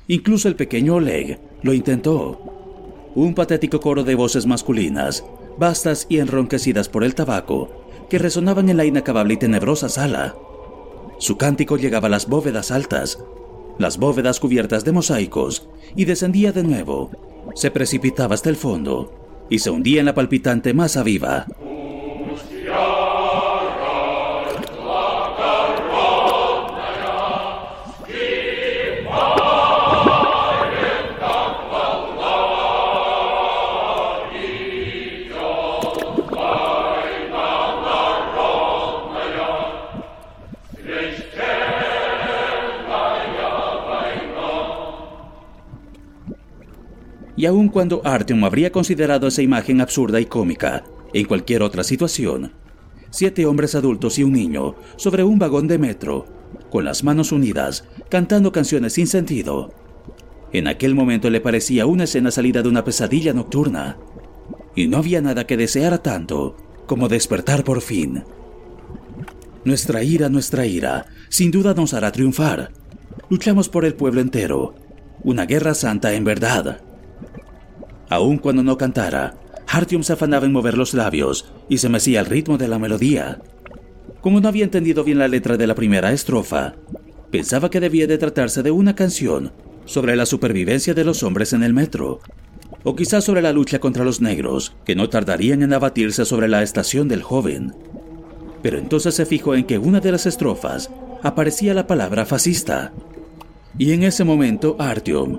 Incluso 0.06 0.46
el 0.46 0.54
pequeño 0.54 0.94
Oleg 0.94 1.40
lo 1.64 1.72
intentó. 1.72 3.10
Un 3.16 3.34
patético 3.34 3.80
coro 3.80 4.04
de 4.04 4.14
voces 4.14 4.46
masculinas, 4.46 5.24
vastas 5.58 6.06
y 6.08 6.18
enronquecidas 6.18 6.88
por 6.88 7.04
el 7.04 7.14
tabaco, 7.14 7.68
que 8.08 8.18
resonaban 8.18 8.68
en 8.68 8.76
la 8.76 8.84
inacabable 8.84 9.34
y 9.34 9.36
tenebrosa 9.36 9.88
sala. 9.88 10.36
Su 11.18 11.36
cántico 11.36 11.76
llegaba 11.76 12.08
a 12.08 12.10
las 12.10 12.28
bóvedas 12.28 12.70
altas, 12.70 13.18
las 13.78 13.98
bóvedas 13.98 14.40
cubiertas 14.40 14.84
de 14.84 14.92
mosaicos, 14.92 15.68
y 15.94 16.04
descendía 16.04 16.52
de 16.52 16.62
nuevo, 16.62 17.10
se 17.54 17.70
precipitaba 17.70 18.34
hasta 18.34 18.50
el 18.50 18.56
fondo 18.56 19.12
y 19.48 19.60
se 19.60 19.70
hundía 19.70 20.00
en 20.00 20.06
la 20.06 20.14
palpitante 20.14 20.74
masa 20.74 21.02
viva. 21.02 21.46
Y 47.36 47.46
aun 47.46 47.68
cuando 47.68 48.00
Artyom 48.04 48.44
habría 48.44 48.72
considerado 48.72 49.26
esa 49.26 49.42
imagen 49.42 49.80
absurda 49.80 50.20
y 50.20 50.26
cómica 50.26 50.84
en 51.12 51.26
cualquier 51.26 51.62
otra 51.62 51.84
situación, 51.84 52.52
siete 53.10 53.46
hombres 53.46 53.74
adultos 53.74 54.18
y 54.18 54.24
un 54.24 54.32
niño 54.32 54.74
sobre 54.96 55.22
un 55.22 55.38
vagón 55.38 55.68
de 55.68 55.78
metro, 55.78 56.26
con 56.70 56.84
las 56.84 57.04
manos 57.04 57.32
unidas, 57.32 57.84
cantando 58.08 58.52
canciones 58.52 58.94
sin 58.94 59.06
sentido. 59.06 59.72
En 60.52 60.68
aquel 60.68 60.94
momento 60.94 61.28
le 61.30 61.40
parecía 61.40 61.86
una 61.86 62.04
escena 62.04 62.30
salida 62.30 62.62
de 62.62 62.68
una 62.68 62.84
pesadilla 62.84 63.32
nocturna, 63.32 63.98
y 64.74 64.88
no 64.88 64.98
había 64.98 65.20
nada 65.20 65.46
que 65.46 65.56
deseara 65.56 65.98
tanto 65.98 66.56
como 66.86 67.08
despertar 67.08 67.64
por 67.64 67.80
fin. 67.80 68.24
Nuestra 69.64 70.02
ira, 70.02 70.28
nuestra 70.28 70.66
ira, 70.66 71.06
sin 71.28 71.50
duda 71.50 71.74
nos 71.74 71.92
hará 71.94 72.12
triunfar. 72.12 72.70
Luchamos 73.28 73.68
por 73.68 73.84
el 73.84 73.94
pueblo 73.94 74.20
entero, 74.20 74.74
una 75.24 75.46
guerra 75.46 75.74
santa 75.74 76.12
en 76.14 76.24
verdad. 76.24 76.80
Aun 78.08 78.38
cuando 78.38 78.62
no 78.62 78.78
cantara, 78.78 79.34
Artyom 79.68 80.02
se 80.02 80.12
afanaba 80.12 80.46
en 80.46 80.52
mover 80.52 80.78
los 80.78 80.94
labios 80.94 81.52
y 81.68 81.78
se 81.78 81.88
mecía 81.88 82.20
al 82.20 82.26
ritmo 82.26 82.56
de 82.56 82.68
la 82.68 82.78
melodía. 82.78 83.40
Como 84.20 84.40
no 84.40 84.48
había 84.48 84.64
entendido 84.64 85.04
bien 85.04 85.18
la 85.18 85.28
letra 85.28 85.56
de 85.56 85.66
la 85.66 85.74
primera 85.74 86.12
estrofa, 86.12 86.74
pensaba 87.30 87.70
que 87.70 87.80
debía 87.80 88.06
de 88.06 88.18
tratarse 88.18 88.62
de 88.62 88.70
una 88.70 88.94
canción 88.94 89.52
sobre 89.84 90.16
la 90.16 90.26
supervivencia 90.26 90.94
de 90.94 91.04
los 91.04 91.22
hombres 91.22 91.52
en 91.52 91.62
el 91.62 91.74
metro, 91.74 92.20
o 92.84 92.94
quizás 92.94 93.24
sobre 93.24 93.42
la 93.42 93.52
lucha 93.52 93.80
contra 93.80 94.04
los 94.04 94.20
negros, 94.20 94.74
que 94.84 94.94
no 94.94 95.08
tardarían 95.08 95.62
en 95.62 95.72
abatirse 95.72 96.24
sobre 96.24 96.48
la 96.48 96.62
estación 96.62 97.08
del 97.08 97.22
joven. 97.22 97.74
Pero 98.62 98.78
entonces 98.78 99.14
se 99.14 99.26
fijó 99.26 99.54
en 99.54 99.64
que 99.64 99.78
una 99.78 100.00
de 100.00 100.12
las 100.12 100.26
estrofas 100.26 100.90
aparecía 101.22 101.74
la 101.74 101.86
palabra 101.86 102.24
fascista. 102.26 102.92
Y 103.78 103.92
en 103.92 104.04
ese 104.04 104.24
momento 104.24 104.76
Artyom 104.78 105.38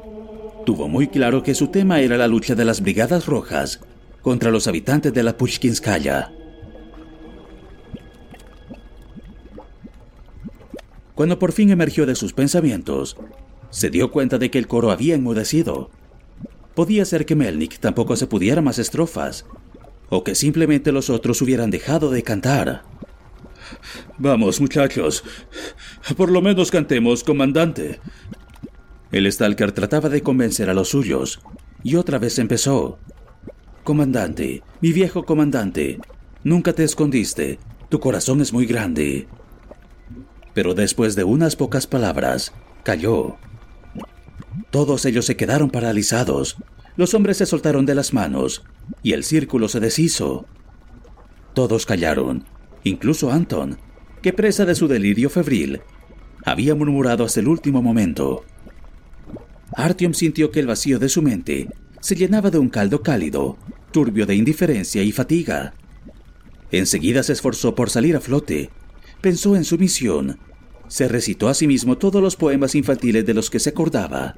tuvo 0.68 0.90
muy 0.90 1.08
claro 1.08 1.44
que 1.44 1.56
su 1.56 1.70
tema 1.70 2.02
era 2.02 2.18
la 2.18 2.28
lucha 2.28 2.54
de 2.54 2.66
las 2.66 2.82
Brigadas 2.82 3.26
Rojas 3.26 3.80
contra 4.22 4.52
los 4.52 4.68
habitantes 4.68 5.14
de 5.14 5.24
la 5.24 5.38
Pushkinskaya. 5.38 6.34
Cuando 11.16 11.40
por 11.40 11.54
fin 11.54 11.70
emergió 11.70 12.06
de 12.06 12.16
sus 12.16 12.34
pensamientos, 12.34 13.16
se 13.70 13.90
dio 13.90 14.12
cuenta 14.12 14.40
de 14.40 14.52
que 14.52 14.58
el 14.58 14.68
coro 14.68 14.92
había 14.92 15.16
enmudecido. 15.16 15.90
Podía 16.76 17.06
ser 17.06 17.26
que 17.26 17.38
Melnik 17.38 17.80
tampoco 17.80 18.18
se 18.18 18.28
pudiera 18.28 18.62
más 18.62 18.78
estrofas, 18.78 19.46
o 20.10 20.26
que 20.26 20.36
simplemente 20.36 20.92
los 20.92 21.10
otros 21.10 21.42
hubieran 21.42 21.72
dejado 21.72 22.12
de 22.12 22.24
cantar. 22.24 22.84
Vamos, 24.18 24.60
muchachos. 24.60 25.24
Por 26.18 26.30
lo 26.30 26.42
menos 26.42 26.72
cantemos, 26.72 27.24
comandante. 27.24 28.02
El 29.12 29.32
Stalker 29.32 29.72
trataba 29.72 30.10
de 30.10 30.22
convencer 30.22 30.70
a 30.70 30.74
los 30.74 30.90
suyos, 30.90 31.40
y 31.84 31.96
otra 31.96 32.20
vez 32.20 32.40
empezó. 32.40 33.00
Comandante, 33.84 34.64
mi 34.82 34.92
viejo 34.92 35.24
comandante, 35.24 36.00
nunca 36.44 36.74
te 36.74 36.84
escondiste. 36.84 37.60
Tu 37.90 38.00
corazón 38.00 38.42
es 38.42 38.52
muy 38.52 38.66
grande. 38.66 39.28
Pero 40.54 40.74
después 40.74 41.16
de 41.16 41.24
unas 41.24 41.56
pocas 41.56 41.88
palabras, 41.88 42.54
cayó. 42.84 43.38
Todos 44.72 45.06
ellos 45.06 45.26
se 45.26 45.38
quedaron 45.38 45.70
paralizados. 45.70 46.58
Los 46.98 47.14
hombres 47.14 47.38
se 47.38 47.46
soltaron 47.46 47.86
de 47.86 47.96
las 47.96 48.14
manos 48.14 48.64
y 49.04 49.14
el 49.14 49.24
círculo 49.24 49.70
se 49.70 49.80
deshizo. 49.80 50.46
Todos 51.54 51.86
callaron, 51.86 52.44
incluso 52.84 53.32
Anton, 53.32 53.78
que 54.22 54.34
presa 54.34 54.66
de 54.66 54.76
su 54.76 54.88
delirio 54.88 55.30
febril, 55.30 55.82
había 56.46 56.76
murmurado 56.76 57.24
hasta 57.24 57.40
el 57.40 57.48
último 57.48 57.82
momento. 57.82 58.44
Artyom 59.74 60.14
sintió 60.14 60.52
que 60.52 60.60
el 60.60 60.68
vacío 60.68 61.00
de 61.00 61.10
su 61.10 61.22
mente 61.22 61.68
se 62.00 62.16
llenaba 62.16 62.50
de 62.52 62.58
un 62.58 62.70
caldo 62.70 63.02
cálido, 63.02 63.58
turbio 63.92 64.26
de 64.26 64.36
indiferencia 64.36 65.04
y 65.04 65.12
fatiga. 65.12 65.74
Enseguida 66.72 67.24
se 67.24 67.34
esforzó 67.34 67.76
por 67.76 67.90
salir 67.90 68.16
a 68.16 68.22
flote, 68.22 68.70
pensó 69.22 69.56
en 69.56 69.64
su 69.64 69.78
misión, 69.78 70.40
se 70.88 71.08
recitó 71.08 71.50
a 71.50 71.54
sí 71.54 71.68
mismo 71.68 71.98
todos 71.98 72.22
los 72.22 72.36
poemas 72.36 72.76
infantiles 72.76 73.26
de 73.26 73.34
los 73.34 73.50
que 73.50 73.60
se 73.60 73.70
acordaba, 73.70 74.36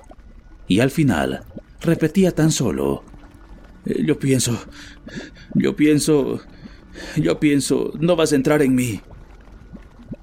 y 0.67 0.79
al 0.79 0.91
final 0.91 1.43
repetía 1.81 2.31
tan 2.31 2.51
solo, 2.51 3.03
eh, 3.85 4.03
yo 4.05 4.19
pienso, 4.19 4.59
yo 5.55 5.75
pienso, 5.75 6.41
yo 7.17 7.39
pienso, 7.39 7.93
no 7.99 8.15
vas 8.15 8.31
a 8.31 8.35
entrar 8.35 8.61
en 8.61 8.75
mí. 8.75 9.01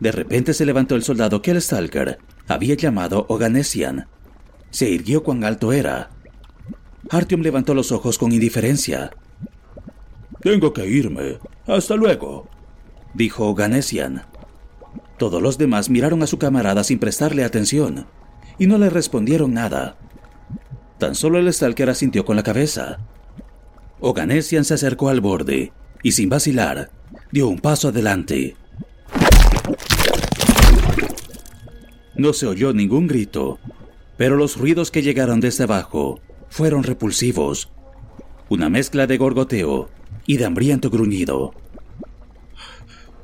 De 0.01 0.13
repente 0.13 0.53
se 0.53 0.67
levantó 0.67 0.95
el 0.95 1.03
soldado 1.03 1.43
que 1.43 1.53
el 1.53 1.63
Stalker 1.63 2.19
había 2.49 2.75
llamado 2.75 3.27
Oganesian. 3.29 4.07
Se 4.71 4.89
irguió 4.89 5.23
cuán 5.23 5.45
alto 5.45 5.73
era. 5.73 6.11
Artyom 7.11 7.43
levantó 7.43 7.75
los 7.75 7.93
ojos 7.93 8.19
con 8.19 8.33
indiferencia. 8.33 9.11
Tengo 10.41 10.73
que 10.73 10.87
irme. 10.87 11.39
Hasta 11.67 11.97
luego, 11.97 12.49
dijo 13.15 13.47
Oganesian. 13.47 14.25
Todos 15.19 15.41
los 15.41 15.57
demás 15.57 15.89
miraron 15.89 16.23
a 16.23 16.27
su 16.27 16.39
camarada 16.39 16.85
sin 16.85 16.99
prestarle 16.99 17.45
atención 17.45 18.07
y 18.59 18.67
no 18.67 18.79
le 18.79 18.91
respondieron 18.91 19.55
nada. 19.55 19.97
Tan 20.99 21.15
solo 21.15 21.39
el 21.39 21.53
Stalker 21.53 21.91
asintió 21.91 22.25
con 22.25 22.37
la 22.37 22.43
cabeza. 22.43 22.99
Oganesian 24.01 24.65
se 24.65 24.75
acercó 24.75 25.09
al 25.09 25.21
borde 25.21 25.73
y 26.03 26.13
sin 26.13 26.29
vacilar 26.29 26.91
dio 27.33 27.49
un 27.49 27.59
paso 27.59 27.89
adelante. 27.89 28.57
No 32.15 32.33
se 32.33 32.47
oyó 32.47 32.73
ningún 32.73 33.07
grito, 33.07 33.59
pero 34.17 34.37
los 34.37 34.57
ruidos 34.57 34.91
que 34.91 35.03
llegaron 35.03 35.41
desde 35.41 35.65
abajo 35.65 36.21
fueron 36.49 36.83
repulsivos. 36.83 37.71
Una 38.49 38.69
mezcla 38.69 39.07
de 39.07 39.17
gorgoteo 39.17 39.89
y 40.27 40.37
de 40.37 40.45
hambriento 40.45 40.91
gruñido. 40.91 41.55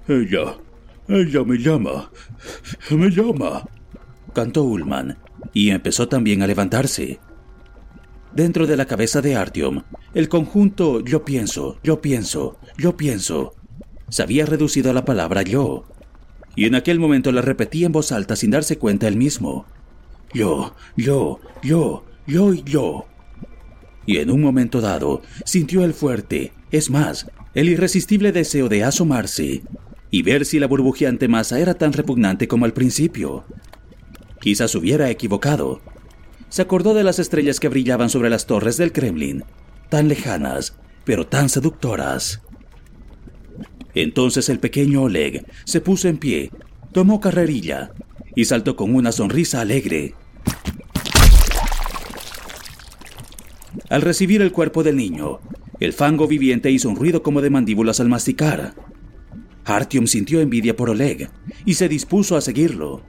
Ella, 0.08 0.56
ella 1.08 1.44
me 1.44 1.58
llama, 1.58 2.10
me 2.90 3.08
llama, 3.10 3.68
cantó 4.34 4.64
Ullman 4.64 5.18
y 5.52 5.70
empezó 5.70 6.08
también 6.08 6.42
a 6.42 6.46
levantarse. 6.46 7.20
Dentro 8.34 8.66
de 8.66 8.76
la 8.76 8.86
cabeza 8.86 9.20
de 9.20 9.36
Artyom, 9.36 9.82
el 10.14 10.28
conjunto 10.28 11.00
yo 11.00 11.24
pienso, 11.24 11.78
yo 11.82 12.00
pienso, 12.00 12.58
yo 12.76 12.96
pienso 12.96 13.54
se 14.12 14.22
había 14.22 14.44
reducido 14.44 14.90
a 14.90 14.92
la 14.92 15.06
palabra 15.06 15.40
yo, 15.40 15.84
y 16.54 16.66
en 16.66 16.74
aquel 16.74 17.00
momento 17.00 17.32
la 17.32 17.40
repetía 17.40 17.86
en 17.86 17.92
voz 17.92 18.12
alta 18.12 18.36
sin 18.36 18.50
darse 18.50 18.76
cuenta 18.76 19.08
él 19.08 19.16
mismo. 19.16 19.64
Yo, 20.34 20.74
yo, 20.96 21.40
yo, 21.62 22.04
yo 22.26 22.54
y 22.54 22.62
yo. 22.62 23.06
Y 24.06 24.18
en 24.18 24.30
un 24.30 24.40
momento 24.40 24.80
dado 24.80 25.22
sintió 25.44 25.84
el 25.84 25.94
fuerte, 25.94 26.52
es 26.70 26.90
más, 26.90 27.26
el 27.54 27.68
irresistible 27.68 28.32
deseo 28.32 28.68
de 28.68 28.82
asomarse 28.84 29.62
y 30.10 30.22
ver 30.22 30.44
si 30.44 30.58
la 30.58 30.66
burbujeante 30.66 31.28
masa 31.28 31.58
era 31.58 31.74
tan 31.74 31.92
repugnante 31.92 32.48
como 32.48 32.64
al 32.64 32.72
principio. 32.72 33.44
Quizás 34.40 34.74
hubiera 34.74 35.08
equivocado. 35.10 35.80
Se 36.48 36.62
acordó 36.62 36.94
de 36.94 37.04
las 37.04 37.18
estrellas 37.18 37.60
que 37.60 37.68
brillaban 37.68 38.10
sobre 38.10 38.28
las 38.28 38.46
torres 38.46 38.76
del 38.76 38.92
Kremlin, 38.92 39.44
tan 39.88 40.08
lejanas, 40.08 40.76
pero 41.04 41.26
tan 41.26 41.48
seductoras. 41.48 42.42
Entonces 43.94 44.48
el 44.48 44.58
pequeño 44.58 45.02
Oleg 45.02 45.46
se 45.64 45.80
puso 45.80 46.08
en 46.08 46.18
pie, 46.18 46.50
tomó 46.92 47.20
carrerilla 47.20 47.92
y 48.34 48.44
saltó 48.46 48.76
con 48.76 48.94
una 48.94 49.12
sonrisa 49.12 49.60
alegre. 49.60 50.14
Al 53.88 54.02
recibir 54.02 54.40
el 54.40 54.52
cuerpo 54.52 54.82
del 54.82 54.96
niño, 54.96 55.40
el 55.78 55.92
fango 55.92 56.26
viviente 56.26 56.70
hizo 56.70 56.88
un 56.88 56.96
ruido 56.96 57.22
como 57.22 57.42
de 57.42 57.50
mandíbulas 57.50 58.00
al 58.00 58.08
masticar. 58.08 58.74
Artyom 59.64 60.06
sintió 60.06 60.40
envidia 60.40 60.76
por 60.76 60.90
Oleg 60.90 61.30
y 61.64 61.74
se 61.74 61.88
dispuso 61.88 62.36
a 62.36 62.40
seguirlo. 62.40 63.02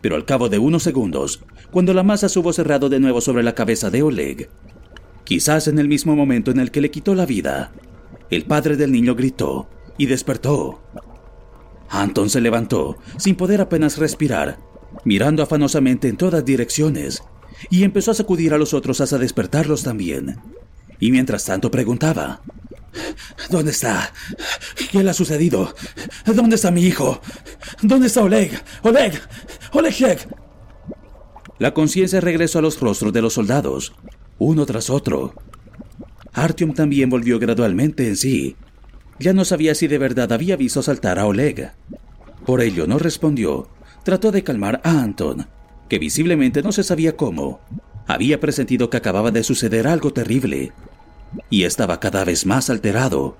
Pero 0.00 0.14
al 0.14 0.24
cabo 0.24 0.48
de 0.48 0.58
unos 0.58 0.82
segundos, 0.82 1.42
cuando 1.70 1.94
la 1.94 2.02
masa 2.02 2.28
subo 2.28 2.52
cerrado 2.52 2.88
de 2.88 3.00
nuevo 3.00 3.20
sobre 3.20 3.42
la 3.42 3.54
cabeza 3.54 3.90
de 3.90 4.02
Oleg, 4.02 4.48
quizás 5.24 5.68
en 5.68 5.78
el 5.78 5.88
mismo 5.88 6.14
momento 6.14 6.50
en 6.50 6.60
el 6.60 6.70
que 6.70 6.80
le 6.80 6.90
quitó 6.90 7.14
la 7.14 7.26
vida, 7.26 7.72
el 8.30 8.44
padre 8.44 8.76
del 8.76 8.92
niño 8.92 9.14
gritó 9.14 9.68
y 9.98 10.06
despertó. 10.06 10.82
Anton 11.88 12.30
se 12.30 12.40
levantó, 12.40 12.96
sin 13.18 13.36
poder 13.36 13.60
apenas 13.60 13.98
respirar, 13.98 14.58
mirando 15.04 15.42
afanosamente 15.42 16.08
en 16.08 16.16
todas 16.16 16.44
direcciones, 16.44 17.22
y 17.70 17.84
empezó 17.84 18.10
a 18.10 18.14
sacudir 18.14 18.54
a 18.54 18.58
los 18.58 18.74
otros 18.74 19.00
hasta 19.00 19.18
despertarlos 19.18 19.82
también. 19.82 20.38
Y 20.98 21.10
mientras 21.10 21.44
tanto 21.44 21.70
preguntaba, 21.70 22.42
¿Dónde 23.50 23.70
está? 23.70 24.12
¿Qué 24.90 25.02
le 25.02 25.10
ha 25.10 25.14
sucedido? 25.14 25.74
¿Dónde 26.26 26.56
está 26.56 26.70
mi 26.70 26.82
hijo? 26.82 27.20
¿Dónde 27.80 28.08
está 28.08 28.22
Oleg? 28.22 28.62
¡Oleg! 28.82 29.20
¡Oleg! 29.72 30.28
La 31.58 31.72
conciencia 31.72 32.20
regresó 32.20 32.58
a 32.58 32.62
los 32.62 32.78
rostros 32.80 33.12
de 33.12 33.22
los 33.22 33.34
soldados, 33.34 33.94
uno 34.38 34.66
tras 34.66 34.90
otro. 34.90 35.34
Artyom 36.34 36.74
también 36.74 37.08
volvió 37.08 37.38
gradualmente 37.38 38.08
en 38.08 38.16
sí, 38.16 38.56
ya 39.18 39.32
no 39.32 39.44
sabía 39.44 39.74
si 39.74 39.86
de 39.86 39.98
verdad 39.98 40.32
había 40.32 40.56
visto 40.56 40.82
saltar 40.82 41.18
a 41.18 41.26
Oleg. 41.26 41.70
Por 42.44 42.60
ello 42.60 42.86
no 42.86 42.98
respondió. 42.98 43.68
Trató 44.04 44.32
de 44.32 44.42
calmar 44.42 44.80
a 44.84 45.02
Anton, 45.02 45.46
que 45.88 45.98
visiblemente 45.98 46.62
no 46.62 46.72
se 46.72 46.82
sabía 46.82 47.16
cómo. 47.16 47.60
Había 48.06 48.40
presentido 48.40 48.90
que 48.90 48.96
acababa 48.96 49.30
de 49.30 49.44
suceder 49.44 49.86
algo 49.86 50.12
terrible 50.12 50.72
y 51.50 51.64
estaba 51.64 52.00
cada 52.00 52.24
vez 52.24 52.44
más 52.44 52.68
alterado. 52.68 53.36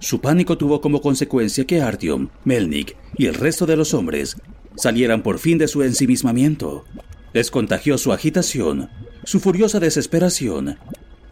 Su 0.00 0.20
pánico 0.20 0.58
tuvo 0.58 0.80
como 0.80 1.00
consecuencia 1.00 1.66
que 1.66 1.80
Artyom, 1.80 2.28
Melnik 2.44 2.96
y 3.16 3.26
el 3.26 3.34
resto 3.34 3.64
de 3.64 3.76
los 3.76 3.94
hombres 3.94 4.36
salieran 4.74 5.22
por 5.22 5.38
fin 5.38 5.56
de 5.56 5.68
su 5.68 5.82
ensimismamiento. 5.82 6.84
Les 7.32 7.50
contagió 7.50 7.96
su 7.96 8.12
agitación, 8.12 8.90
su 9.24 9.40
furiosa 9.40 9.80
desesperación 9.80 10.78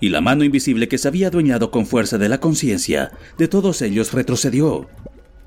y 0.01 0.11
la 0.11 0.21
mano 0.21 0.45
invisible 0.45 0.89
que 0.89 0.99
se 0.99 1.09
había 1.09 1.29
adueñado 1.29 1.71
con 1.71 1.87
fuerza 1.87 2.19
de 2.19 2.29
la 2.29 2.39
conciencia 2.39 3.13
de 3.37 3.49
todos 3.49 3.83
ellos 3.83 4.13
retrocedió, 4.13 4.89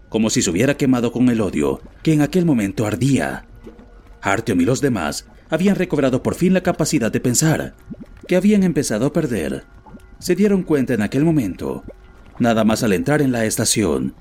como 0.10 0.30
si 0.30 0.42
se 0.42 0.50
hubiera 0.50 0.78
quemado 0.78 1.12
con 1.12 1.30
el 1.30 1.42
odio 1.42 1.82
que 2.04 2.14
en 2.14 2.22
aquel 2.22 2.46
momento 2.46 2.86
ardía. 2.86 3.46
Artyom 4.22 4.62
y 4.62 4.66
los 4.66 4.82
demás 4.82 5.28
habían 5.50 5.76
recobrado 5.76 6.24
por 6.24 6.36
fin 6.36 6.54
la 6.54 6.62
capacidad 6.62 7.12
de 7.12 7.20
pensar, 7.20 7.76
que 8.28 8.36
habían 8.36 8.64
empezado 8.64 9.06
a 9.06 9.14
perder. 9.14 9.66
Se 10.20 10.36
dieron 10.36 10.64
cuenta 10.64 10.94
en 10.94 11.02
aquel 11.02 11.24
momento, 11.24 11.84
nada 12.40 12.64
más 12.64 12.84
al 12.84 12.94
entrar 12.94 13.22
en 13.22 13.32
la 13.32 13.46
estación. 13.46 14.16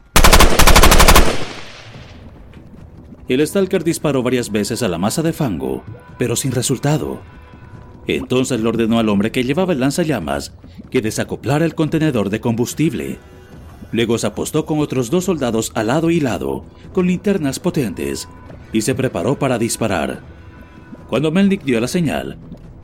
El 3.29 3.45
Stalker 3.45 3.83
disparó 3.83 4.23
varias 4.23 4.53
veces 4.53 4.85
a 4.85 4.89
la 4.89 4.99
masa 4.99 5.23
de 5.23 5.33
fango, 5.33 5.83
pero 6.17 6.37
sin 6.37 6.53
resultado. 6.53 7.21
Entonces 8.07 8.61
le 8.61 8.69
ordenó 8.69 9.01
al 9.01 9.09
hombre 9.09 9.33
que 9.33 9.43
llevaba 9.43 9.73
el 9.73 9.81
lanzallamas 9.81 10.55
que 10.91 11.01
desacoplara 11.01 11.65
el 11.65 11.75
contenedor 11.75 12.31
de 12.31 12.41
combustible. 12.41 13.19
Luego 13.93 14.19
se 14.19 14.27
apostó 14.27 14.67
con 14.67 14.79
otros 14.81 15.11
dos 15.11 15.25
soldados 15.25 15.73
al 15.75 15.89
lado 15.89 16.11
y 16.11 16.21
lado, 16.21 16.65
con 16.93 17.07
linternas 17.07 17.61
potentes, 17.61 18.29
y 18.73 18.83
se 18.83 18.95
preparó 18.95 19.39
para 19.39 19.59
disparar. 19.59 20.21
Cuando 21.09 21.31
Melnick 21.31 21.63
dio 21.63 21.81
la 21.81 21.89
señal, 21.89 22.37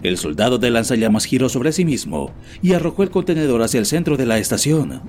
el 0.02 0.16
soldado 0.16 0.58
de 0.58 0.70
lanzallamas 0.70 1.24
giró 1.24 1.48
sobre 1.48 1.72
sí 1.72 1.84
mismo 1.84 2.32
y 2.60 2.72
arrojó 2.72 3.02
el 3.02 3.10
contenedor 3.10 3.62
hacia 3.62 3.78
el 3.80 3.86
centro 3.86 4.16
de 4.16 4.26
la 4.26 4.38
estación. 4.38 5.02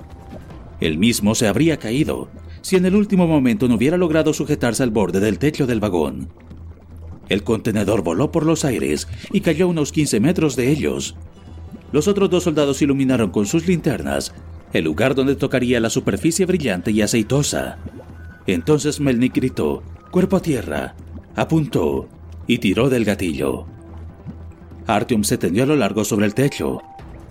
El 0.80 0.98
mismo 0.98 1.34
se 1.34 1.48
habría 1.48 1.78
caído 1.78 2.28
si 2.60 2.76
en 2.76 2.86
el 2.86 2.94
último 2.94 3.26
momento 3.26 3.68
no 3.68 3.74
hubiera 3.74 3.96
logrado 3.96 4.32
sujetarse 4.32 4.82
al 4.82 4.90
borde 4.90 5.20
del 5.20 5.38
techo 5.38 5.66
del 5.66 5.80
vagón. 5.80 6.28
El 7.28 7.42
contenedor 7.42 8.02
voló 8.02 8.30
por 8.30 8.46
los 8.46 8.64
aires 8.64 9.08
y 9.32 9.40
cayó 9.40 9.66
a 9.66 9.68
unos 9.68 9.92
15 9.92 10.20
metros 10.20 10.56
de 10.56 10.70
ellos. 10.70 11.16
Los 11.92 12.08
otros 12.08 12.30
dos 12.30 12.44
soldados 12.44 12.82
iluminaron 12.82 13.30
con 13.30 13.46
sus 13.46 13.66
linternas 13.66 14.34
el 14.74 14.84
lugar 14.84 15.14
donde 15.14 15.36
tocaría 15.36 15.78
la 15.78 15.88
superficie 15.88 16.46
brillante 16.46 16.90
y 16.90 17.00
aceitosa. 17.00 17.78
Entonces 18.46 19.00
Melnick 19.00 19.36
gritó, 19.36 19.84
cuerpo 20.10 20.36
a 20.36 20.42
tierra, 20.42 20.96
apuntó 21.36 22.08
y 22.48 22.58
tiró 22.58 22.90
del 22.90 23.04
gatillo. 23.04 23.66
Artyom 24.86 25.22
se 25.22 25.38
tendió 25.38 25.62
a 25.62 25.66
lo 25.66 25.76
largo 25.76 26.04
sobre 26.04 26.26
el 26.26 26.34
techo. 26.34 26.82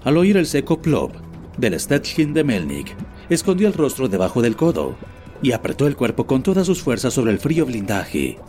Al 0.06 0.18
oír 0.18 0.38
el 0.38 0.48
seco 0.48 0.82
plop 0.82 1.12
del 1.58 1.78
Stetkin 1.78 2.34
de 2.34 2.46
Melnick, 2.46 2.96
escondió 3.30 3.68
el 3.68 3.74
rostro 3.74 4.08
debajo 4.08 4.42
del 4.42 4.56
codo 4.56 4.96
y 5.42 5.52
apretó 5.52 5.86
el 5.86 5.98
cuerpo 5.98 6.26
con 6.26 6.44
todas 6.44 6.66
sus 6.66 6.82
fuerzas 6.82 7.14
sobre 7.14 7.34
el 7.34 7.40
frío 7.40 7.66
blindaje. 7.66 8.40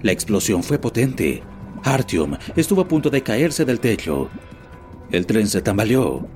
La 0.00 0.12
explosión 0.12 0.62
fue 0.62 0.78
potente. 0.78 1.42
Artyom 1.84 2.36
estuvo 2.56 2.80
a 2.80 2.88
punto 2.88 3.10
de 3.10 3.22
caerse 3.22 3.64
del 3.64 3.78
techo. 3.78 4.30
El 5.10 5.26
tren 5.26 5.46
se 5.46 5.60
tambaleó. 5.62 6.26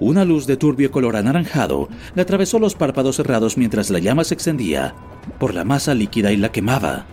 Una 0.00 0.24
luz 0.24 0.46
de 0.46 0.56
turbio 0.56 0.90
color 0.90 1.16
anaranjado 1.16 1.88
le 2.14 2.22
atravesó 2.22 2.58
los 2.58 2.74
párpados 2.74 3.16
cerrados 3.16 3.56
mientras 3.56 3.90
la 3.90 4.00
llama 4.00 4.24
se 4.24 4.34
extendía 4.34 4.94
por 5.38 5.54
la 5.54 5.64
masa 5.64 5.94
líquida 5.94 6.32
y 6.32 6.36
la 6.36 6.50
quemaba. 6.50 7.06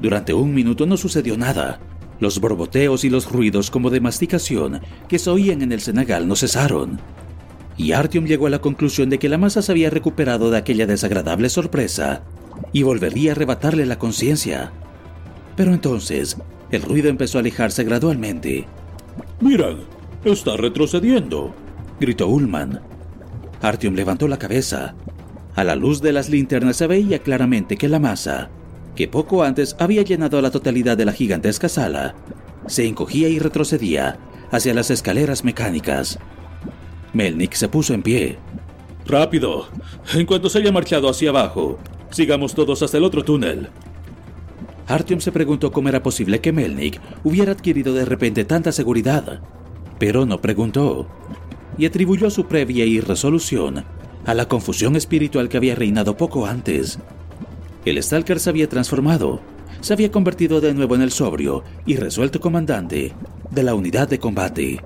Durante 0.00 0.32
un 0.32 0.54
minuto 0.54 0.86
no 0.86 0.96
sucedió 0.96 1.36
nada. 1.36 1.80
Los 2.20 2.40
borboteos 2.40 3.04
y 3.04 3.10
los 3.10 3.30
ruidos 3.30 3.70
como 3.70 3.90
de 3.90 4.00
masticación 4.00 4.80
que 5.08 5.18
se 5.18 5.28
oían 5.28 5.60
en 5.62 5.72
el 5.72 5.80
Senegal 5.80 6.26
no 6.26 6.36
cesaron. 6.36 7.00
Y 7.76 7.92
Artyom 7.92 8.26
llegó 8.26 8.46
a 8.46 8.50
la 8.50 8.60
conclusión 8.60 9.10
de 9.10 9.18
que 9.18 9.28
la 9.28 9.38
masa 9.38 9.60
se 9.60 9.72
había 9.72 9.90
recuperado 9.90 10.50
de 10.50 10.58
aquella 10.58 10.86
desagradable 10.86 11.48
sorpresa 11.48 12.22
y 12.72 12.82
volvería 12.82 13.32
a 13.32 13.34
arrebatarle 13.34 13.86
la 13.86 13.98
conciencia. 13.98 14.72
Pero 15.56 15.72
entonces, 15.72 16.36
el 16.72 16.82
ruido 16.82 17.08
empezó 17.08 17.38
a 17.38 17.40
alejarse 17.40 17.84
gradualmente. 17.84 18.66
Mirad, 19.40 19.76
está 20.24 20.56
retrocediendo, 20.56 21.54
gritó 22.00 22.28
Ullman. 22.28 22.80
Artyom 23.60 23.94
levantó 23.94 24.26
la 24.26 24.38
cabeza. 24.38 24.94
A 25.54 25.64
la 25.64 25.76
luz 25.76 26.00
de 26.00 26.12
las 26.12 26.30
linternas 26.30 26.76
se 26.78 26.86
veía 26.86 27.18
claramente 27.18 27.76
que 27.76 27.88
la 27.88 28.00
masa, 28.00 28.50
que 28.96 29.06
poco 29.06 29.44
antes 29.44 29.76
había 29.78 30.02
llenado 30.02 30.40
la 30.40 30.50
totalidad 30.50 30.96
de 30.96 31.04
la 31.04 31.12
gigantesca 31.12 31.68
sala, 31.68 32.14
se 32.66 32.86
encogía 32.86 33.28
y 33.28 33.38
retrocedía 33.38 34.18
hacia 34.50 34.74
las 34.74 34.90
escaleras 34.90 35.44
mecánicas. 35.44 36.18
Melnick 37.12 37.52
se 37.52 37.68
puso 37.68 37.92
en 37.92 38.02
pie. 38.02 38.38
Rápido, 39.06 39.66
en 40.14 40.24
cuanto 40.24 40.48
se 40.48 40.58
haya 40.58 40.72
marchado 40.72 41.10
hacia 41.10 41.30
abajo, 41.30 41.78
sigamos 42.10 42.54
todos 42.54 42.82
hasta 42.82 42.96
el 42.96 43.04
otro 43.04 43.22
túnel. 43.22 43.68
Artyom 44.92 45.20
se 45.20 45.32
preguntó 45.32 45.72
cómo 45.72 45.88
era 45.88 46.02
posible 46.02 46.42
que 46.42 46.52
Melnick 46.52 47.00
hubiera 47.24 47.52
adquirido 47.52 47.94
de 47.94 48.04
repente 48.04 48.44
tanta 48.44 48.72
seguridad, 48.72 49.40
pero 49.98 50.26
no 50.26 50.42
preguntó, 50.42 51.08
y 51.78 51.86
atribuyó 51.86 52.28
su 52.28 52.44
previa 52.44 52.84
irresolución 52.84 53.86
a 54.26 54.34
la 54.34 54.48
confusión 54.48 54.94
espiritual 54.94 55.48
que 55.48 55.56
había 55.56 55.74
reinado 55.74 56.18
poco 56.18 56.44
antes. 56.44 56.98
El 57.86 58.02
Stalker 58.02 58.38
se 58.38 58.50
había 58.50 58.68
transformado, 58.68 59.40
se 59.80 59.94
había 59.94 60.12
convertido 60.12 60.60
de 60.60 60.74
nuevo 60.74 60.94
en 60.94 61.00
el 61.00 61.10
sobrio 61.10 61.64
y 61.86 61.96
resuelto 61.96 62.38
comandante 62.38 63.14
de 63.50 63.62
la 63.62 63.74
unidad 63.74 64.10
de 64.10 64.18
combate. 64.18 64.80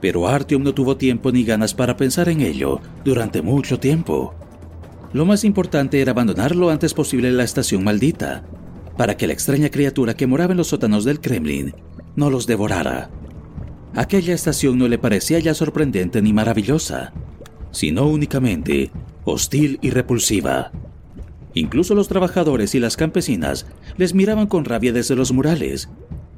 Pero 0.00 0.26
Artyom 0.26 0.64
no 0.64 0.74
tuvo 0.74 0.96
tiempo 0.96 1.30
ni 1.30 1.44
ganas 1.44 1.72
para 1.72 1.96
pensar 1.96 2.28
en 2.28 2.40
ello 2.40 2.80
durante 3.04 3.42
mucho 3.42 3.78
tiempo. 3.78 4.34
Lo 5.12 5.24
más 5.24 5.44
importante 5.44 6.02
era 6.02 6.10
abandonar 6.10 6.56
lo 6.56 6.68
antes 6.68 6.94
posible 6.94 7.30
la 7.30 7.44
estación 7.44 7.84
maldita, 7.84 8.44
para 8.98 9.16
que 9.16 9.28
la 9.28 9.32
extraña 9.32 9.70
criatura 9.70 10.14
que 10.14 10.26
moraba 10.26 10.52
en 10.52 10.58
los 10.58 10.68
sótanos 10.68 11.04
del 11.04 11.20
Kremlin 11.20 11.72
no 12.16 12.30
los 12.30 12.48
devorara. 12.48 13.08
Aquella 13.94 14.34
estación 14.34 14.76
no 14.76 14.88
le 14.88 14.98
parecía 14.98 15.38
ya 15.38 15.54
sorprendente 15.54 16.20
ni 16.20 16.32
maravillosa, 16.32 17.12
sino 17.70 18.08
únicamente 18.08 18.90
hostil 19.24 19.78
y 19.82 19.90
repulsiva. 19.90 20.72
Incluso 21.54 21.94
los 21.94 22.08
trabajadores 22.08 22.74
y 22.74 22.80
las 22.80 22.96
campesinas 22.96 23.66
les 23.96 24.14
miraban 24.14 24.48
con 24.48 24.64
rabia 24.64 24.92
desde 24.92 25.14
los 25.14 25.32
murales, 25.32 25.88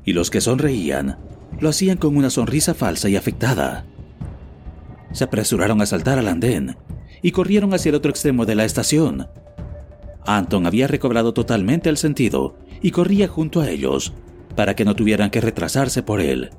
y 0.05 0.13
los 0.13 0.31
que 0.31 0.43
sonreían 0.43 1.19
lo 1.61 1.71
hacían 1.71 1.97
con 1.97 2.15
una 2.15 2.29
sonrisa 2.29 2.75
falsa 2.75 3.09
y 3.09 3.17
afectada. 3.17 3.87
Se 5.13 5.25
apresuraron 5.25 5.81
a 5.81 5.87
saltar 5.87 6.19
al 6.19 6.29
andén 6.29 6.77
y 7.23 7.33
corrieron 7.33 7.73
hacia 7.73 7.89
el 7.89 7.97
otro 7.97 8.11
extremo 8.11 8.45
de 8.45 8.55
la 8.55 8.67
estación. 8.67 9.29
Anton 10.37 10.67
había 10.67 10.87
recobrado 10.87 11.35
totalmente 11.35 11.89
el 11.89 11.97
sentido 11.97 12.57
y 12.81 12.91
corría 12.91 13.29
junto 13.29 13.61
a 13.61 13.69
ellos 13.69 14.13
para 14.55 14.75
que 14.75 14.85
no 14.85 14.95
tuvieran 14.95 15.31
que 15.31 15.41
retrasarse 15.41 16.03
por 16.03 16.21
él. 16.21 16.51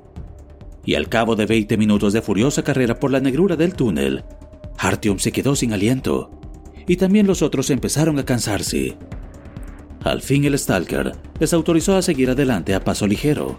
Y 0.84 0.94
al 0.94 1.08
cabo 1.08 1.36
de 1.36 1.46
20 1.46 1.76
minutos 1.76 2.12
de 2.12 2.22
furiosa 2.22 2.62
carrera 2.62 2.98
por 2.98 3.10
la 3.10 3.20
negrura 3.20 3.56
del 3.56 3.74
túnel, 3.74 4.24
Artyom 4.78 5.18
se 5.18 5.32
quedó 5.32 5.54
sin 5.54 5.72
aliento 5.72 6.30
y 6.86 6.96
también 6.96 7.26
los 7.26 7.42
otros 7.42 7.70
empezaron 7.70 8.18
a 8.18 8.24
cansarse. 8.24 8.96
Al 10.02 10.20
fin 10.20 10.44
el 10.44 10.58
Stalker 10.58 11.12
les 11.38 11.52
autorizó 11.52 11.96
a 11.96 12.02
seguir 12.02 12.30
adelante 12.30 12.74
a 12.74 12.82
paso 12.82 13.06
ligero. 13.06 13.56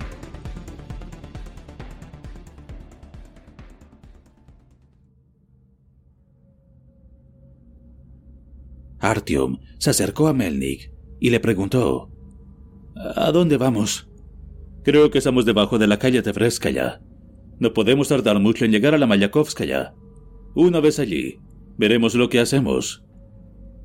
Artyom 9.04 9.60
se 9.80 9.90
acercó 9.90 10.28
a 10.28 10.34
Melnik 10.34 10.92
y 11.20 11.30
le 11.30 11.40
preguntó: 11.42 12.10
¿A 13.16 13.32
dónde 13.32 13.58
vamos? 13.58 14.10
Creo 14.84 15.12
que 15.12 15.18
estamos 15.18 15.46
debajo 15.46 15.78
de 15.78 15.88
la 15.88 16.00
calle 16.00 16.22
Tevreskaya. 16.22 17.02
No 17.60 17.74
podemos 17.74 18.08
tardar 18.08 18.40
mucho 18.40 18.66
en 18.66 18.72
llegar 18.72 18.96
a 18.96 18.98
la 18.98 19.06
Mayakovskaya. 19.06 19.94
Una 20.56 20.80
vez 20.80 21.00
allí, 21.00 21.40
veremos 21.78 22.16
lo 22.16 22.30
que 22.30 22.40
hacemos. 22.40 23.04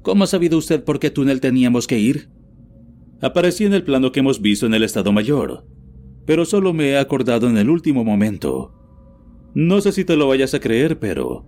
¿Cómo 0.02 0.24
ha 0.24 0.26
sabido 0.28 0.56
usted 0.56 0.84
por 0.84 1.00
qué 1.00 1.10
túnel 1.10 1.40
teníamos 1.40 1.86
que 1.86 1.98
ir? 1.98 2.30
Aparecí 3.20 3.64
en 3.64 3.74
el 3.74 3.82
plano 3.82 4.12
que 4.12 4.20
hemos 4.20 4.40
visto 4.40 4.66
en 4.66 4.74
el 4.74 4.84
Estado 4.84 5.12
Mayor, 5.12 5.66
pero 6.26 6.44
solo 6.44 6.72
me 6.72 6.90
he 6.90 6.98
acordado 6.98 7.48
en 7.48 7.58
el 7.58 7.68
último 7.68 8.04
momento. 8.04 8.72
No 9.54 9.80
sé 9.80 9.90
si 9.90 10.04
te 10.04 10.16
lo 10.16 10.28
vayas 10.28 10.54
a 10.54 10.60
creer, 10.60 11.00
pero 11.00 11.44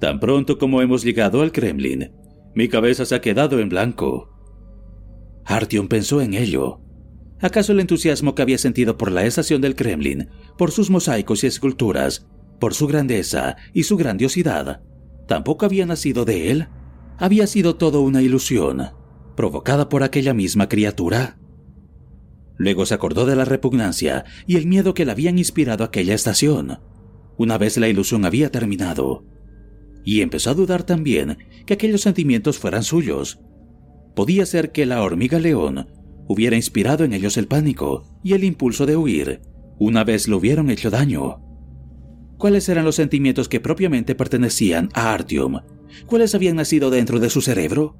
tan 0.00 0.20
pronto 0.20 0.58
como 0.58 0.82
hemos 0.82 1.02
llegado 1.02 1.40
al 1.40 1.52
Kremlin, 1.52 2.12
mi 2.54 2.68
cabeza 2.68 3.04
se 3.04 3.14
ha 3.14 3.20
quedado 3.20 3.58
en 3.58 3.68
blanco. 3.68 4.30
Artyom 5.44 5.88
pensó 5.88 6.20
en 6.20 6.34
ello. 6.34 6.80
¿Acaso 7.40 7.72
el 7.72 7.80
entusiasmo 7.80 8.34
que 8.34 8.42
había 8.42 8.58
sentido 8.58 8.96
por 8.96 9.10
la 9.10 9.24
estación 9.24 9.60
del 9.60 9.74
Kremlin, 9.74 10.28
por 10.56 10.70
sus 10.70 10.88
mosaicos 10.88 11.44
y 11.44 11.48
esculturas, 11.48 12.26
por 12.60 12.74
su 12.74 12.86
grandeza 12.86 13.56
y 13.72 13.82
su 13.82 13.96
grandiosidad, 13.96 14.82
tampoco 15.26 15.66
había 15.66 15.84
nacido 15.84 16.24
de 16.24 16.50
él? 16.50 16.68
¿Había 17.18 17.46
sido 17.46 17.76
todo 17.76 18.00
una 18.00 18.22
ilusión, 18.22 18.90
provocada 19.36 19.88
por 19.88 20.02
aquella 20.02 20.32
misma 20.32 20.68
criatura? 20.68 21.38
Luego 22.56 22.86
se 22.86 22.94
acordó 22.94 23.26
de 23.26 23.36
la 23.36 23.44
repugnancia 23.44 24.24
y 24.46 24.56
el 24.56 24.66
miedo 24.66 24.94
que 24.94 25.04
le 25.04 25.12
habían 25.12 25.38
inspirado 25.38 25.84
aquella 25.84 26.14
estación, 26.14 26.78
una 27.36 27.58
vez 27.58 27.76
la 27.78 27.88
ilusión 27.88 28.24
había 28.24 28.50
terminado. 28.50 29.24
Y 30.04 30.20
empezó 30.20 30.50
a 30.50 30.54
dudar 30.54 30.84
también 30.84 31.38
que 31.66 31.74
aquellos 31.74 32.02
sentimientos 32.02 32.58
fueran 32.58 32.82
suyos. 32.82 33.40
Podía 34.14 34.46
ser 34.46 34.70
que 34.70 34.86
la 34.86 35.02
hormiga 35.02 35.38
león 35.38 35.88
hubiera 36.28 36.56
inspirado 36.56 37.04
en 37.04 37.12
ellos 37.12 37.36
el 37.36 37.48
pánico 37.48 38.04
y 38.22 38.34
el 38.34 38.44
impulso 38.44 38.86
de 38.86 38.96
huir, 38.96 39.40
una 39.78 40.04
vez 40.04 40.28
lo 40.28 40.36
hubieron 40.36 40.70
hecho 40.70 40.90
daño. 40.90 41.40
¿Cuáles 42.38 42.68
eran 42.68 42.84
los 42.84 42.96
sentimientos 42.96 43.48
que 43.48 43.60
propiamente 43.60 44.14
pertenecían 44.14 44.88
a 44.94 45.12
Artyom? 45.12 45.60
¿Cuáles 46.06 46.34
habían 46.34 46.56
nacido 46.56 46.90
dentro 46.90 47.18
de 47.18 47.30
su 47.30 47.40
cerebro? 47.40 47.96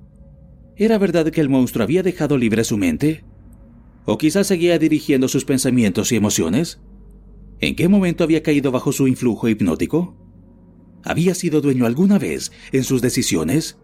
¿Era 0.77 0.99
verdad 0.99 1.31
que 1.31 1.41
el 1.41 1.49
monstruo 1.49 1.85
había 1.85 2.03
dejado 2.03 2.37
libre 2.37 2.65
su 2.65 2.77
mente? 2.77 3.25
¿O 4.05 4.19
quizás 4.19 4.47
seguía 4.47 4.79
dirigiendo 4.79 5.29
sus 5.29 5.45
pensamientos 5.45 6.13
y 6.13 6.17
emociones? 6.17 6.81
¿En 7.61 7.77
qué 7.77 7.89
momento 7.89 8.25
había 8.25 8.43
caído 8.43 8.71
bajo 8.73 8.93
su 8.93 9.07
influjo 9.07 9.49
hipnótico? 9.49 10.24
¿Había 11.05 11.35
sido 11.35 11.61
dueño 11.61 11.87
alguna 11.87 12.19
vez 12.19 12.51
en 12.73 12.83
sus 12.83 13.03
decisiones? 13.03 13.79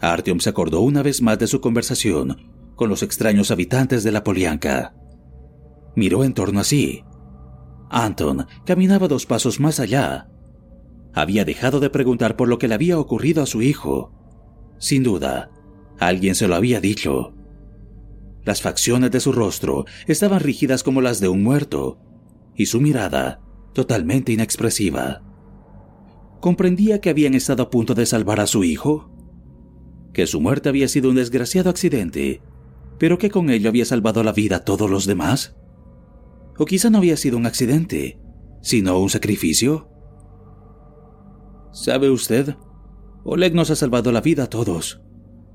Artyom 0.00 0.40
se 0.40 0.50
acordó 0.50 0.80
una 0.80 1.02
vez 1.02 1.22
más 1.22 1.38
de 1.38 1.46
su 1.46 1.60
conversación 1.60 2.50
con 2.76 2.88
los 2.88 3.02
extraños 3.02 3.50
habitantes 3.50 4.04
de 4.04 4.12
la 4.12 4.24
Polianka. 4.24 4.94
Miró 5.94 6.24
en 6.24 6.34
torno 6.34 6.60
a 6.60 6.64
sí. 6.64 7.04
Anton 7.90 8.46
caminaba 8.64 9.08
dos 9.08 9.26
pasos 9.26 9.60
más 9.60 9.78
allá. 9.78 10.28
Había 11.14 11.44
dejado 11.44 11.80
de 11.80 11.90
preguntar 11.90 12.36
por 12.36 12.48
lo 12.48 12.58
que 12.58 12.68
le 12.68 12.74
había 12.74 12.98
ocurrido 12.98 13.42
a 13.42 13.46
su 13.46 13.62
hijo. 13.62 14.12
Sin 14.78 15.02
duda, 15.02 15.50
alguien 15.98 16.34
se 16.34 16.48
lo 16.48 16.54
había 16.54 16.80
dicho. 16.80 17.34
Las 18.44 18.62
facciones 18.62 19.10
de 19.10 19.20
su 19.20 19.32
rostro 19.32 19.84
estaban 20.06 20.40
rígidas 20.40 20.82
como 20.82 21.00
las 21.00 21.20
de 21.20 21.28
un 21.28 21.42
muerto, 21.42 22.00
y 22.56 22.66
su 22.66 22.80
mirada 22.80 23.40
totalmente 23.72 24.32
inexpresiva. 24.32 25.22
¿Comprendía 26.42 27.00
que 27.00 27.08
habían 27.08 27.34
estado 27.34 27.62
a 27.62 27.70
punto 27.70 27.94
de 27.94 28.04
salvar 28.04 28.40
a 28.40 28.48
su 28.48 28.64
hijo? 28.64 29.08
¿Que 30.12 30.26
su 30.26 30.40
muerte 30.40 30.68
había 30.68 30.88
sido 30.88 31.08
un 31.08 31.14
desgraciado 31.14 31.70
accidente, 31.70 32.42
pero 32.98 33.16
que 33.16 33.30
con 33.30 33.48
ello 33.48 33.68
había 33.68 33.84
salvado 33.84 34.24
la 34.24 34.32
vida 34.32 34.56
a 34.56 34.64
todos 34.64 34.90
los 34.90 35.06
demás? 35.06 35.54
¿O 36.58 36.64
quizá 36.64 36.90
no 36.90 36.98
había 36.98 37.16
sido 37.16 37.36
un 37.36 37.46
accidente, 37.46 38.18
sino 38.60 38.98
un 38.98 39.08
sacrificio? 39.08 39.88
¿Sabe 41.70 42.10
usted? 42.10 42.56
Oleg 43.22 43.54
nos 43.54 43.70
ha 43.70 43.76
salvado 43.76 44.10
la 44.10 44.20
vida 44.20 44.42
a 44.42 44.50
todos. 44.50 45.00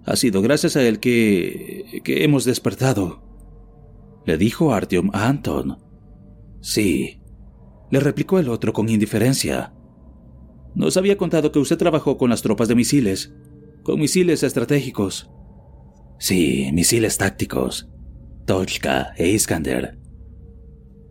Ha 0.05 0.15
sido 0.15 0.41
gracias 0.41 0.77
a 0.77 0.83
él 0.83 1.01
que... 1.01 1.99
que 2.05 2.23
hemos 2.23 2.45
despertado. 2.45 3.23
Le 4.25 4.37
dijo 4.37 4.73
Artyom 4.73 5.09
a 5.11 5.27
Anton. 5.27 5.79
Sí, 6.61 7.21
le 7.91 7.99
replicó 7.99 8.39
el 8.39 8.47
otro 8.47 8.71
con 8.71 8.87
indiferencia. 8.87 9.73
Nos 10.77 10.95
había 10.95 11.17
contado 11.17 11.51
que 11.51 11.57
usted 11.57 11.75
trabajó 11.75 12.19
con 12.19 12.29
las 12.29 12.43
tropas 12.43 12.67
de 12.67 12.75
misiles, 12.75 13.33
con 13.81 13.99
misiles 13.99 14.43
estratégicos. 14.43 15.27
Sí, 16.19 16.69
misiles 16.71 17.17
tácticos. 17.17 17.89
Tochka 18.45 19.11
e 19.17 19.27
Iskander. 19.29 19.97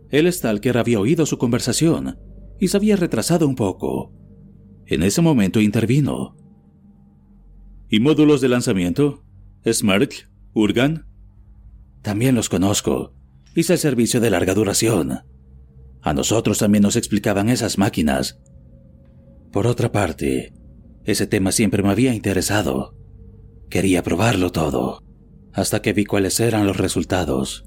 El 0.09 0.31
Stalker 0.31 0.77
había 0.77 1.01
oído 1.01 1.25
su 1.25 1.37
conversación 1.37 2.17
y 2.61 2.69
se 2.69 2.77
había 2.77 2.95
retrasado 2.95 3.45
un 3.45 3.55
poco. 3.55 4.13
En 4.85 5.03
ese 5.03 5.21
momento 5.21 5.59
intervino. 5.59 6.37
¿Y 7.89 7.99
módulos 7.99 8.39
de 8.39 8.47
lanzamiento? 8.47 9.25
¿Smerch? 9.69 10.29
¿Urgan? 10.53 11.07
También 12.03 12.35
los 12.35 12.47
conozco. 12.47 13.13
Hice 13.53 13.73
el 13.73 13.79
servicio 13.79 14.21
de 14.21 14.29
larga 14.29 14.53
duración. 14.53 15.25
A 16.01 16.13
nosotros 16.13 16.57
también 16.57 16.83
nos 16.83 16.95
explicaban 16.95 17.49
esas 17.49 17.77
máquinas. 17.77 18.39
Por 19.57 19.65
otra 19.65 19.91
parte, 19.91 20.53
ese 21.03 21.25
tema 21.25 21.51
siempre 21.51 21.81
me 21.81 21.89
había 21.89 22.13
interesado. 22.13 22.95
Quería 23.71 24.03
probarlo 24.03 24.51
todo, 24.51 25.01
hasta 25.51 25.81
que 25.81 25.93
vi 25.93 26.05
cuáles 26.05 26.39
eran 26.39 26.67
los 26.67 26.77
resultados. 26.77 27.65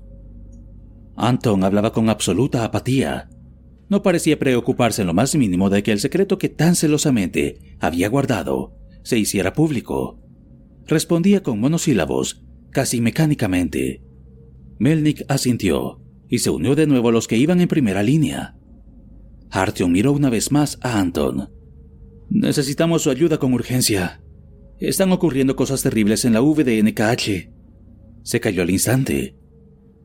Anton 1.16 1.64
hablaba 1.64 1.92
con 1.92 2.08
absoluta 2.08 2.64
apatía. 2.64 3.28
No 3.88 4.04
parecía 4.04 4.38
preocuparse 4.38 5.00
en 5.02 5.08
lo 5.08 5.14
más 5.14 5.34
mínimo 5.34 5.68
de 5.68 5.82
que 5.82 5.90
el 5.90 5.98
secreto 5.98 6.38
que 6.38 6.48
tan 6.48 6.76
celosamente 6.76 7.76
había 7.80 8.08
guardado 8.08 8.72
se 9.02 9.18
hiciera 9.18 9.52
público. 9.52 10.22
Respondía 10.86 11.42
con 11.42 11.58
monosílabos, 11.58 12.44
casi 12.70 13.00
mecánicamente. 13.00 14.00
Melnik 14.78 15.24
asintió 15.26 16.00
y 16.28 16.38
se 16.38 16.50
unió 16.50 16.76
de 16.76 16.86
nuevo 16.86 17.08
a 17.08 17.12
los 17.12 17.26
que 17.26 17.36
iban 17.36 17.60
en 17.60 17.66
primera 17.66 18.04
línea. 18.04 18.54
Artyom 19.50 19.90
miró 19.90 20.12
una 20.12 20.30
vez 20.30 20.52
más 20.52 20.78
a 20.82 21.00
Anton. 21.00 21.58
Necesitamos 22.30 23.02
su 23.02 23.10
ayuda 23.10 23.38
con 23.38 23.52
urgencia. 23.52 24.22
Están 24.78 25.10
ocurriendo 25.10 25.56
cosas 25.56 25.82
terribles 25.82 26.24
en 26.24 26.32
la 26.32 26.40
VDNKH. 26.40 27.50
Se 28.22 28.40
cayó 28.40 28.62
al 28.62 28.70
instante. 28.70 29.36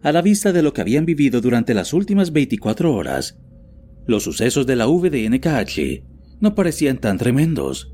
A 0.01 0.11
la 0.11 0.23
vista 0.23 0.51
de 0.51 0.63
lo 0.63 0.73
que 0.73 0.81
habían 0.81 1.05
vivido 1.05 1.39
durante 1.39 1.75
las 1.75 1.93
últimas 1.93 2.33
24 2.33 2.93
horas, 2.93 3.37
los 4.07 4.23
sucesos 4.23 4.65
de 4.65 4.75
la 4.75 4.87
VDNKH 4.87 6.03
no 6.39 6.55
parecían 6.55 6.97
tan 6.97 7.19
tremendos. 7.19 7.93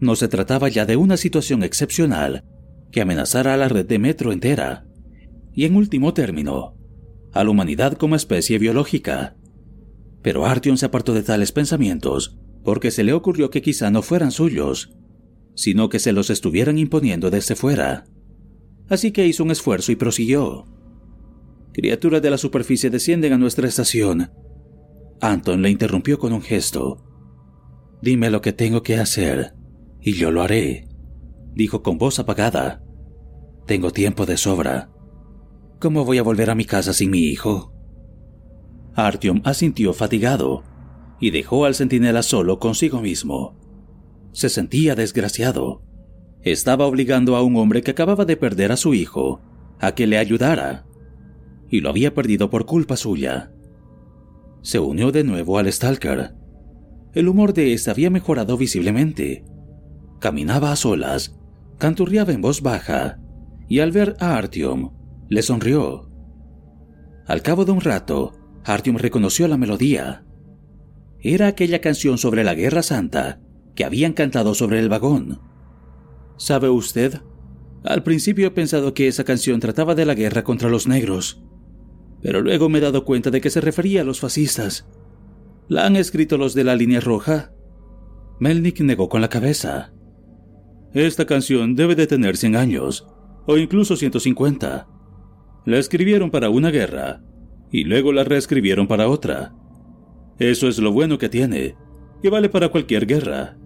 No 0.00 0.16
se 0.16 0.26
trataba 0.26 0.68
ya 0.68 0.84
de 0.84 0.96
una 0.96 1.16
situación 1.16 1.62
excepcional 1.62 2.44
que 2.90 3.00
amenazara 3.00 3.54
a 3.54 3.56
la 3.56 3.68
red 3.68 3.86
de 3.86 4.00
metro 4.00 4.32
entera. 4.32 4.86
Y 5.52 5.66
en 5.66 5.76
último 5.76 6.14
término, 6.14 6.76
a 7.32 7.44
la 7.44 7.50
humanidad 7.50 7.92
como 7.92 8.16
especie 8.16 8.58
biológica. 8.58 9.36
Pero 10.20 10.46
Artyom 10.46 10.76
se 10.76 10.86
apartó 10.86 11.14
de 11.14 11.22
tales 11.22 11.52
pensamientos 11.52 12.38
porque 12.64 12.90
se 12.90 13.04
le 13.04 13.12
ocurrió 13.12 13.50
que 13.50 13.62
quizá 13.62 13.90
no 13.90 14.02
fueran 14.02 14.32
suyos, 14.32 14.96
sino 15.54 15.88
que 15.88 16.00
se 16.00 16.12
los 16.12 16.30
estuvieran 16.30 16.78
imponiendo 16.78 17.30
desde 17.30 17.54
fuera. 17.54 18.06
Así 18.88 19.12
que 19.12 19.26
hizo 19.26 19.44
un 19.44 19.50
esfuerzo 19.50 19.92
y 19.92 19.96
prosiguió. 19.96 20.64
Criaturas 21.72 22.22
de 22.22 22.30
la 22.30 22.38
superficie 22.38 22.90
descienden 22.90 23.34
a 23.34 23.38
nuestra 23.38 23.68
estación. 23.68 24.30
Anton 25.20 25.62
le 25.62 25.70
interrumpió 25.70 26.18
con 26.18 26.32
un 26.32 26.42
gesto. 26.42 27.04
Dime 28.02 28.30
lo 28.30 28.40
que 28.40 28.52
tengo 28.52 28.82
que 28.82 28.96
hacer, 28.96 29.54
y 30.00 30.12
yo 30.12 30.30
lo 30.30 30.42
haré, 30.42 30.88
dijo 31.54 31.82
con 31.82 31.98
voz 31.98 32.18
apagada. 32.18 32.82
Tengo 33.66 33.90
tiempo 33.90 34.26
de 34.26 34.36
sobra. 34.36 34.90
¿Cómo 35.80 36.04
voy 36.04 36.18
a 36.18 36.22
volver 36.22 36.50
a 36.50 36.54
mi 36.54 36.64
casa 36.64 36.92
sin 36.92 37.10
mi 37.10 37.20
hijo? 37.20 37.72
Artyom 38.94 39.40
asintió 39.44 39.92
fatigado 39.92 40.62
y 41.20 41.30
dejó 41.30 41.64
al 41.64 41.74
centinela 41.74 42.22
solo 42.22 42.58
consigo 42.58 43.00
mismo. 43.00 43.56
Se 44.32 44.48
sentía 44.48 44.94
desgraciado. 44.94 45.82
Estaba 46.42 46.86
obligando 46.86 47.36
a 47.36 47.42
un 47.42 47.56
hombre 47.56 47.82
que 47.82 47.92
acababa 47.92 48.24
de 48.24 48.36
perder 48.36 48.72
a 48.72 48.76
su 48.76 48.94
hijo 48.94 49.40
a 49.80 49.94
que 49.94 50.06
le 50.06 50.18
ayudara, 50.18 50.86
y 51.68 51.80
lo 51.80 51.90
había 51.90 52.14
perdido 52.14 52.50
por 52.50 52.66
culpa 52.66 52.96
suya. 52.96 53.52
Se 54.62 54.78
unió 54.78 55.12
de 55.12 55.24
nuevo 55.24 55.58
al 55.58 55.70
Stalker. 55.70 56.34
El 57.12 57.28
humor 57.28 57.52
de 57.52 57.72
éste 57.72 57.90
había 57.90 58.10
mejorado 58.10 58.56
visiblemente. 58.56 59.44
Caminaba 60.20 60.72
a 60.72 60.76
solas, 60.76 61.36
canturreaba 61.78 62.32
en 62.32 62.40
voz 62.40 62.62
baja, 62.62 63.18
y 63.68 63.80
al 63.80 63.92
ver 63.92 64.16
a 64.20 64.36
Artyom, 64.36 64.92
le 65.28 65.42
sonrió. 65.42 66.10
Al 67.26 67.42
cabo 67.42 67.64
de 67.64 67.72
un 67.72 67.80
rato, 67.80 68.32
Artyom 68.64 68.96
reconoció 68.96 69.48
la 69.48 69.56
melodía. 69.56 70.24
Era 71.26 71.46
aquella 71.46 71.80
canción 71.80 72.18
sobre 72.18 72.44
la 72.44 72.54
Guerra 72.54 72.82
Santa 72.82 73.40
que 73.74 73.86
habían 73.86 74.12
cantado 74.12 74.54
sobre 74.54 74.78
el 74.78 74.90
vagón. 74.90 75.40
¿Sabe 76.36 76.68
usted? 76.68 77.22
Al 77.82 78.02
principio 78.02 78.48
he 78.48 78.50
pensado 78.50 78.92
que 78.92 79.08
esa 79.08 79.24
canción 79.24 79.58
trataba 79.58 79.94
de 79.94 80.04
la 80.04 80.14
guerra 80.14 80.44
contra 80.44 80.68
los 80.68 80.86
negros, 80.86 81.42
pero 82.22 82.42
luego 82.42 82.68
me 82.68 82.78
he 82.78 82.82
dado 82.82 83.06
cuenta 83.06 83.30
de 83.30 83.40
que 83.40 83.48
se 83.48 83.62
refería 83.62 84.02
a 84.02 84.04
los 84.04 84.20
fascistas. 84.20 84.86
¿La 85.66 85.86
han 85.86 85.96
escrito 85.96 86.36
los 86.36 86.52
de 86.52 86.64
la 86.64 86.76
línea 86.76 87.00
roja? 87.00 87.52
Melnik 88.38 88.82
negó 88.82 89.08
con 89.08 89.22
la 89.22 89.30
cabeza. 89.30 89.94
Esta 90.92 91.24
canción 91.24 91.74
debe 91.74 91.94
de 91.94 92.06
tener 92.06 92.36
100 92.36 92.54
años, 92.54 93.06
o 93.46 93.56
incluso 93.56 93.96
150. 93.96 94.88
La 95.64 95.78
escribieron 95.78 96.30
para 96.30 96.50
una 96.50 96.70
guerra 96.70 97.22
y 97.72 97.84
luego 97.84 98.12
la 98.12 98.24
reescribieron 98.24 98.86
para 98.86 99.08
otra. 99.08 99.54
Eso 100.38 100.68
es 100.68 100.78
lo 100.78 100.92
bueno 100.92 101.18
que 101.18 101.28
tiene, 101.28 101.76
que 102.22 102.30
vale 102.30 102.48
para 102.48 102.68
cualquier 102.68 103.06
guerra. 103.06 103.56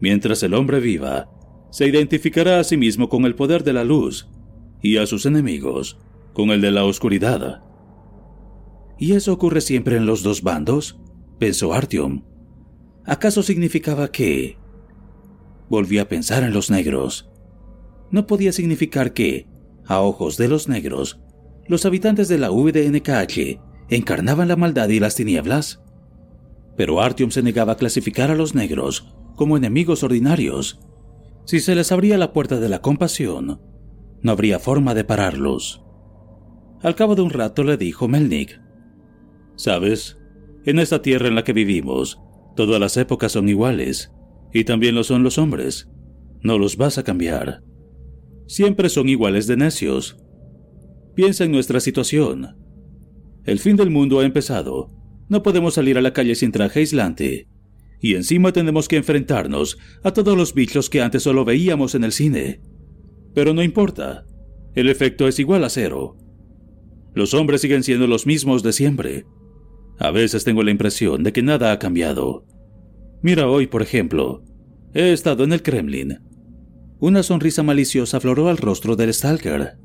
Mientras 0.00 0.42
el 0.42 0.54
hombre 0.54 0.80
viva, 0.80 1.28
se 1.70 1.86
identificará 1.86 2.60
a 2.60 2.64
sí 2.64 2.76
mismo 2.76 3.08
con 3.08 3.24
el 3.24 3.34
poder 3.34 3.64
de 3.64 3.72
la 3.72 3.84
luz 3.84 4.28
y 4.80 4.96
a 4.96 5.06
sus 5.06 5.26
enemigos 5.26 5.98
con 6.32 6.50
el 6.50 6.60
de 6.60 6.70
la 6.70 6.84
oscuridad. 6.84 7.62
¿Y 8.98 9.12
eso 9.12 9.32
ocurre 9.32 9.60
siempre 9.60 9.96
en 9.96 10.06
los 10.06 10.22
dos 10.22 10.42
bandos? 10.42 10.98
pensó 11.38 11.72
Artyom. 11.72 12.22
¿Acaso 13.04 13.42
significaba 13.42 14.12
que... 14.12 14.58
Volvió 15.68 16.02
a 16.02 16.08
pensar 16.08 16.42
en 16.42 16.52
los 16.52 16.70
negros. 16.70 17.30
No 18.10 18.26
podía 18.26 18.52
significar 18.52 19.12
que, 19.12 19.48
a 19.86 20.00
ojos 20.00 20.36
de 20.36 20.48
los 20.48 20.68
negros, 20.68 21.20
los 21.66 21.84
habitantes 21.86 22.28
de 22.28 22.38
la 22.38 22.50
VDNKH 22.50 23.71
encarnaban 23.96 24.48
la 24.48 24.56
maldad 24.56 24.88
y 24.88 25.00
las 25.00 25.14
tinieblas. 25.14 25.82
Pero 26.76 27.00
Artyom 27.00 27.30
se 27.30 27.42
negaba 27.42 27.72
a 27.72 27.76
clasificar 27.76 28.30
a 28.30 28.34
los 28.34 28.54
negros 28.54 29.14
como 29.36 29.56
enemigos 29.56 30.02
ordinarios. 30.02 30.80
Si 31.44 31.60
se 31.60 31.74
les 31.74 31.92
abría 31.92 32.18
la 32.18 32.32
puerta 32.32 32.60
de 32.60 32.68
la 32.68 32.80
compasión, 32.80 33.60
no 34.20 34.32
habría 34.32 34.58
forma 34.58 34.94
de 34.94 35.04
pararlos. 35.04 35.82
Al 36.82 36.94
cabo 36.94 37.14
de 37.14 37.22
un 37.22 37.30
rato 37.30 37.64
le 37.64 37.76
dijo 37.76 38.08
Melnik, 38.08 38.60
Sabes, 39.56 40.18
en 40.64 40.78
esta 40.78 41.02
tierra 41.02 41.28
en 41.28 41.34
la 41.34 41.44
que 41.44 41.52
vivimos, 41.52 42.20
todas 42.56 42.80
las 42.80 42.96
épocas 42.96 43.32
son 43.32 43.48
iguales, 43.48 44.12
y 44.52 44.64
también 44.64 44.94
lo 44.94 45.04
son 45.04 45.22
los 45.22 45.38
hombres. 45.38 45.88
No 46.42 46.58
los 46.58 46.76
vas 46.76 46.98
a 46.98 47.04
cambiar 47.04 47.62
siempre 48.52 48.90
son 48.90 49.08
iguales 49.08 49.46
de 49.46 49.56
necios. 49.56 50.18
Piensa 51.14 51.44
en 51.44 51.52
nuestra 51.52 51.80
situación. 51.80 52.56
El 53.44 53.58
fin 53.58 53.76
del 53.76 53.90
mundo 53.90 54.20
ha 54.20 54.24
empezado. 54.24 54.88
No 55.28 55.42
podemos 55.42 55.74
salir 55.74 55.98
a 55.98 56.02
la 56.02 56.12
calle 56.12 56.34
sin 56.34 56.52
traje 56.52 56.80
aislante. 56.80 57.48
Y 58.00 58.14
encima 58.14 58.52
tenemos 58.52 58.88
que 58.88 58.96
enfrentarnos 58.96 59.78
a 60.02 60.12
todos 60.12 60.36
los 60.36 60.54
bichos 60.54 60.90
que 60.90 61.00
antes 61.00 61.22
solo 61.22 61.44
veíamos 61.44 61.94
en 61.94 62.04
el 62.04 62.12
cine. 62.12 62.60
Pero 63.34 63.54
no 63.54 63.62
importa, 63.62 64.26
el 64.74 64.88
efecto 64.88 65.28
es 65.28 65.38
igual 65.38 65.64
a 65.64 65.70
cero. 65.70 66.16
Los 67.14 67.34
hombres 67.34 67.60
siguen 67.60 67.82
siendo 67.82 68.06
los 68.06 68.26
mismos 68.26 68.62
de 68.62 68.72
siempre. 68.72 69.26
A 69.98 70.10
veces 70.10 70.44
tengo 70.44 70.62
la 70.62 70.70
impresión 70.70 71.22
de 71.22 71.32
que 71.32 71.42
nada 71.42 71.72
ha 71.72 71.78
cambiado. 71.78 72.44
Mira 73.22 73.48
hoy, 73.48 73.66
por 73.66 73.82
ejemplo, 73.82 74.42
he 74.94 75.12
estado 75.12 75.44
en 75.44 75.52
el 75.52 75.62
Kremlin. 75.62 76.18
Una 76.98 77.22
sonrisa 77.22 77.62
maliciosa 77.62 78.16
afloró 78.16 78.48
al 78.48 78.58
rostro 78.58 78.96
del 78.96 79.12
Stalker. 79.12 79.76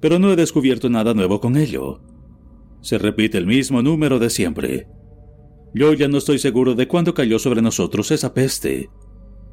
Pero 0.00 0.18
no 0.18 0.32
he 0.32 0.36
descubierto 0.36 0.88
nada 0.88 1.14
nuevo 1.14 1.40
con 1.40 1.56
ello. 1.56 2.00
Se 2.80 2.98
repite 2.98 3.38
el 3.38 3.46
mismo 3.46 3.82
número 3.82 4.18
de 4.18 4.30
siempre. 4.30 4.88
Yo 5.74 5.92
ya 5.94 6.08
no 6.08 6.18
estoy 6.18 6.38
seguro 6.38 6.74
de 6.74 6.88
cuándo 6.88 7.14
cayó 7.14 7.38
sobre 7.38 7.62
nosotros 7.62 8.10
esa 8.10 8.34
peste. 8.34 8.90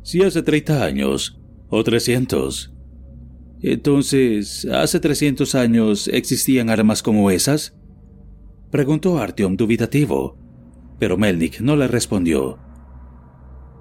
Si 0.03 0.21
hace 0.23 0.43
30 0.43 0.83
años 0.83 1.39
o 1.69 1.83
300. 1.83 2.73
Entonces, 3.61 4.65
¿hace 4.71 4.99
300 4.99 5.55
años 5.55 6.07
existían 6.07 6.69
armas 6.69 7.01
como 7.01 7.31
esas? 7.31 7.75
Preguntó 8.71 9.17
Artyom 9.17 9.55
dubitativo, 9.55 10.37
pero 10.99 11.17
Melnik 11.17 11.61
no 11.61 11.75
le 11.75 11.87
respondió. 11.87 12.59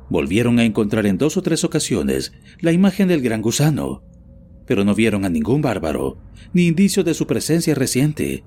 Volvieron 0.09 0.59
a 0.59 0.65
encontrar 0.65 1.07
en 1.07 1.19
dos 1.19 1.37
o 1.37 1.43
tres 1.43 1.65
ocasiones 1.65 2.33
la 2.61 2.73
imagen 2.73 3.09
del 3.09 3.21
gran 3.21 3.43
gusano, 3.43 4.03
pero 4.67 4.85
no 4.85 4.95
vieron 4.95 5.25
a 5.25 5.29
ningún 5.29 5.63
bárbaro, 5.63 6.19
ni 6.53 6.67
indicio 6.67 7.05
de 7.05 7.15
su 7.15 7.27
presencia 7.27 7.75
reciente. 7.75 8.45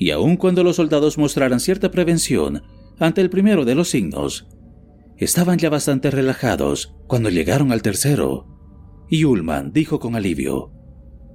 Y 0.00 0.10
aun 0.10 0.36
cuando 0.36 0.64
los 0.64 0.76
soldados 0.76 1.16
mostraran 1.16 1.60
cierta 1.60 1.92
prevención 1.92 2.64
ante 2.98 3.20
el 3.20 3.30
primero 3.30 3.64
de 3.64 3.76
los 3.76 3.90
signos, 3.90 4.48
estaban 5.16 5.58
ya 5.58 5.70
bastante 5.70 6.10
relajados 6.10 6.96
cuando 7.06 7.30
llegaron 7.30 7.70
al 7.70 7.82
tercero 7.82 8.50
y 9.10 9.24
Ullman 9.24 9.72
dijo 9.72 9.98
con 9.98 10.14
alivio, 10.14 10.72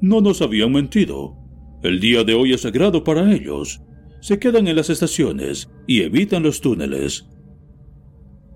No 0.02 0.22
nos 0.22 0.42
habían 0.42 0.72
mentido. 0.72 1.38
El 1.84 2.00
día 2.00 2.24
de 2.24 2.34
hoy 2.34 2.54
es 2.54 2.62
sagrado 2.62 3.04
para 3.04 3.32
ellos. 3.32 3.82
Se 4.22 4.40
quedan 4.40 4.68
en 4.68 4.78
las 4.78 4.90
estaciones 4.90 5.70
y 5.86 6.02
evitan 6.02 6.42
los 6.42 6.62
túneles. 6.62 7.28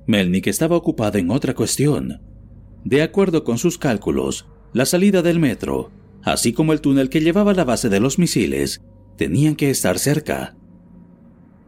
Melnik 0.08 0.48
estaba 0.48 0.78
ocupado 0.78 1.20
en 1.20 1.30
otra 1.30 1.54
cuestión. 1.54 2.22
De 2.84 3.04
acuerdo 3.04 3.44
con 3.44 3.58
sus 3.58 3.78
cálculos, 3.78 4.48
la 4.74 4.86
salida 4.86 5.22
del 5.22 5.40
metro, 5.40 5.92
así 6.24 6.54
como 6.54 6.74
el 6.74 6.82
túnel 6.82 7.10
que 7.10 7.22
llevaba 7.22 7.52
a 7.52 7.56
la 7.56 7.66
base 7.66 7.90
de 7.90 8.00
los 8.00 8.18
misiles, 8.18 8.82
tenían 9.20 9.58
que 9.58 9.70
estar 9.70 10.00
cerca. 10.00 10.56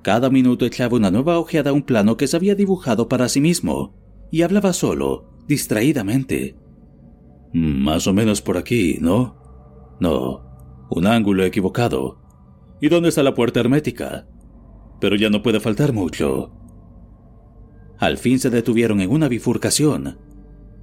Cada 0.03 0.29
minuto 0.29 0.65
echaba 0.65 0.95
una 0.95 1.11
nueva 1.11 1.37
ojeada 1.37 1.71
a 1.71 1.73
un 1.73 1.83
plano 1.83 2.15
que 2.15 2.25
se 2.25 2.37
había 2.37 2.55
dibujado 2.55 3.09
para 3.09 3.27
sí 3.27 3.41
mismo, 3.41 3.93
y 4.31 4.43
hablaba 4.43 4.71
solo, 4.71 5.29
distraídamente. 5.49 6.55
Más 7.51 8.07
o 8.07 8.13
menos 8.13 8.41
por 8.41 8.57
aquí, 8.57 8.99
¿no? 9.01 9.35
No, 9.99 10.87
un 10.89 11.05
ángulo 11.05 11.43
equivocado. 11.43 12.21
¿Y 12.79 12.87
dónde 12.87 13.09
está 13.09 13.21
la 13.21 13.35
puerta 13.35 13.59
hermética? 13.59 14.29
Pero 15.01 15.17
ya 15.17 15.29
no 15.29 15.43
puede 15.43 15.59
faltar 15.59 15.91
mucho. 15.91 16.53
Al 17.97 18.17
fin 18.17 18.39
se 18.39 18.49
detuvieron 18.49 19.01
en 19.01 19.11
una 19.11 19.27
bifurcación. 19.27 20.19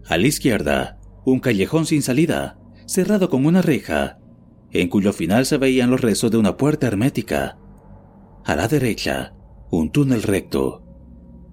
A 0.07 0.19
la 0.19 0.27
izquierda, 0.27 1.01
un 1.25 1.41
callejón 1.41 1.87
sin 1.87 2.03
salida, 2.03 2.59
cerrado 2.85 3.31
con 3.31 3.47
una 3.47 3.63
reja, 3.63 4.19
en 4.73 4.89
cuyo 4.89 5.13
final 5.13 5.47
se 5.47 5.59
veían 5.59 5.91
los 5.91 6.01
restos 6.01 6.31
de 6.31 6.39
una 6.39 6.57
puerta 6.57 6.87
hermética. 6.87 7.59
A 8.45 8.57
la 8.57 8.69
derecha, 8.69 9.35
un 9.71 9.91
túnel 9.91 10.23
recto. 10.23 10.83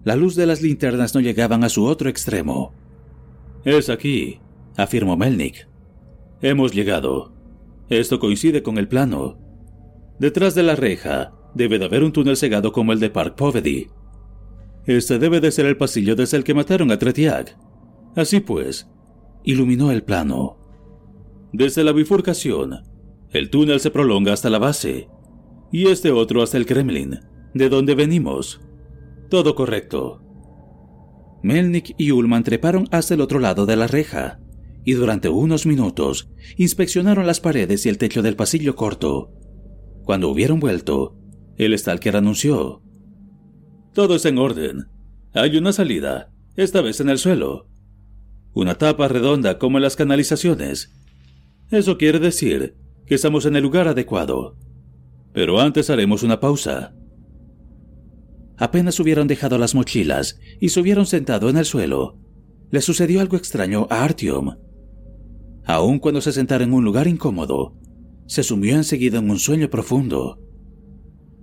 La 0.03 0.16
luz 0.16 0.36
de 0.36 0.45
las 0.45 0.61
linternas 0.61 1.16
no 1.16 1.22
llegaban 1.22 1.63
a 1.63 1.70
su 1.70 1.86
otro 1.86 2.09
extremo. 2.09 2.74
Es 3.63 3.89
aquí, 3.89 4.39
afirmó 4.78 5.18
Melnik. 5.18 5.68
Hemos 6.41 6.74
llegado. 6.74 7.34
Esto 7.89 8.20
coincide 8.20 8.61
con 8.61 8.78
el 8.78 8.88
plano. 8.88 9.38
Detrás 10.20 10.55
de 10.55 10.63
la 10.63 10.76
reja 10.76 11.34
debe 11.53 11.80
de 11.80 11.86
haber 11.86 12.03
un 12.03 12.11
túnel 12.11 12.38
cegado 12.38 12.72
como 12.72 12.93
el 12.93 12.99
de 12.99 13.09
Park 13.09 13.36
Povedy. 13.36 13.88
Este 14.86 15.18
debe 15.18 15.39
de 15.39 15.51
ser 15.51 15.66
el 15.66 15.78
pasillo 15.78 16.16
desde 16.16 16.38
el 16.38 16.43
que 16.43 16.53
mataron 16.53 16.91
a 16.91 16.99
Tretiak. 16.99 17.57
Así 18.16 18.39
pues, 18.39 18.88
iluminó 19.43 19.91
el 19.91 20.03
plano. 20.03 20.57
Desde 21.51 21.84
la 21.84 21.91
bifurcación, 21.91 22.84
el 23.38 23.49
túnel 23.49 23.79
se 23.79 23.91
prolonga 23.91 24.33
hasta 24.33 24.49
la 24.49 24.59
base, 24.59 25.09
y 25.71 25.88
este 25.88 26.11
otro 26.11 26.41
hasta 26.41 26.57
el 26.57 26.65
Kremlin, 26.65 27.19
de 27.53 27.69
donde 27.69 27.95
venimos. 27.95 28.61
Todo 29.29 29.55
correcto. 29.55 30.21
Melnik 31.43 31.95
y 31.97 32.11
Ullman 32.11 32.43
treparon 32.43 32.88
hasta 32.91 33.13
el 33.13 33.21
otro 33.21 33.39
lado 33.39 33.65
de 33.65 33.75
la 33.75 33.88
reja 33.88 34.39
y 34.86 34.93
durante 34.93 35.29
unos 35.29 35.65
minutos 35.65 36.29
inspeccionaron 36.57 37.25
las 37.25 37.39
paredes 37.39 37.86
y 37.86 37.89
el 37.89 37.97
techo 37.97 38.21
del 38.21 38.36
pasillo 38.36 38.75
corto. 38.75 39.31
Cuando 40.03 40.29
hubieron 40.29 40.59
vuelto, 40.59 41.17
el 41.57 41.77
Stalker 41.77 42.15
anunció. 42.15 42.83
Todo 43.93 44.15
está 44.15 44.29
en 44.29 44.38
orden. 44.38 44.86
Hay 45.33 45.57
una 45.57 45.73
salida, 45.73 46.31
esta 46.55 46.81
vez 46.81 46.99
en 46.99 47.09
el 47.09 47.17
suelo. 47.17 47.67
Una 48.53 48.75
tapa 48.75 49.07
redonda 49.07 49.57
como 49.57 49.79
en 49.79 49.83
las 49.83 49.95
canalizaciones. 49.95 50.93
Eso 51.71 51.97
quiere 51.97 52.19
decir 52.19 52.75
que 53.05 53.15
estamos 53.15 53.45
en 53.45 53.55
el 53.55 53.63
lugar 53.63 53.87
adecuado. 53.87 54.57
Pero 55.33 55.59
antes 55.59 55.89
haremos 55.89 56.23
una 56.23 56.39
pausa. 56.39 56.95
Apenas 58.57 58.99
hubieron 58.99 59.27
dejado 59.27 59.57
las 59.57 59.75
mochilas 59.75 60.39
y 60.59 60.69
se 60.69 60.79
hubieron 60.79 61.05
sentado 61.05 61.49
en 61.49 61.57
el 61.57 61.65
suelo, 61.65 62.17
le 62.71 62.81
sucedió 62.81 63.21
algo 63.21 63.37
extraño 63.37 63.87
a 63.89 64.03
Artyom. 64.03 64.55
Aun 65.65 65.99
cuando 65.99 66.21
se 66.21 66.31
sentara 66.31 66.63
en 66.63 66.73
un 66.73 66.83
lugar 66.85 67.07
incómodo, 67.07 67.75
se 68.27 68.43
sumió 68.43 68.75
enseguida 68.75 69.19
en 69.19 69.29
un 69.29 69.39
sueño 69.39 69.69
profundo. 69.69 70.39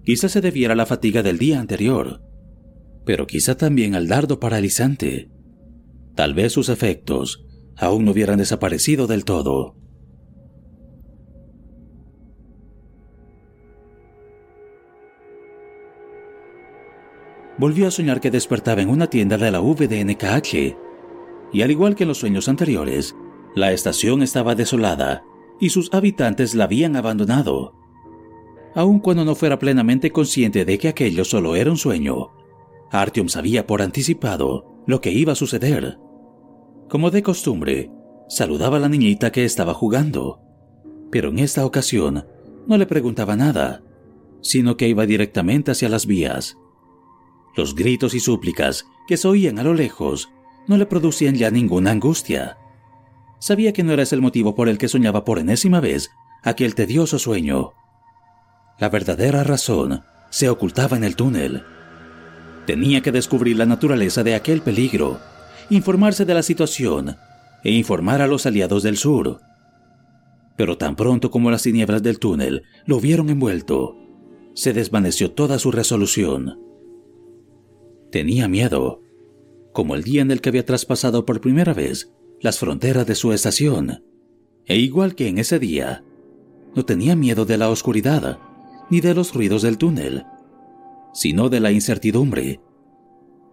Quizá 0.05 0.29
se 0.29 0.41
debiera 0.41 0.75
a 0.75 0.77
la 0.77 0.87
fatiga 0.87 1.23
del 1.23 1.39
día 1.39 1.61
anterior, 1.61 2.23
pero 3.05 3.27
quizá 3.27 3.57
también 3.57 3.95
al 3.95 4.09
dardo 4.09 4.41
paralizante. 4.41 5.31
Tal 6.15 6.35
vez 6.35 6.53
sus 6.53 6.69
efectos 6.69 7.45
aún 7.77 8.05
no 8.05 8.13
hubieran 8.13 8.39
desaparecido 8.39 9.07
del 9.07 9.25
todo. 9.25 9.77
Volvió 17.63 17.87
a 17.87 17.93
soñar 17.93 18.21
que 18.21 18.33
despertaba 18.33 18.83
en 18.83 18.89
una 18.89 19.07
tienda 19.07 19.39
de 19.39 19.53
la 19.53 19.61
VDNKH, 19.61 20.77
y 21.53 21.63
al 21.63 21.71
igual 21.71 21.95
que 21.95 22.03
en 22.03 22.09
los 22.09 22.19
sueños 22.19 22.49
anteriores, 22.49 23.15
la 23.55 23.71
estación 23.71 24.25
estaba 24.25 24.57
desolada 24.57 25.23
y 25.61 25.69
sus 25.69 25.89
habitantes 25.95 26.57
la 26.57 26.65
habían 26.65 26.97
abandonado. 26.97 27.77
Aun 28.75 28.99
cuando 28.99 29.25
no 29.25 29.37
fuera 29.37 29.61
plenamente 29.61 30.11
consciente 30.11 30.65
de 30.65 30.77
que 30.77 30.89
aquello 30.89 31.25
solo 31.25 31.55
era 31.55 31.71
un 31.71 31.77
sueño, 31.77 32.33
Artyom 32.91 33.29
sabía 33.29 33.65
por 33.65 33.81
anticipado 33.81 34.83
lo 34.89 35.01
que 35.01 35.13
iba 35.13 35.35
a 35.35 35.37
suceder. 35.37 35.99
Como 36.89 37.13
de 37.13 37.23
costumbre, 37.23 37.93
saludaba 38.29 38.79
a 38.79 38.81
la 38.81 38.89
niñita 38.89 39.31
que 39.31 39.45
estaba 39.45 39.73
jugando, 39.73 40.41
pero 41.13 41.29
en 41.29 41.39
esta 41.39 41.65
ocasión 41.65 42.27
no 42.67 42.77
le 42.77 42.87
preguntaba 42.87 43.37
nada, 43.37 43.85
sino 44.41 44.77
que 44.77 44.89
iba 44.89 45.07
directamente 45.07 45.71
hacia 45.71 45.89
las 45.89 46.07
vías. 46.07 46.57
Los 47.57 47.75
gritos 47.75 48.15
y 48.15 48.21
súplicas 48.21 48.87
que 49.07 49.17
se 49.17 49.29
oían 49.29 49.59
a 49.59 49.65
lo 49.65 49.75
lejos 49.75 50.31
no 50.67 50.77
le 50.77 50.87
producían 50.87 51.35
ya 51.35 51.51
ninguna 51.51 51.91
angustia 51.91 52.57
sabía 53.43 53.73
que 53.73 53.83
no 53.83 53.93
era 53.93 54.05
ese 54.05 54.15
el 54.15 54.23
motivo 54.23 54.55
por 54.55 54.69
el 54.69 54.79
que 54.79 54.87
soñaba 54.87 55.25
por 55.25 55.41
enésima 55.41 55.81
vez 55.81 56.13
aquel 56.45 56.77
tedioso 56.77 57.19
sueño. 57.19 57.73
La 58.79 58.89
verdadera 58.89 59.43
razón 59.43 60.05
se 60.31 60.49
ocultaba 60.49 60.97
en 60.97 61.03
el 61.03 61.17
túnel. 61.17 61.65
Tenía 62.67 63.01
que 63.01 63.11
descubrir 63.11 63.57
la 63.57 63.67
naturaleza 63.67 64.23
de 64.23 64.37
aquel 64.37 64.63
peligro, 64.63 65.19
informarse 65.71 66.25
de 66.25 66.35
la 66.35 66.45
situación 66.45 67.17
e 67.65 67.73
informar 67.73 68.23
a 68.23 68.29
los 68.29 68.47
aliados 68.47 68.85
del 68.85 68.97
sur. 68.97 69.41
Pero 70.57 70.79
tan 70.79 70.95
pronto 70.95 71.33
como 71.33 71.51
las 71.51 71.65
tinieblas 71.65 72.05
del 72.05 72.21
túnel 72.21 72.63
lo 72.87 73.01
vieron 73.01 73.29
envuelto, 73.29 73.97
se 74.55 74.73
desvaneció 74.73 75.33
toda 75.33 75.59
su 75.59 75.73
resolución. 75.73 76.61
Tenía 78.13 78.47
miedo, 78.47 79.01
como 79.73 79.95
el 79.95 80.05
día 80.05 80.21
en 80.21 80.31
el 80.31 80.43
que 80.43 80.51
había 80.51 80.67
traspasado 80.67 81.25
por 81.25 81.41
primera 81.41 81.73
vez 81.73 82.13
las 82.43 82.59
fronteras 82.59 83.07
de 83.07 83.15
su 83.15 83.33
estación, 83.33 84.05
e 84.67 84.77
igual 84.77 85.15
que 85.15 85.29
en 85.29 85.39
ese 85.39 85.59
día, 85.59 86.05
no 86.77 86.85
tenía 86.85 87.17
miedo 87.17 87.47
de 87.47 87.57
la 87.57 87.71
oscuridad 87.71 88.39
ni 88.91 89.01
de 89.01 89.15
los 89.15 89.33
ruidos 89.33 89.63
del 89.63 89.79
túnel, 89.79 90.27
sino 91.15 91.49
de 91.49 91.61
la 91.61 91.73
incertidumbre, 91.73 92.61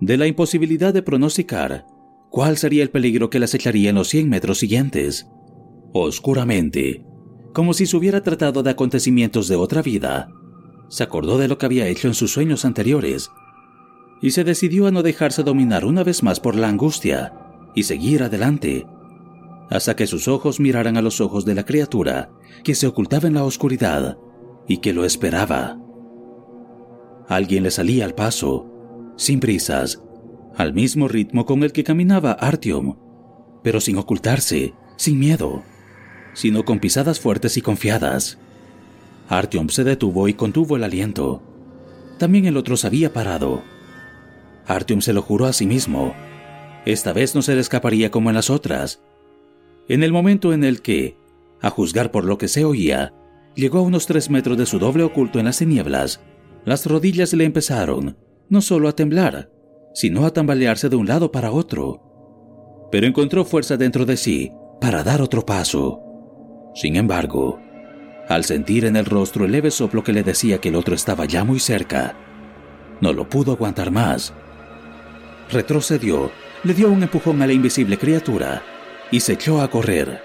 de 0.01 0.17
la 0.17 0.27
imposibilidad 0.27 0.93
de 0.93 1.03
pronosticar 1.03 1.87
cuál 2.29 2.57
sería 2.57 2.83
el 2.83 2.89
peligro 2.89 3.29
que 3.29 3.39
le 3.39 3.45
acecharía 3.45 3.91
en 3.91 3.95
los 3.95 4.09
100 4.09 4.27
metros 4.27 4.59
siguientes. 4.59 5.29
Oscuramente, 5.93 7.05
como 7.53 7.73
si 7.73 7.85
se 7.85 7.95
hubiera 7.95 8.23
tratado 8.23 8.61
de 8.61 8.71
acontecimientos 8.71 9.47
de 9.47 9.55
otra 9.55 9.81
vida, 9.81 10.27
se 10.89 11.03
acordó 11.03 11.37
de 11.37 11.47
lo 11.47 11.57
que 11.57 11.65
había 11.65 11.87
hecho 11.87 12.09
en 12.09 12.13
sus 12.13 12.33
sueños 12.33 12.65
anteriores 12.65 13.29
y 14.21 14.31
se 14.31 14.43
decidió 14.43 14.87
a 14.87 14.91
no 14.91 15.03
dejarse 15.03 15.43
dominar 15.43 15.85
una 15.85 16.03
vez 16.03 16.23
más 16.23 16.39
por 16.39 16.55
la 16.55 16.67
angustia 16.67 17.33
y 17.75 17.83
seguir 17.83 18.23
adelante, 18.23 18.85
hasta 19.69 19.95
que 19.95 20.07
sus 20.07 20.27
ojos 20.27 20.59
miraran 20.59 20.97
a 20.97 21.01
los 21.01 21.21
ojos 21.21 21.45
de 21.45 21.55
la 21.55 21.65
criatura 21.65 22.31
que 22.63 22.75
se 22.75 22.87
ocultaba 22.87 23.27
en 23.27 23.35
la 23.35 23.43
oscuridad 23.43 24.17
y 24.67 24.77
que 24.77 24.93
lo 24.93 25.05
esperaba. 25.05 25.79
Alguien 27.27 27.63
le 27.63 27.71
salía 27.71 28.05
al 28.05 28.15
paso, 28.15 29.13
sin 29.15 29.39
prisas, 29.39 30.01
al 30.55 30.73
mismo 30.73 31.07
ritmo 31.07 31.45
con 31.45 31.63
el 31.63 31.71
que 31.71 31.83
caminaba 31.83 32.31
Artyom, 32.31 32.97
pero 33.63 33.79
sin 33.79 33.97
ocultarse, 33.97 34.73
sin 34.97 35.19
miedo, 35.19 35.63
sino 36.33 36.65
con 36.65 36.79
pisadas 36.79 37.19
fuertes 37.19 37.55
y 37.57 37.61
confiadas. 37.61 38.39
Artyom 39.27 39.69
se 39.69 39.83
detuvo 39.83 40.27
y 40.27 40.33
contuvo 40.33 40.75
el 40.75 40.83
aliento. 40.83 41.43
También 42.17 42.45
el 42.45 42.57
otro 42.57 42.77
se 42.77 42.87
había 42.87 43.13
parado. 43.13 43.61
Artyom 44.69 45.01
se 45.01 45.13
lo 45.13 45.21
juró 45.23 45.47
a 45.47 45.53
sí 45.53 45.65
mismo. 45.65 46.13
Esta 46.85 47.11
vez 47.11 47.35
no 47.35 47.41
se 47.41 47.55
le 47.55 47.61
escaparía 47.61 48.11
como 48.11 48.29
en 48.29 48.35
las 48.35 48.49
otras. 48.49 49.01
En 49.87 50.03
el 50.03 50.13
momento 50.13 50.53
en 50.53 50.63
el 50.63 50.81
que, 50.81 51.17
a 51.59 51.71
juzgar 51.71 52.11
por 52.11 52.23
lo 52.23 52.37
que 52.37 52.47
se 52.47 52.63
oía, 52.63 53.13
llegó 53.55 53.79
a 53.79 53.81
unos 53.81 54.05
tres 54.05 54.29
metros 54.29 54.57
de 54.57 54.67
su 54.67 54.77
doble 54.77 55.03
oculto 55.03 55.39
en 55.39 55.45
las 55.45 55.57
tinieblas, 55.57 56.21
las 56.65 56.85
rodillas 56.85 57.33
le 57.33 57.45
empezaron, 57.45 58.17
no 58.47 58.61
solo 58.61 58.87
a 58.87 58.95
temblar, 58.95 59.49
sino 59.93 60.25
a 60.25 60.31
tambalearse 60.31 60.87
de 60.87 60.95
un 60.95 61.07
lado 61.07 61.31
para 61.31 61.51
otro. 61.51 62.87
Pero 62.91 63.07
encontró 63.07 63.45
fuerza 63.45 63.75
dentro 63.75 64.05
de 64.05 64.17
sí 64.17 64.51
para 64.79 65.03
dar 65.03 65.21
otro 65.21 65.45
paso. 65.45 66.01
Sin 66.75 66.95
embargo, 66.95 67.59
al 68.27 68.45
sentir 68.45 68.85
en 68.85 68.95
el 68.95 69.05
rostro 69.05 69.45
el 69.45 69.51
leve 69.51 69.71
soplo 69.71 70.03
que 70.03 70.13
le 70.13 70.21
decía 70.21 70.59
que 70.59 70.69
el 70.69 70.75
otro 70.75 70.93
estaba 70.93 71.25
ya 71.25 71.43
muy 71.43 71.59
cerca, 71.59 72.15
no 73.01 73.13
lo 73.13 73.27
pudo 73.27 73.53
aguantar 73.53 73.89
más. 73.89 74.33
Retrocedió, 75.51 76.31
le 76.63 76.73
dio 76.73 76.91
un 76.91 77.01
empujón 77.01 77.41
a 77.41 77.47
la 77.47 77.53
invisible 77.53 77.97
criatura 77.97 78.61
y 79.09 79.19
se 79.19 79.33
echó 79.33 79.61
a 79.61 79.69
correr. 79.69 80.21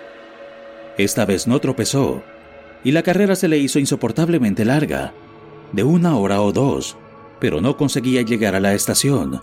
Esta 0.99 1.25
vez 1.25 1.47
no 1.47 1.59
tropezó, 1.61 2.23
y 2.85 2.93
la 2.93 3.03
carrera 3.03 3.35
se 3.35 3.49
le 3.49 3.57
hizo 3.57 3.79
insoportablemente 3.79 4.65
larga, 4.65 5.15
de 5.73 5.83
una 5.83 6.17
hora 6.19 6.43
o 6.43 6.53
dos, 6.53 6.99
pero 7.41 7.61
no 7.61 7.77
conseguía 7.77 8.23
llegar 8.23 8.55
a 8.55 8.61
la 8.61 8.75
estación. 8.75 9.41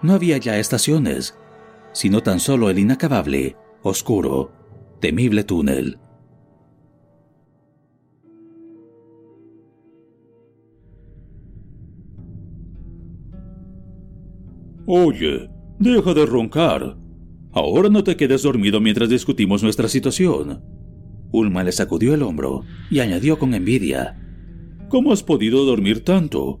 No 0.00 0.14
había 0.14 0.38
ya 0.38 0.58
estaciones, 0.58 1.38
sino 1.92 2.22
tan 2.22 2.40
solo 2.40 2.70
el 2.70 2.78
inacabable, 2.78 3.56
oscuro, 3.82 4.52
temible 5.00 5.44
túnel. 5.44 5.98
Oye, 14.86 15.48
deja 15.78 16.14
de 16.14 16.26
roncar. 16.26 16.96
Ahora 17.52 17.88
no 17.88 18.04
te 18.04 18.16
quedes 18.16 18.42
dormido 18.42 18.80
mientras 18.80 19.08
discutimos 19.08 19.62
nuestra 19.62 19.88
situación. 19.88 20.62
Ulma 21.30 21.64
le 21.64 21.72
sacudió 21.72 22.14
el 22.14 22.22
hombro 22.22 22.64
y 22.90 23.00
añadió 23.00 23.38
con 23.38 23.54
envidia. 23.54 24.20
¿Cómo 24.88 25.12
has 25.12 25.22
podido 25.22 25.64
dormir 25.64 26.04
tanto? 26.04 26.60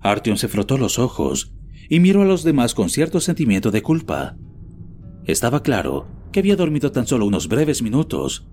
Artyom 0.00 0.36
se 0.36 0.48
frotó 0.48 0.78
los 0.78 0.98
ojos 0.98 1.52
y 1.88 2.00
miró 2.00 2.22
a 2.22 2.24
los 2.24 2.42
demás 2.42 2.74
con 2.74 2.88
cierto 2.88 3.20
sentimiento 3.20 3.70
de 3.70 3.82
culpa. 3.82 4.36
Estaba 5.24 5.62
claro 5.62 6.06
que 6.32 6.40
había 6.40 6.56
dormido 6.56 6.90
tan 6.92 7.06
solo 7.06 7.26
unos 7.26 7.48
breves 7.48 7.82
minutos. 7.82 8.46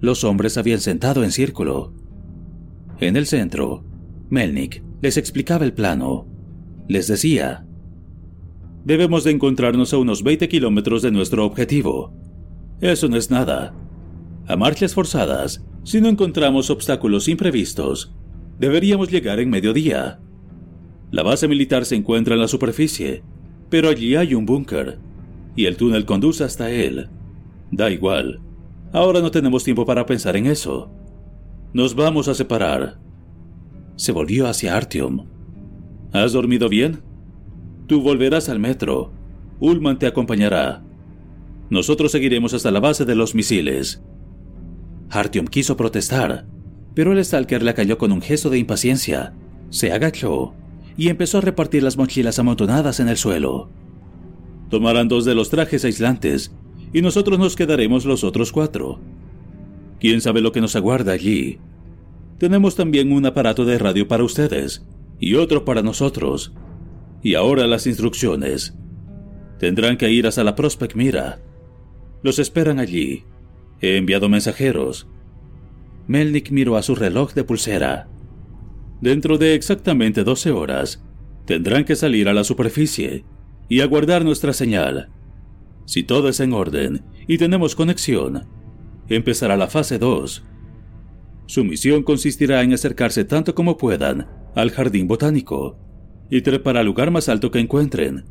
Los 0.00 0.24
hombres 0.24 0.56
habían 0.56 0.80
sentado 0.80 1.24
en 1.24 1.32
círculo. 1.32 1.92
En 3.00 3.16
el 3.16 3.26
centro, 3.26 3.84
Melnik 4.28 4.82
les 5.02 5.16
explicaba 5.16 5.64
el 5.64 5.72
plano. 5.72 6.29
Les 6.90 7.06
decía, 7.06 7.64
Debemos 8.84 9.22
de 9.22 9.30
encontrarnos 9.30 9.94
a 9.94 9.98
unos 9.98 10.24
20 10.24 10.48
kilómetros 10.48 11.02
de 11.02 11.12
nuestro 11.12 11.46
objetivo. 11.46 12.12
Eso 12.80 13.08
no 13.08 13.16
es 13.16 13.30
nada. 13.30 13.76
A 14.48 14.56
marchas 14.56 14.92
forzadas, 14.92 15.64
si 15.84 16.00
no 16.00 16.08
encontramos 16.08 16.68
obstáculos 16.68 17.28
imprevistos, 17.28 18.12
deberíamos 18.58 19.08
llegar 19.08 19.38
en 19.38 19.50
mediodía. 19.50 20.18
La 21.12 21.22
base 21.22 21.46
militar 21.46 21.84
se 21.84 21.94
encuentra 21.94 22.34
en 22.34 22.40
la 22.40 22.48
superficie, 22.48 23.22
pero 23.68 23.88
allí 23.88 24.16
hay 24.16 24.34
un 24.34 24.44
búnker, 24.44 24.98
y 25.54 25.66
el 25.66 25.76
túnel 25.76 26.04
conduce 26.04 26.42
hasta 26.42 26.72
él. 26.72 27.08
Da 27.70 27.88
igual. 27.88 28.40
Ahora 28.92 29.20
no 29.20 29.30
tenemos 29.30 29.62
tiempo 29.62 29.86
para 29.86 30.06
pensar 30.06 30.36
en 30.36 30.46
eso. 30.46 30.90
Nos 31.72 31.94
vamos 31.94 32.26
a 32.26 32.34
separar. 32.34 32.98
Se 33.94 34.10
volvió 34.10 34.48
hacia 34.48 34.76
Artyom. 34.76 35.29
¿Has 36.12 36.32
dormido 36.32 36.68
bien? 36.68 37.02
Tú 37.86 38.02
volverás 38.02 38.48
al 38.48 38.58
metro. 38.58 39.12
Ullman 39.60 39.98
te 39.98 40.06
acompañará. 40.06 40.82
Nosotros 41.70 42.10
seguiremos 42.10 42.52
hasta 42.52 42.72
la 42.72 42.80
base 42.80 43.04
de 43.04 43.14
los 43.14 43.34
misiles. 43.34 44.02
Artyom 45.08 45.46
quiso 45.46 45.76
protestar, 45.76 46.46
pero 46.94 47.12
el 47.12 47.24
Stalker 47.24 47.62
la 47.62 47.74
cayó 47.74 47.96
con 47.96 48.10
un 48.10 48.22
gesto 48.22 48.50
de 48.50 48.58
impaciencia. 48.58 49.34
Se 49.70 49.92
agachó 49.92 50.54
y 50.96 51.08
empezó 51.08 51.38
a 51.38 51.42
repartir 51.42 51.84
las 51.84 51.96
mochilas 51.96 52.40
amontonadas 52.40 52.98
en 52.98 53.08
el 53.08 53.16
suelo. 53.16 53.70
Tomarán 54.68 55.06
dos 55.06 55.24
de 55.24 55.36
los 55.36 55.48
trajes 55.48 55.84
aislantes 55.84 56.52
y 56.92 57.02
nosotros 57.02 57.38
nos 57.38 57.54
quedaremos 57.54 58.04
los 58.04 58.24
otros 58.24 58.50
cuatro. 58.50 58.98
¿Quién 60.00 60.20
sabe 60.20 60.40
lo 60.40 60.50
que 60.50 60.60
nos 60.60 60.74
aguarda 60.74 61.12
allí? 61.12 61.58
Tenemos 62.38 62.74
también 62.74 63.12
un 63.12 63.26
aparato 63.26 63.64
de 63.64 63.78
radio 63.78 64.08
para 64.08 64.24
ustedes 64.24 64.84
y 65.20 65.34
otro 65.34 65.64
para 65.64 65.82
nosotros. 65.82 66.52
Y 67.22 67.34
ahora 67.34 67.66
las 67.66 67.86
instrucciones. 67.86 68.74
Tendrán 69.58 69.98
que 69.98 70.10
ir 70.10 70.26
hasta 70.26 70.42
la 70.42 70.56
Prospect 70.56 70.96
Mira. 70.96 71.40
Los 72.22 72.38
esperan 72.38 72.78
allí. 72.78 73.24
He 73.82 73.98
enviado 73.98 74.28
mensajeros. 74.30 75.06
Melnik 76.06 76.50
miró 76.50 76.76
a 76.76 76.82
su 76.82 76.94
reloj 76.94 77.34
de 77.34 77.44
pulsera. 77.44 78.08
Dentro 79.02 79.38
de 79.38 79.54
exactamente 79.54 80.24
12 80.24 80.50
horas, 80.50 81.04
tendrán 81.44 81.84
que 81.84 81.96
salir 81.96 82.28
a 82.28 82.34
la 82.34 82.44
superficie 82.44 83.24
y 83.68 83.80
aguardar 83.80 84.24
nuestra 84.24 84.52
señal. 84.52 85.10
Si 85.84 86.02
todo 86.02 86.28
es 86.28 86.40
en 86.40 86.52
orden 86.52 87.04
y 87.26 87.38
tenemos 87.38 87.74
conexión, 87.74 88.46
empezará 89.08 89.56
la 89.56 89.68
fase 89.68 89.98
2. 89.98 90.44
Su 91.46 91.64
misión 91.64 92.02
consistirá 92.02 92.62
en 92.62 92.72
acercarse 92.72 93.24
tanto 93.24 93.54
como 93.54 93.76
puedan 93.76 94.39
al 94.54 94.70
jardín 94.70 95.08
botánico 95.08 95.78
y 96.30 96.42
trepar 96.42 96.76
al 96.76 96.86
lugar 96.86 97.10
más 97.10 97.28
alto 97.28 97.50
que 97.50 97.58
encuentren, 97.58 98.24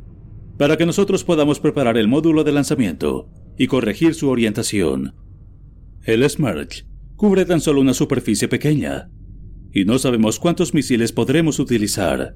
para 0.57 0.77
que 0.77 0.85
nosotros 0.85 1.23
podamos 1.23 1.59
preparar 1.59 1.97
el 1.97 2.07
módulo 2.07 2.43
de 2.43 2.51
lanzamiento 2.51 3.29
y 3.57 3.67
corregir 3.67 4.13
su 4.13 4.29
orientación. 4.29 5.15
El 6.03 6.27
Smerch 6.29 6.85
cubre 7.15 7.45
tan 7.45 7.59
solo 7.59 7.81
una 7.81 7.93
superficie 7.93 8.47
pequeña, 8.47 9.09
y 9.73 9.85
no 9.85 9.99
sabemos 9.99 10.39
cuántos 10.39 10.73
misiles 10.73 11.11
podremos 11.11 11.59
utilizar. 11.59 12.35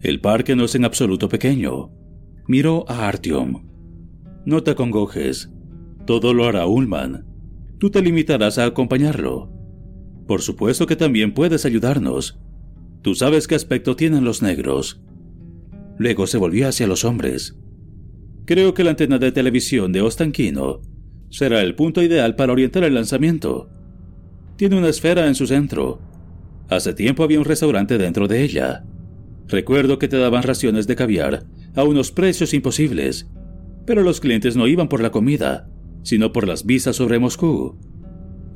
El 0.00 0.20
parque 0.20 0.56
no 0.56 0.64
es 0.64 0.74
en 0.74 0.84
absoluto 0.84 1.28
pequeño. 1.28 1.90
Miró 2.46 2.84
a 2.88 3.08
Artyom. 3.08 3.64
No 4.44 4.62
te 4.62 4.72
acongojes. 4.72 5.50
Todo 6.06 6.34
lo 6.34 6.44
hará 6.44 6.66
Ullman. 6.66 7.24
Tú 7.78 7.90
te 7.90 8.02
limitarás 8.02 8.58
a 8.58 8.66
acompañarlo. 8.66 9.50
Por 10.26 10.42
supuesto 10.42 10.86
que 10.86 10.96
también 10.96 11.32
puedes 11.32 11.64
ayudarnos, 11.64 12.38
Tú 13.04 13.14
sabes 13.14 13.46
qué 13.46 13.54
aspecto 13.54 13.96
tienen 13.96 14.24
los 14.24 14.40
negros. 14.40 15.02
Luego 15.98 16.26
se 16.26 16.38
volvió 16.38 16.68
hacia 16.68 16.86
los 16.86 17.04
hombres. 17.04 17.54
Creo 18.46 18.72
que 18.72 18.82
la 18.82 18.92
antena 18.92 19.18
de 19.18 19.30
televisión 19.30 19.92
de 19.92 20.00
Ostanquino 20.00 20.80
será 21.28 21.60
el 21.60 21.74
punto 21.74 22.02
ideal 22.02 22.34
para 22.34 22.54
orientar 22.54 22.82
el 22.82 22.94
lanzamiento. 22.94 23.68
Tiene 24.56 24.78
una 24.78 24.88
esfera 24.88 25.26
en 25.26 25.34
su 25.34 25.46
centro. 25.46 26.00
Hace 26.70 26.94
tiempo 26.94 27.22
había 27.22 27.40
un 27.40 27.44
restaurante 27.44 27.98
dentro 27.98 28.26
de 28.26 28.42
ella. 28.42 28.86
Recuerdo 29.48 29.98
que 29.98 30.08
te 30.08 30.16
daban 30.16 30.42
raciones 30.42 30.86
de 30.86 30.96
caviar 30.96 31.44
a 31.76 31.84
unos 31.84 32.10
precios 32.10 32.54
imposibles, 32.54 33.28
pero 33.84 34.02
los 34.02 34.18
clientes 34.18 34.56
no 34.56 34.66
iban 34.66 34.88
por 34.88 35.02
la 35.02 35.10
comida, 35.10 35.68
sino 36.04 36.32
por 36.32 36.48
las 36.48 36.64
vistas 36.64 36.96
sobre 36.96 37.18
Moscú. 37.18 37.78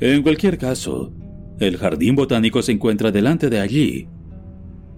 En 0.01 0.23
cualquier 0.23 0.57
caso, 0.57 1.13
el 1.61 1.77
jardín 1.77 2.15
botánico 2.15 2.63
se 2.63 2.73
encuentra 2.73 3.13
delante 3.13 3.51
de 3.51 3.61
allí. 3.61 4.09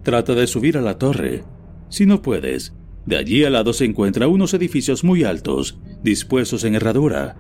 Trata 0.03 0.35
de 0.35 0.47
subir 0.47 0.79
a 0.79 0.81
la 0.81 0.99
torre. 0.99 1.45
Si 1.89 2.07
no 2.07 2.23
puedes, 2.23 2.75
de 3.07 3.17
allí 3.17 3.45
al 3.45 3.55
lado 3.55 3.73
se 3.73 3.85
encuentran 3.85 4.31
unos 4.31 4.55
edificios 4.55 5.05
muy 5.05 5.25
altos, 5.25 5.79
dispuestos 6.03 6.65
en 6.65 6.75
herradura. 6.75 7.37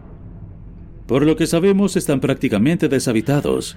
Por 1.06 1.26
lo 1.26 1.36
que 1.36 1.46
sabemos 1.46 1.96
están 1.96 2.20
prácticamente 2.20 2.88
deshabitados. 2.88 3.76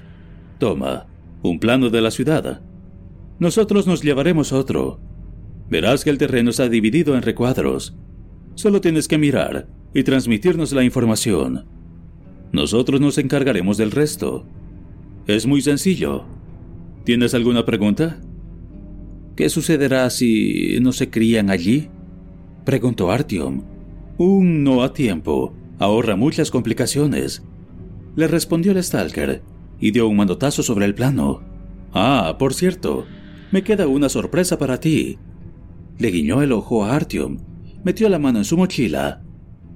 Toma, 0.59 1.07
un 1.41 1.59
plano 1.59 1.89
de 1.89 2.01
la 2.01 2.11
ciudad. 2.11 2.61
Nosotros 3.39 3.87
nos 3.87 4.01
llevaremos 4.01 4.53
otro. 4.53 4.99
Verás 5.69 6.03
que 6.03 6.09
el 6.09 6.17
terreno 6.17 6.51
está 6.51 6.69
dividido 6.69 7.15
en 7.15 7.21
recuadros. 7.21 7.95
Solo 8.55 8.81
tienes 8.81 9.07
que 9.07 9.17
mirar 9.17 9.67
y 9.93 10.03
transmitirnos 10.03 10.73
la 10.73 10.83
información. 10.83 11.65
Nosotros 12.51 13.01
nos 13.01 13.17
encargaremos 13.17 13.77
del 13.77 13.91
resto. 13.91 14.45
Es 15.25 15.47
muy 15.47 15.61
sencillo. 15.61 16.25
¿Tienes 17.03 17.33
alguna 17.33 17.65
pregunta? 17.65 18.21
¿Qué 19.35 19.49
sucederá 19.49 20.09
si 20.09 20.77
no 20.81 20.91
se 20.91 21.09
crían 21.09 21.49
allí? 21.49 21.89
preguntó 22.65 23.11
Artyom. 23.11 23.63
Un 24.17 24.63
no 24.63 24.83
a 24.83 24.93
tiempo 24.93 25.53
ahorra 25.79 26.15
muchas 26.15 26.51
complicaciones, 26.51 27.43
le 28.15 28.27
respondió 28.27 28.71
el 28.71 28.83
Stalker 28.83 29.41
y 29.79 29.91
dio 29.91 30.07
un 30.07 30.17
mandotazo 30.17 30.61
sobre 30.61 30.85
el 30.85 30.93
plano. 30.93 31.41
Ah, 31.93 32.35
por 32.37 32.53
cierto, 32.53 33.05
me 33.51 33.63
queda 33.63 33.87
una 33.87 34.07
sorpresa 34.07 34.57
para 34.57 34.79
ti. 34.79 35.17
Le 35.97 36.11
guiñó 36.11 36.41
el 36.41 36.51
ojo 36.51 36.85
a 36.85 36.95
Artyom, 36.95 37.39
metió 37.83 38.07
la 38.09 38.19
mano 38.19 38.39
en 38.39 38.45
su 38.45 38.55
mochila 38.55 39.23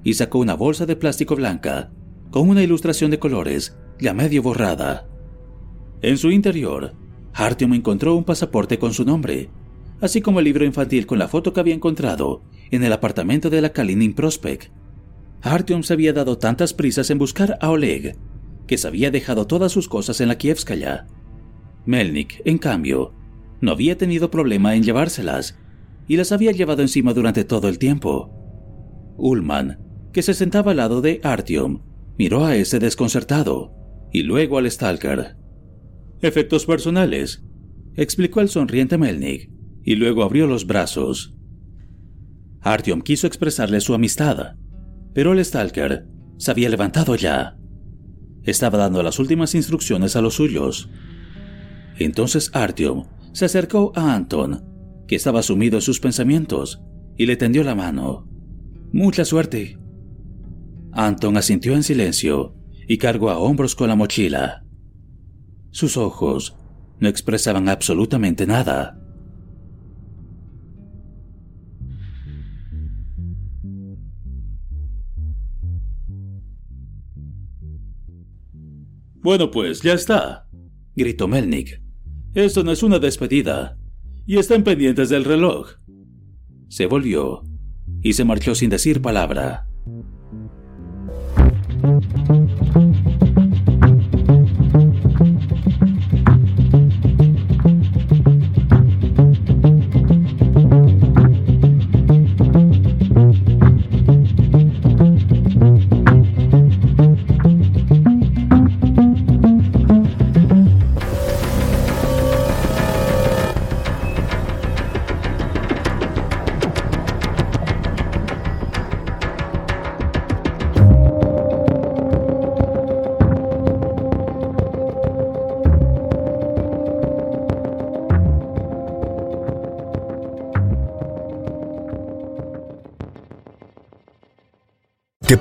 y 0.03 0.13
sacó 0.13 0.39
una 0.39 0.53
bolsa 0.53 0.85
de 0.85 0.95
plástico 0.95 1.35
blanca 1.35 1.91
con 2.31 2.47
una 2.49 2.61
ilustración 2.61 3.11
de 3.11 3.19
colores 3.19 3.75
ya 3.99 4.13
medio 4.13 4.43
borrada. 4.43 5.07
En 6.01 6.17
su 6.17 6.29
interior, 6.29 6.93
Artyom 7.37 7.75
encontró 7.75 8.15
un 8.15 8.23
pasaporte 8.23 8.79
con 8.79 8.93
su 8.93 9.05
nombre, 9.05 9.51
así 10.01 10.21
como 10.21 10.39
el 10.39 10.45
libro 10.45 10.65
infantil 10.65 11.05
con 11.05 11.19
la 11.19 11.27
foto 11.27 11.53
que 11.53 11.59
había 11.59 11.75
encontrado 11.75 12.41
en 12.71 12.83
el 12.83 12.91
apartamento 12.91 13.51
de 13.51 13.61
la 13.61 13.69
Kalinin 13.69 14.15
Prospect. 14.15 14.71
Artyom 15.43 15.83
se 15.83 15.93
había 15.93 16.13
dado 16.13 16.39
tantas 16.39 16.73
prisas 16.73 17.11
en 17.11 17.19
buscar 17.19 17.59
a 17.61 17.69
Oleg 17.69 18.17
que 18.65 18.79
se 18.79 18.87
había 18.87 19.11
dejado 19.11 19.45
todas 19.45 19.71
sus 19.71 19.87
cosas 19.87 20.19
en 20.19 20.29
la 20.29 20.37
Kievskaya. 20.39 21.05
Melnik, 21.85 22.41
en 22.43 22.57
cambio, 22.57 23.13
no 23.61 23.71
había 23.71 23.99
tenido 23.99 24.31
problema 24.31 24.75
en 24.75 24.81
llevárselas 24.81 25.59
y 26.07 26.17
las 26.17 26.31
había 26.31 26.51
llevado 26.51 26.81
encima 26.81 27.13
durante 27.13 27.43
todo 27.43 27.69
el 27.69 27.77
tiempo. 27.77 28.31
Ullman, 29.15 29.79
que 30.11 30.23
se 30.23 30.33
sentaba 30.33 30.71
al 30.71 30.77
lado 30.77 31.01
de 31.01 31.21
Artyom, 31.23 31.83
miró 32.17 32.45
a 32.45 32.55
ese 32.55 32.79
desconcertado 32.79 33.73
y 34.11 34.23
luego 34.23 34.57
al 34.57 34.69
Stalker. 34.71 35.37
Efectos 36.21 36.65
personales, 36.65 37.43
explicó 37.95 38.41
el 38.41 38.49
sonriente 38.49 38.97
Melnik 38.97 39.51
y 39.83 39.95
luego 39.95 40.23
abrió 40.23 40.47
los 40.47 40.65
brazos. 40.65 41.35
Artyom 42.61 43.01
quiso 43.01 43.27
expresarle 43.27 43.81
su 43.81 43.93
amistad, 43.93 44.55
pero 45.13 45.33
el 45.33 45.43
Stalker 45.45 46.07
se 46.37 46.51
había 46.51 46.69
levantado 46.69 47.15
ya. 47.15 47.57
Estaba 48.43 48.77
dando 48.77 49.03
las 49.03 49.19
últimas 49.19 49.53
instrucciones 49.55 50.15
a 50.15 50.21
los 50.21 50.35
suyos. 50.35 50.89
Entonces 51.99 52.49
Artyom 52.53 53.05
se 53.33 53.45
acercó 53.45 53.91
a 53.95 54.15
Anton, 54.15 54.63
que 55.07 55.15
estaba 55.15 55.43
sumido 55.43 55.77
en 55.77 55.81
sus 55.81 55.99
pensamientos, 55.99 56.81
y 57.15 57.25
le 57.25 57.37
tendió 57.37 57.63
la 57.63 57.75
mano. 57.75 58.27
Mucha 58.91 59.23
suerte. 59.23 59.77
Anton 60.91 61.37
asintió 61.37 61.73
en 61.73 61.83
silencio 61.83 62.55
y 62.87 62.97
cargó 62.97 63.29
a 63.29 63.37
hombros 63.37 63.75
con 63.75 63.89
la 63.89 63.95
mochila. 63.95 64.66
Sus 65.77 65.95
ojos 65.95 66.55
no 66.99 67.07
expresaban 67.07 67.69
absolutamente 67.69 68.47
nada. 68.47 68.99
Bueno, 79.21 79.51
pues 79.51 79.83
ya 79.83 79.93
está, 79.93 80.47
gritó 80.95 81.27
Melnik. 81.27 81.79
Esto 82.33 82.63
no 82.63 82.71
es 82.71 82.81
una 82.81 82.97
despedida. 82.97 83.77
Y 84.25 84.39
están 84.39 84.63
pendientes 84.63 85.09
del 85.09 85.25
reloj. 85.25 85.73
Se 86.69 86.87
volvió 86.87 87.43
y 88.01 88.13
se 88.13 88.25
marchó 88.25 88.55
sin 88.55 88.71
decir 88.71 88.99
palabra. 88.99 89.67